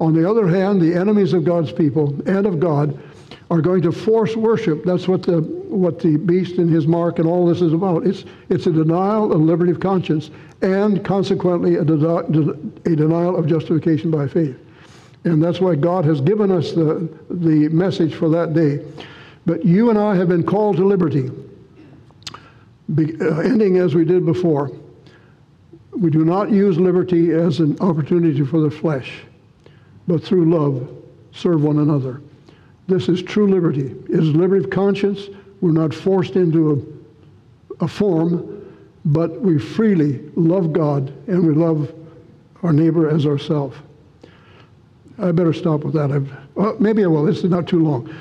On 0.00 0.14
the 0.14 0.28
other 0.28 0.46
hand, 0.46 0.80
the 0.80 0.94
enemies 0.94 1.32
of 1.32 1.44
God's 1.44 1.72
people 1.72 2.14
and 2.26 2.46
of 2.46 2.60
God 2.60 2.98
are 3.50 3.60
going 3.60 3.82
to 3.82 3.92
force 3.92 4.36
worship. 4.36 4.84
That's 4.84 5.08
what 5.08 5.22
the 5.22 5.40
what 5.40 5.98
the 5.98 6.16
beast 6.16 6.58
and 6.58 6.70
his 6.70 6.86
mark 6.86 7.18
and 7.18 7.28
all 7.28 7.46
this 7.46 7.60
is 7.60 7.72
about. 7.72 8.06
It's 8.06 8.24
it's 8.48 8.66
a 8.66 8.72
denial 8.72 9.32
of 9.32 9.40
liberty 9.40 9.72
of 9.72 9.80
conscience 9.80 10.30
and 10.62 11.04
consequently 11.04 11.76
a, 11.76 11.82
a 11.82 12.96
denial 12.96 13.36
of 13.36 13.46
justification 13.46 14.10
by 14.10 14.28
faith. 14.28 14.56
And 15.24 15.42
that's 15.42 15.60
why 15.60 15.74
God 15.74 16.04
has 16.04 16.20
given 16.20 16.50
us 16.50 16.72
the, 16.72 17.08
the 17.28 17.68
message 17.68 18.14
for 18.14 18.28
that 18.30 18.54
day. 18.54 18.84
But 19.46 19.64
you 19.64 19.90
and 19.90 19.98
I 19.98 20.14
have 20.14 20.28
been 20.28 20.44
called 20.44 20.76
to 20.76 20.86
liberty, 20.86 21.30
Be, 22.94 23.14
uh, 23.20 23.40
ending 23.40 23.78
as 23.78 23.94
we 23.94 24.04
did 24.04 24.24
before. 24.24 24.70
We 25.92 26.10
do 26.10 26.24
not 26.24 26.50
use 26.50 26.78
liberty 26.78 27.32
as 27.32 27.60
an 27.60 27.76
opportunity 27.80 28.44
for 28.44 28.60
the 28.60 28.70
flesh, 28.70 29.22
but 30.08 30.24
through 30.24 30.50
love 30.50 30.90
serve 31.32 31.62
one 31.62 31.78
another. 31.78 32.20
This 32.88 33.08
is 33.08 33.22
true 33.22 33.46
liberty. 33.46 33.94
It 34.08 34.18
is 34.18 34.30
liberty 34.34 34.64
of 34.64 34.70
conscience, 34.70 35.28
We're 35.60 35.72
not 35.72 35.94
forced 35.94 36.34
into 36.34 36.98
a, 37.80 37.84
a 37.84 37.88
form, 37.88 38.54
but 39.04 39.40
we 39.40 39.58
freely 39.58 40.20
love 40.34 40.72
God 40.72 41.12
and 41.28 41.46
we 41.46 41.54
love 41.54 41.92
our 42.62 42.72
neighbor 42.72 43.08
as 43.08 43.26
ourselves. 43.26 43.76
I 45.18 45.30
better 45.32 45.52
stop 45.52 45.84
with 45.84 45.94
that. 45.94 46.10
I've, 46.10 46.32
uh, 46.56 46.74
maybe 46.80 47.04
I 47.04 47.08
will. 47.08 47.24
This 47.24 47.38
is 47.38 47.50
not 47.50 47.68
too 47.68 47.84
long. 47.84 48.12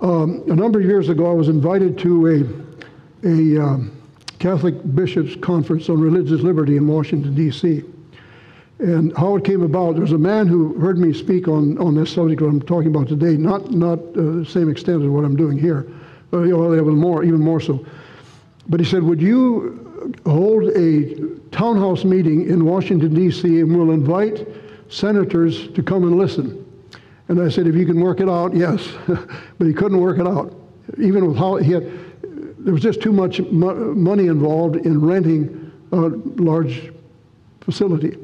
Um, 0.00 0.42
a 0.48 0.54
number 0.54 0.80
of 0.80 0.86
years 0.86 1.08
ago, 1.08 1.30
I 1.30 1.34
was 1.34 1.48
invited 1.48 1.98
to 1.98 2.26
a, 2.26 3.28
a 3.28 3.62
um, 3.62 3.92
Catholic 4.38 4.74
Bishops' 4.94 5.36
Conference 5.40 5.88
on 5.88 6.00
Religious 6.00 6.40
Liberty 6.40 6.76
in 6.76 6.86
Washington, 6.86 7.34
D.C. 7.34 7.82
And 8.78 9.16
how 9.16 9.36
it 9.36 9.44
came 9.44 9.62
about, 9.62 9.92
there 9.92 10.02
was 10.02 10.12
a 10.12 10.18
man 10.18 10.46
who 10.46 10.78
heard 10.78 10.98
me 10.98 11.14
speak 11.14 11.48
on, 11.48 11.78
on 11.78 11.94
this 11.94 12.12
subject 12.12 12.42
that 12.42 12.46
I'm 12.46 12.60
talking 12.60 12.88
about 12.88 13.08
today, 13.08 13.36
not, 13.36 13.70
not 13.70 13.98
uh, 13.98 14.40
the 14.40 14.46
same 14.46 14.68
extent 14.68 15.02
as 15.02 15.08
what 15.08 15.24
I'm 15.24 15.36
doing 15.36 15.56
here, 15.56 15.90
but 16.30 16.40
was 16.40 16.94
more, 16.94 17.24
even 17.24 17.40
more 17.40 17.60
so. 17.60 17.86
But 18.68 18.80
he 18.80 18.84
said, 18.84 19.02
Would 19.02 19.22
you 19.22 20.14
hold 20.26 20.64
a 20.76 21.14
townhouse 21.52 22.04
meeting 22.04 22.50
in 22.50 22.66
Washington, 22.66 23.14
D.C., 23.14 23.60
and 23.60 23.74
we'll 23.74 23.92
invite 23.92 24.46
senators 24.90 25.68
to 25.68 25.82
come 25.82 26.02
and 26.02 26.18
listen? 26.18 26.62
And 27.28 27.40
I 27.40 27.48
said, 27.48 27.66
If 27.66 27.76
you 27.76 27.86
can 27.86 27.98
work 27.98 28.20
it 28.20 28.28
out, 28.28 28.54
yes. 28.54 28.86
but 29.06 29.66
he 29.66 29.72
couldn't 29.72 30.00
work 30.00 30.18
it 30.18 30.26
out. 30.26 30.54
Even 30.98 31.26
with 31.26 31.38
how 31.38 31.56
he 31.56 31.72
had, 31.72 31.90
there 32.58 32.74
was 32.74 32.82
just 32.82 33.00
too 33.00 33.12
much 33.12 33.40
mo- 33.40 33.94
money 33.94 34.26
involved 34.26 34.76
in 34.76 35.00
renting 35.00 35.72
a 35.92 35.96
large 36.42 36.92
facility. 37.62 38.18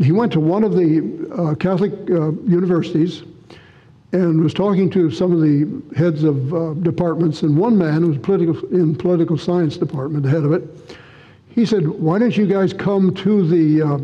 He 0.00 0.12
went 0.12 0.32
to 0.32 0.40
one 0.40 0.64
of 0.64 0.74
the 0.74 1.28
uh, 1.36 1.54
Catholic 1.56 1.92
uh, 2.10 2.32
universities 2.48 3.22
and 4.12 4.42
was 4.42 4.54
talking 4.54 4.90
to 4.90 5.10
some 5.10 5.30
of 5.30 5.40
the 5.40 5.94
heads 5.94 6.24
of 6.24 6.54
uh, 6.54 6.72
departments. 6.74 7.42
And 7.42 7.56
one 7.56 7.76
man 7.76 8.02
who 8.02 8.08
was 8.08 8.18
political, 8.18 8.58
in 8.70 8.96
political 8.96 9.36
science 9.36 9.76
department, 9.76 10.24
the 10.24 10.30
head 10.30 10.44
of 10.44 10.52
it, 10.52 10.96
he 11.50 11.66
said, 11.66 11.86
"Why 11.86 12.18
don't 12.18 12.36
you 12.36 12.46
guys 12.46 12.72
come 12.72 13.14
to 13.16 13.46
the 13.46 13.82
uh, 13.82 13.98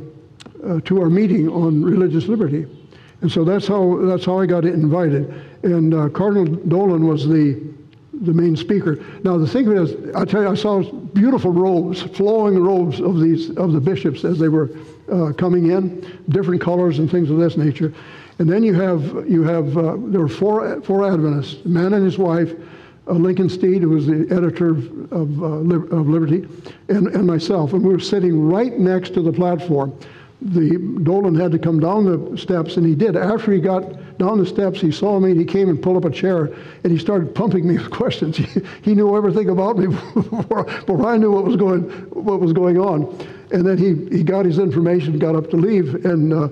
uh, 0.64 0.80
to 0.80 1.01
our 1.01 1.09
meeting 1.09 1.49
on 1.49 1.82
religious 1.82 2.26
liberty?" 2.28 2.66
And 3.22 3.32
so 3.32 3.42
that's 3.42 3.66
how 3.66 3.97
that's 4.03 4.26
how 4.26 4.38
I 4.38 4.47
got 4.47 4.66
invited. 4.66 5.32
And 5.62 5.94
uh, 5.94 6.11
Cardinal 6.11 6.44
Dolan 6.44 7.07
was 7.07 7.26
the 7.26 7.61
the 8.12 8.32
main 8.32 8.55
speaker. 8.55 9.03
Now 9.24 9.38
the 9.38 9.47
thing 9.47 9.70
is, 9.72 9.94
I 10.14 10.24
tell 10.26 10.42
you, 10.42 10.49
I 10.49 10.55
saw 10.55 10.82
beautiful 10.82 11.53
robes, 11.53 12.03
flowing 12.03 12.62
robes 12.62 13.01
of 13.01 13.20
these 13.20 13.51
of 13.57 13.72
the 13.72 13.80
bishops 13.80 14.24
as 14.24 14.38
they 14.38 14.49
were 14.49 14.70
uh, 15.11 15.32
coming 15.32 15.70
in, 15.70 16.20
different 16.28 16.61
colors 16.61 16.98
and 16.98 17.11
things 17.11 17.30
of 17.30 17.38
this 17.38 17.57
nature. 17.57 17.92
And 18.38 18.48
then 18.48 18.62
you 18.62 18.74
have 18.74 19.28
you 19.28 19.42
have 19.44 19.76
uh, 19.78 19.96
there 19.98 20.20
were 20.20 20.28
four 20.28 20.80
four 20.82 21.11
Adventists, 21.11 21.64
a 21.64 21.68
man 21.68 21.94
and 21.94 22.04
his 22.04 22.18
wife, 22.18 22.52
uh, 23.09 23.12
Lincoln 23.12 23.48
Steed, 23.48 23.82
who 23.82 23.90
was 23.90 24.07
the 24.07 24.26
editor 24.30 24.70
of 24.70 25.12
of, 25.12 25.42
uh, 25.42 25.96
of 25.96 26.09
Liberty, 26.09 26.46
and, 26.88 27.09
and 27.09 27.26
myself, 27.26 27.72
and 27.72 27.82
we 27.82 27.92
were 27.92 28.00
sitting 28.00 28.48
right 28.48 28.78
next 28.78 29.14
to 29.14 29.22
the 29.22 29.32
platform. 29.32 29.98
The 30.42 31.00
Dolan 31.02 31.34
had 31.34 31.50
to 31.52 31.59
come 31.59 31.80
down 31.80 32.04
the 32.04 32.36
steps, 32.36 32.76
and 32.76 32.84
he 32.84 32.94
did. 32.94 33.16
After 33.16 33.52
he 33.52 33.61
got 33.61 33.84
down 34.19 34.39
the 34.39 34.47
steps, 34.47 34.81
he 34.81 34.91
saw 34.91 35.19
me, 35.21 35.31
and 35.31 35.41
he 35.41 35.47
came 35.47 35.69
and 35.69 35.83
pulled 35.83 35.97
up 35.97 36.11
a 36.11 36.14
chair, 36.14 36.47
and 36.85 36.93
he 36.93 36.99
started 36.99 37.35
pumping 37.35 37.67
me 37.67 37.77
with 37.79 37.91
questions. 38.03 38.37
He, 38.83 38.95
knew 38.95 39.17
everything 39.17 39.51
about 39.51 39.79
me 39.79 39.87
before, 40.14 40.64
before 40.64 41.07
I 41.07 41.17
knew 41.17 41.31
what 41.31 41.45
was 41.45 41.57
going 41.57 41.83
what 42.11 42.41
was 42.41 42.53
going 42.53 42.79
on. 42.79 43.05
And 43.53 43.64
then 43.67 43.79
he, 43.79 44.17
he 44.17 44.25
got 44.25 44.45
his 44.45 44.59
information, 44.59 45.19
got 45.19 45.37
up 45.37 45.51
to 45.51 45.57
leave, 45.57 46.05
and 46.05 46.33
uh, 46.33 46.49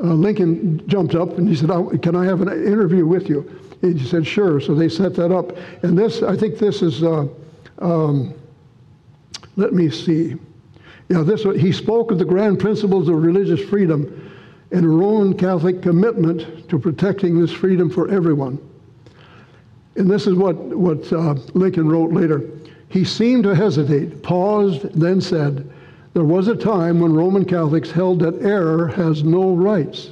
uh, 0.00 0.14
Lincoln 0.14 0.86
jumped 0.86 1.14
up 1.14 1.38
and 1.38 1.48
he 1.48 1.56
said, 1.56 1.70
Can 2.02 2.14
I 2.14 2.24
have 2.24 2.40
an 2.40 2.48
interview 2.48 3.06
with 3.06 3.28
you? 3.28 3.50
And 3.82 3.98
he 3.98 4.06
said, 4.06 4.26
Sure. 4.26 4.60
So 4.60 4.74
they 4.74 4.88
set 4.88 5.14
that 5.16 5.32
up. 5.32 5.56
And 5.82 5.98
this, 5.98 6.22
I 6.22 6.36
think 6.36 6.58
this 6.58 6.82
is, 6.82 7.02
uh, 7.02 7.26
um, 7.80 8.34
let 9.56 9.72
me 9.72 9.90
see. 9.90 10.36
Yeah, 11.08 11.22
this 11.22 11.42
he 11.42 11.72
spoke 11.72 12.10
of 12.10 12.18
the 12.18 12.24
grand 12.24 12.60
principles 12.60 13.08
of 13.08 13.16
religious 13.16 13.60
freedom 13.68 14.27
and 14.70 14.84
a 14.84 14.88
Roman 14.88 15.34
Catholic 15.34 15.82
commitment 15.82 16.68
to 16.68 16.78
protecting 16.78 17.40
this 17.40 17.52
freedom 17.52 17.88
for 17.88 18.10
everyone. 18.10 18.58
And 19.96 20.10
this 20.10 20.26
is 20.26 20.34
what, 20.34 20.56
what 20.56 21.12
uh, 21.12 21.34
Lincoln 21.54 21.88
wrote 21.88 22.12
later. 22.12 22.48
He 22.88 23.04
seemed 23.04 23.44
to 23.44 23.54
hesitate, 23.54 24.22
paused, 24.22 24.82
then 24.98 25.20
said, 25.20 25.70
there 26.14 26.24
was 26.24 26.48
a 26.48 26.56
time 26.56 27.00
when 27.00 27.12
Roman 27.12 27.44
Catholics 27.44 27.90
held 27.90 28.20
that 28.20 28.42
error 28.42 28.88
has 28.88 29.22
no 29.22 29.54
rights. 29.54 30.10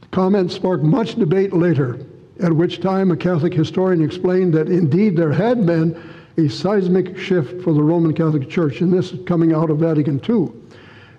The 0.00 0.08
comment 0.08 0.50
sparked 0.52 0.84
much 0.84 1.16
debate 1.16 1.52
later, 1.52 1.98
at 2.42 2.52
which 2.52 2.80
time 2.80 3.10
a 3.10 3.16
Catholic 3.16 3.52
historian 3.52 4.02
explained 4.02 4.54
that 4.54 4.68
indeed 4.68 5.16
there 5.16 5.32
had 5.32 5.66
been 5.66 6.00
a 6.38 6.48
seismic 6.48 7.18
shift 7.18 7.62
for 7.62 7.72
the 7.72 7.82
Roman 7.82 8.14
Catholic 8.14 8.48
Church, 8.48 8.80
and 8.80 8.92
this 8.92 9.12
is 9.12 9.24
coming 9.26 9.52
out 9.52 9.70
of 9.70 9.78
Vatican 9.78 10.20
II. 10.28 10.50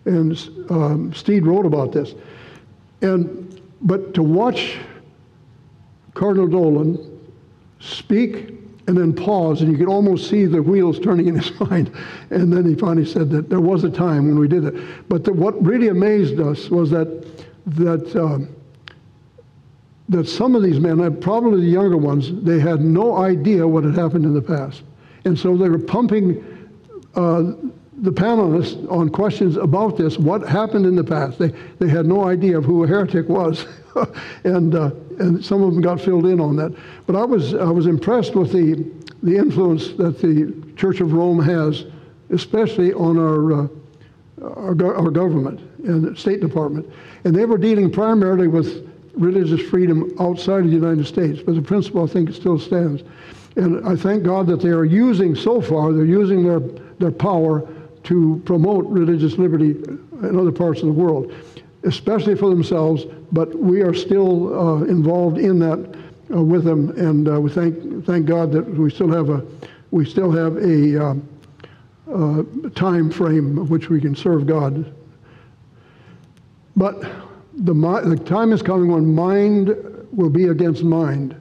And 0.05 0.37
um, 0.69 1.13
Steed 1.13 1.45
wrote 1.45 1.65
about 1.65 1.91
this. 1.91 2.15
And 3.01 3.61
but 3.81 4.13
to 4.13 4.23
watch 4.23 4.77
Cardinal 6.13 6.47
Dolan 6.47 7.19
speak 7.79 8.53
and 8.87 8.97
then 8.97 9.13
pause, 9.13 9.61
and 9.61 9.71
you 9.71 9.77
could 9.77 9.87
almost 9.87 10.29
see 10.29 10.45
the 10.45 10.61
wheels 10.61 10.99
turning 10.99 11.27
in 11.27 11.35
his 11.35 11.59
mind. 11.69 11.91
And 12.29 12.51
then 12.51 12.65
he 12.65 12.75
finally 12.75 13.05
said 13.05 13.29
that 13.29 13.49
there 13.49 13.61
was 13.61 13.83
a 13.83 13.89
time 13.89 14.27
when 14.27 14.39
we 14.39 14.47
did 14.47 14.65
it. 14.65 15.07
But 15.07 15.23
the, 15.23 15.33
what 15.33 15.61
really 15.63 15.89
amazed 15.89 16.39
us 16.39 16.69
was 16.69 16.89
that 16.91 17.27
that 17.67 18.15
um, 18.15 18.49
that 20.09 20.27
some 20.27 20.55
of 20.55 20.63
these 20.63 20.79
men, 20.79 20.99
uh, 20.99 21.09
probably 21.09 21.61
the 21.61 21.71
younger 21.71 21.95
ones, 21.95 22.31
they 22.43 22.59
had 22.59 22.81
no 22.81 23.17
idea 23.17 23.65
what 23.65 23.83
had 23.83 23.95
happened 23.95 24.25
in 24.25 24.33
the 24.33 24.41
past, 24.41 24.83
and 25.25 25.37
so 25.37 25.55
they 25.55 25.69
were 25.69 25.79
pumping. 25.79 26.43
Uh, 27.15 27.53
the 28.01 28.11
panelists 28.11 28.91
on 28.91 29.09
questions 29.09 29.57
about 29.57 29.95
this, 29.95 30.17
what 30.17 30.41
happened 30.47 30.87
in 30.87 30.95
the 30.95 31.03
past. 31.03 31.37
They, 31.37 31.53
they 31.79 31.87
had 31.87 32.07
no 32.07 32.25
idea 32.25 32.57
of 32.57 32.65
who 32.65 32.83
a 32.83 32.87
heretic 32.87 33.29
was. 33.29 33.67
and, 34.43 34.73
uh, 34.73 34.91
and 35.19 35.43
some 35.43 35.61
of 35.61 35.73
them 35.73 35.81
got 35.81 36.01
filled 36.01 36.25
in 36.25 36.39
on 36.39 36.55
that. 36.55 36.75
But 37.05 37.15
I 37.15 37.23
was, 37.23 37.53
I 37.53 37.69
was 37.69 37.85
impressed 37.85 38.35
with 38.35 38.51
the, 38.51 38.91
the 39.21 39.37
influence 39.37 39.89
that 39.93 40.19
the 40.19 40.51
Church 40.75 40.99
of 40.99 41.13
Rome 41.13 41.39
has, 41.43 41.85
especially 42.31 42.91
on 42.93 43.19
our, 43.19 43.53
uh, 43.53 43.67
our, 44.41 44.95
our 44.95 45.11
government 45.11 45.59
and 45.85 46.17
State 46.17 46.41
Department. 46.41 46.91
And 47.23 47.35
they 47.35 47.45
were 47.45 47.59
dealing 47.59 47.91
primarily 47.91 48.47
with 48.47 48.89
religious 49.13 49.61
freedom 49.69 50.11
outside 50.19 50.61
of 50.61 50.67
the 50.67 50.75
United 50.75 51.05
States, 51.05 51.41
but 51.45 51.53
the 51.53 51.61
principle 51.61 52.03
I 52.03 52.07
think 52.07 52.33
still 52.33 52.57
stands. 52.57 53.03
And 53.57 53.87
I 53.87 53.95
thank 53.95 54.23
God 54.23 54.47
that 54.47 54.61
they 54.61 54.69
are 54.69 54.85
using 54.85 55.35
so 55.35 55.61
far, 55.61 55.93
they're 55.93 56.05
using 56.05 56.43
their, 56.43 56.61
their 56.97 57.11
power 57.11 57.67
to 58.03 58.41
promote 58.45 58.85
religious 58.87 59.37
liberty 59.37 59.71
in 59.71 60.39
other 60.39 60.51
parts 60.51 60.81
of 60.81 60.87
the 60.87 60.93
world, 60.93 61.33
especially 61.83 62.35
for 62.35 62.49
themselves. 62.49 63.05
But 63.31 63.55
we 63.55 63.81
are 63.81 63.93
still 63.93 64.59
uh, 64.59 64.83
involved 64.83 65.37
in 65.37 65.59
that 65.59 65.95
uh, 66.33 66.41
with 66.41 66.63
them, 66.63 66.89
and 66.97 67.27
uh, 67.27 67.39
we 67.39 67.49
thank 67.49 68.05
thank 68.05 68.25
God 68.25 68.51
that 68.51 68.67
we 68.67 68.89
still 68.89 69.11
have 69.11 69.29
a 69.29 69.45
we 69.91 70.05
still 70.05 70.31
have 70.31 70.57
a 70.57 71.05
um, 71.05 71.27
uh, 72.13 72.43
time 72.75 73.09
frame 73.09 73.57
of 73.57 73.69
which 73.69 73.89
we 73.89 73.99
can 73.99 74.15
serve 74.15 74.47
God. 74.47 74.93
But 76.75 77.01
the, 77.53 77.73
the 77.73 78.21
time 78.25 78.53
is 78.53 78.61
coming 78.61 78.91
when 78.91 79.13
mind 79.13 79.75
will 80.11 80.29
be 80.29 80.45
against 80.45 80.83
mind, 80.83 81.39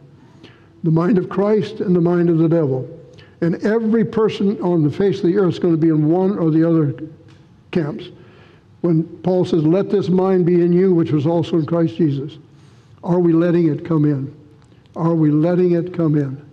the 0.82 0.90
mind 0.90 1.18
of 1.18 1.28
Christ 1.28 1.80
and 1.80 1.94
the 1.94 2.00
mind 2.00 2.28
of 2.28 2.38
the 2.38 2.48
devil. 2.48 2.88
And 3.40 3.64
every 3.64 4.04
person 4.04 4.60
on 4.60 4.82
the 4.82 4.90
face 4.90 5.18
of 5.18 5.24
the 5.24 5.38
earth 5.38 5.54
is 5.54 5.58
going 5.58 5.74
to 5.74 5.80
be 5.80 5.88
in 5.88 6.08
one 6.08 6.38
or 6.38 6.50
the 6.50 6.68
other 6.68 6.94
camps. 7.70 8.08
When 8.82 9.04
Paul 9.22 9.44
says, 9.44 9.64
Let 9.64 9.90
this 9.90 10.08
mind 10.08 10.46
be 10.46 10.60
in 10.60 10.72
you, 10.72 10.94
which 10.94 11.10
was 11.10 11.26
also 11.26 11.56
in 11.58 11.66
Christ 11.66 11.96
Jesus. 11.96 12.38
Are 13.02 13.18
we 13.18 13.32
letting 13.32 13.68
it 13.68 13.84
come 13.84 14.04
in? 14.04 14.34
Are 14.94 15.14
we 15.14 15.30
letting 15.30 15.72
it 15.72 15.94
come 15.94 16.16
in? 16.16 16.44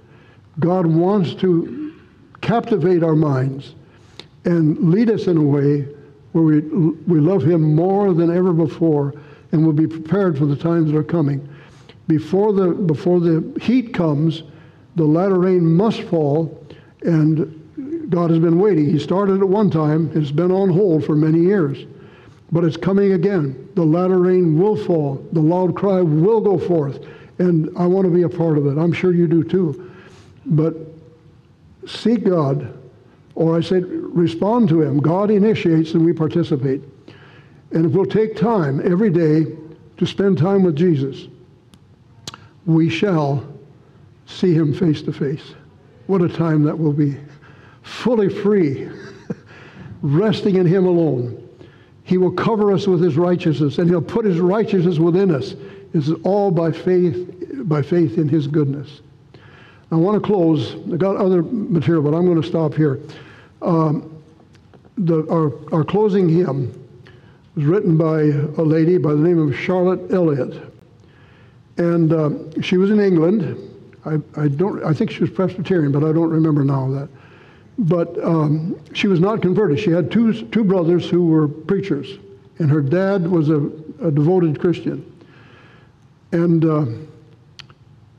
God 0.60 0.86
wants 0.86 1.34
to 1.36 1.94
captivate 2.42 3.04
our 3.04 3.16
minds 3.16 3.76
and 4.46 4.92
lead 4.92 5.10
us 5.10 5.28
in 5.28 5.38
a 5.38 5.42
way 5.42 5.88
where 6.32 6.44
we, 6.44 6.60
we 6.62 7.20
love 7.20 7.44
Him 7.44 7.76
more 7.76 8.14
than 8.14 8.36
ever 8.36 8.54
before 8.54 9.14
and 9.52 9.64
we'll 9.64 9.74
be 9.74 9.88
prepared 9.88 10.38
for 10.38 10.46
the 10.46 10.56
times 10.56 10.92
that 10.92 10.98
are 10.98 11.04
coming. 11.04 11.48
Before 12.08 12.54
the, 12.54 12.70
before 12.70 13.20
the 13.20 13.60
heat 13.62 13.94
comes, 13.94 14.44
the 14.96 15.04
latter 15.04 15.40
rain 15.40 15.66
must 15.66 16.02
fall 16.04 16.64
and 17.02 18.10
God 18.10 18.30
has 18.30 18.40
been 18.40 18.60
waiting. 18.60 18.90
He 18.90 19.00
started 19.00 19.42
at 19.42 19.48
one 19.48 19.70
time, 19.70 20.12
it's 20.16 20.32
been 20.32 20.52
on 20.52 20.70
hold 20.70 21.06
for 21.06 21.16
many 21.16 21.40
years. 21.40 21.86
But 22.52 22.64
it's 22.64 22.78
coming 22.78 23.12
again. 23.14 23.70
The 23.76 23.84
latter 23.84 24.20
rain 24.20 24.58
will 24.58 24.78
fall. 24.78 25.26
The 25.34 25.42
loud 25.42 25.76
cry 25.76 26.02
will 26.02 26.40
go 26.40 26.58
forth. 26.58 27.06
And 27.40 27.70
I 27.78 27.86
want 27.86 28.06
to 28.06 28.12
be 28.12 28.24
a 28.24 28.30
part 28.30 28.58
of 28.58 28.66
it. 28.68 28.78
I'm 28.78 28.94
sure 28.94 29.14
you 29.14 29.28
do 29.28 29.44
too. 29.44 29.92
But 30.46 30.76
seek 31.86 32.24
God, 32.24 32.74
or 33.36 33.58
I 33.58 33.62
said, 33.62 33.84
respond 33.86 34.70
to 34.70 34.82
Him. 34.82 35.00
God 35.00 35.30
initiates 35.30 35.94
and 35.94 36.06
we 36.06 36.14
participate. 36.14 36.82
And 37.72 37.86
if 37.86 37.92
we'll 37.92 38.06
take 38.06 38.36
time 38.38 38.82
every 38.90 39.10
day 39.10 39.46
to 39.98 40.06
spend 40.06 40.38
time 40.38 40.64
with 40.64 40.76
Jesus, 40.76 41.28
we 42.66 42.90
shall 42.90 43.46
see 44.26 44.54
Him 44.54 44.74
face 44.74 45.02
to 45.02 45.12
face. 45.12 45.54
What 46.08 46.22
a 46.22 46.30
time 46.30 46.64
that 46.64 46.78
will 46.78 46.94
be. 46.94 47.18
Fully 47.84 48.30
free, 48.30 48.90
resting 50.02 50.56
in 50.56 50.66
Him 50.66 50.86
alone. 50.86 51.44
He 52.04 52.18
will 52.18 52.32
cover 52.32 52.72
us 52.72 52.88
with 52.88 53.02
His 53.02 53.18
righteousness, 53.18 53.78
and 53.78 53.90
He'll 53.90 54.02
put 54.02 54.26
His 54.26 54.40
righteousness 54.40 54.98
within 54.98 55.32
us. 55.32 55.56
This 55.94 56.08
is 56.08 56.16
all 56.24 56.52
by 56.52 56.72
faith, 56.72 57.68
by 57.68 57.82
faith 57.82 58.18
in 58.18 58.28
His 58.28 58.48
goodness. 58.48 59.02
I 59.92 59.96
want 59.96 60.22
to 60.22 60.26
close. 60.26 60.76
I've 60.92 61.00
got 61.00 61.16
other 61.16 61.44
material, 61.44 62.04
but 62.04 62.14
I'm 62.14 62.26
going 62.26 62.42
to 62.42 62.48
stop 62.48 62.74
here. 62.74 63.00
Um, 63.62 64.22
the, 64.98 65.26
our, 65.30 65.54
our 65.74 65.84
closing 65.84 66.28
hymn 66.28 66.74
was 67.56 67.66
written 67.66 67.98
by 67.98 68.22
a 68.22 68.64
lady 68.64 68.98
by 68.98 69.12
the 69.12 69.20
name 69.20 69.40
of 69.40 69.56
Charlotte 69.56 70.12
Elliott. 70.12 70.62
And 71.78 72.12
uh, 72.12 72.62
she 72.62 72.78
was 72.78 72.92
in 72.92 73.00
England. 73.00 73.67
I, 74.08 74.42
I, 74.42 74.48
don't, 74.48 74.84
I 74.84 74.94
think 74.94 75.12
she 75.12 75.22
was 75.22 75.30
Presbyterian, 75.30 75.92
but 75.92 76.04
I 76.04 76.12
don't 76.12 76.30
remember 76.30 76.64
now 76.64 76.90
that. 76.92 77.10
But 77.80 78.24
um, 78.24 78.80
she 78.94 79.08
was 79.08 79.20
not 79.20 79.42
converted. 79.42 79.80
She 79.80 79.92
had 79.92 80.12
two, 80.12 80.46
two 80.48 80.64
brothers 80.64 81.10
who 81.10 81.28
were 81.28 81.48
preachers, 81.48 82.18
and 82.60 82.72
her 82.72 82.82
dad 82.82 83.28
was 83.28 83.50
a, 83.50 83.70
a 84.02 84.10
devoted 84.10 84.60
Christian. 84.60 85.06
And 86.32 86.66
uh, 86.66 86.86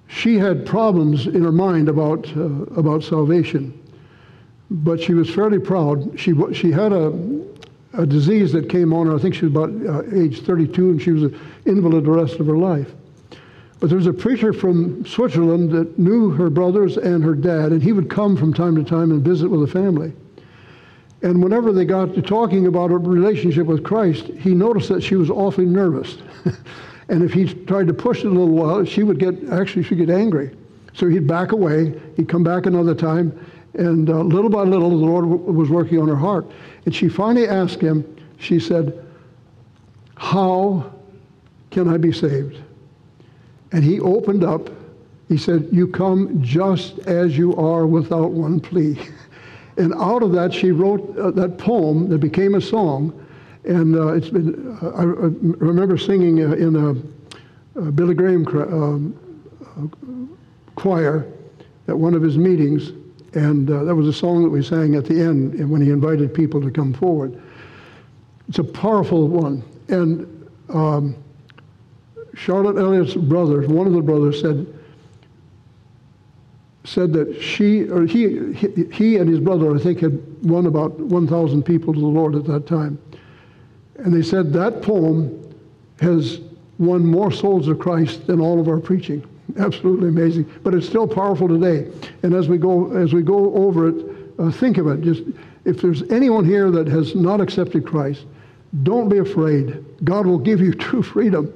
she 0.07 0.37
had 0.37 0.65
problems 0.65 1.27
in 1.27 1.43
her 1.43 1.53
mind 1.53 1.89
about, 1.89 2.29
uh, 2.37 2.43
about 2.77 3.03
salvation 3.03 3.79
but 4.71 5.01
she 5.01 5.15
was 5.15 5.31
fairly 5.31 5.59
proud. 5.59 6.19
She, 6.19 6.35
she 6.53 6.71
had 6.71 6.93
a, 6.93 7.13
a 7.95 8.07
disease 8.07 8.53
that 8.53 8.69
came 8.69 8.93
on 8.93 9.07
her. 9.07 9.17
I 9.17 9.19
think 9.19 9.35
she 9.35 9.47
was 9.47 9.53
about 9.53 9.71
uh, 9.71 10.17
age 10.17 10.43
32, 10.43 10.91
and 10.91 11.03
she 11.03 11.13
was 11.13 11.25
an 11.25 11.41
invalid 11.65 12.05
the 12.05 12.11
rest 12.11 12.35
of 12.41 12.47
her 12.47 12.57
life. 12.57 12.93
But 13.81 13.91
there 13.91 13.97
was 13.97 14.07
a 14.07 14.13
preacher 14.13 14.53
from 14.53 15.07
Switzerland 15.07 15.71
that 15.71 15.99
knew 15.99 16.31
her 16.31 16.51
brothers 16.51 16.97
and 16.97 17.23
her 17.23 17.35
dad, 17.35 17.71
and 17.71 17.83
he 17.83 17.93
would 17.93 18.11
come 18.11 18.37
from 18.37 18.53
time 18.53 18.75
to 18.75 18.83
time 18.83 19.13
and 19.13 19.23
visit 19.23 19.49
with 19.49 19.61
the 19.61 19.69
family. 19.69 20.13
And 21.23 21.43
whenever 21.43 21.73
they 21.73 21.85
got 21.85 22.15
to 22.15 22.23
talking 22.23 22.67
about 22.67 22.91
her 22.91 22.99
relationship 22.99 23.67
with 23.67 23.85
Christ, 23.85 24.27
he 24.39 24.55
noticed 24.55 24.89
that 24.89 25.03
she 25.03 25.15
was 25.17 25.31
awfully 25.31 25.67
nervous. 25.67 26.19
and 27.09 27.23
if 27.23 27.33
he 27.33 27.53
tried 27.53 27.87
to 27.89 27.95
push 27.95 28.21
it 28.21 28.27
a 28.27 28.31
little 28.31 28.49
while, 28.49 28.85
she 28.85 29.03
would 29.03 29.19
get, 29.19 29.49
actually, 29.51 29.83
she'd 29.83 29.99
get 29.99 30.11
angry. 30.11 30.57
So 30.95 31.09
he'd 31.09 31.27
back 31.27 31.53
away. 31.53 32.01
He'd 32.17 32.29
come 32.29 32.45
back 32.45 32.67
another 32.67 32.95
time. 32.95 33.33
And 33.75 34.11
uh, 34.11 34.23
little 34.23 34.51
by 34.51 34.63
little, 34.63 34.91
the 34.91 34.97
Lord 34.97 35.25
w- 35.25 35.53
was 35.53 35.71
working 35.71 36.01
on 36.01 36.09
her 36.09 36.17
heart. 36.17 36.47
And 36.85 36.95
she 36.95 37.09
finally 37.09 37.47
asked 37.47 37.81
him, 37.81 38.05
she 38.39 38.59
said, 38.59 39.05
How 40.17 40.93
can 41.71 41.89
I 41.89 41.97
be 41.97 42.13
saved? 42.13 42.59
And 43.73 43.85
he 43.85 44.01
opened 44.01 44.45
up. 44.45 44.71
He 45.29 45.37
said, 45.37 45.69
You 45.71 45.89
come 45.89 46.43
just 46.43 46.99
as 47.01 47.37
you 47.37 47.55
are 47.57 47.87
without 47.87 48.31
one 48.31 48.61
plea. 48.61 48.99
And 49.79 49.95
out 49.95 50.25
of 50.25 50.33
that, 50.33 50.53
she 50.53 50.73
wrote 50.73 51.17
uh, 51.17 51.31
that 51.31 51.57
poem 51.57 52.09
that 52.09 52.19
became 52.19 52.57
a 52.57 52.61
song. 52.61 53.25
And 53.65 53.95
uh, 53.95 54.09
it's 54.09 54.29
been, 54.29 54.77
uh, 54.83 54.89
I 54.89 55.03
remember 55.05 55.97
singing 55.97 56.41
uh, 56.41 56.55
in 56.55 56.75
a, 56.75 57.81
a 57.81 57.93
Billy 57.93 58.15
Graham 58.15 58.45
um, 58.49 60.37
choir 60.75 61.27
at 61.87 61.97
one 61.97 62.15
of 62.15 62.23
his 62.23 62.37
meetings. 62.37 62.91
And 63.35 63.71
uh, 63.71 63.85
that 63.85 63.95
was 63.95 64.09
a 64.09 64.13
song 64.13 64.43
that 64.43 64.51
we 64.51 64.65
sang 64.65 64.97
at 64.97 65.05
the 65.05 65.21
end 65.21 65.71
when 65.71 65.81
he 65.81 65.91
invited 65.91 66.35
people 66.35 66.61
to 66.61 66.73
come 66.73 66.93
forward. 66.93 67.41
It's 68.49 68.59
a 68.59 68.65
powerful 68.65 69.29
one. 69.29 69.63
And 69.89 70.51
um, 70.71 71.15
Charlotte 72.39 72.77
Elliott's 72.77 73.15
brother, 73.15 73.67
one 73.67 73.89
of 73.89 73.93
the 73.93 74.01
brothers, 74.01 74.41
said, 74.41 74.65
said 76.85 77.13
that 77.13 77.43
she, 77.43 77.89
or 77.89 78.07
he, 78.07 78.53
he 78.93 79.17
and 79.17 79.29
his 79.29 79.41
brother, 79.41 79.75
I 79.75 79.79
think, 79.79 79.99
had 79.99 80.23
won 80.45 80.67
about 80.67 80.99
1,000 81.01 81.65
people 81.65 81.93
to 81.93 82.01
the 82.01 82.07
Lord 82.07 82.37
at 82.37 82.45
that 82.45 82.67
time. 82.67 82.97
And 83.97 84.15
they 84.15 84.23
said 84.23 84.53
that 84.53 84.83
poem 84.83 85.53
has 86.01 86.41
won 86.79 87.05
more 87.05 87.33
souls 87.33 87.67
of 87.67 87.81
Christ 87.81 88.29
than 88.29 88.41
all 88.41 88.61
of 88.61 88.69
our 88.69 88.79
preaching. 88.79 89.27
Absolutely 89.59 90.09
amazing. 90.09 90.49
But 90.63 90.75
it's 90.75 90.87
still 90.87 91.09
powerful 91.09 91.49
today. 91.49 91.91
And 92.23 92.35
as 92.35 92.49
we 92.49 92.57
go, 92.57 92.93
as 92.93 93.13
we 93.13 93.23
go 93.23 93.53
over 93.55 93.89
it, 93.89 94.07
uh, 94.39 94.53
think 94.53 94.79
of 94.79 94.87
it. 94.87 95.01
Just 95.01 95.25
if 95.65 95.83
there's 95.83 96.03
anyone 96.11 96.45
here 96.45 96.71
that 96.71 96.87
has 96.87 97.17
not 97.17 97.41
accepted 97.41 97.85
Christ, 97.85 98.27
don't 98.85 99.09
be 99.09 99.19
afraid. 99.19 99.85
God 100.05 100.25
will 100.25 100.39
give 100.39 100.61
you 100.61 100.73
true 100.89 101.03
freedom. 101.03 101.53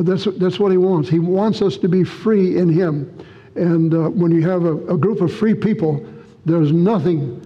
That's, 0.00 0.24
that's 0.36 0.58
what 0.58 0.70
He 0.70 0.78
wants. 0.78 1.08
He 1.08 1.18
wants 1.18 1.62
us 1.62 1.76
to 1.78 1.88
be 1.88 2.04
free 2.04 2.58
in 2.58 2.68
Him. 2.68 3.18
And 3.54 3.94
uh, 3.94 4.10
when 4.10 4.30
you 4.30 4.48
have 4.48 4.64
a, 4.64 4.76
a 4.86 4.96
group 4.96 5.20
of 5.20 5.32
free 5.32 5.54
people, 5.54 6.06
there's 6.44 6.72
nothing 6.72 7.44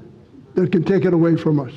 that 0.55 0.72
can 0.72 0.84
take 0.84 1.05
it 1.05 1.14
away 1.14 1.36
from 1.36 1.61
us. 1.61 1.70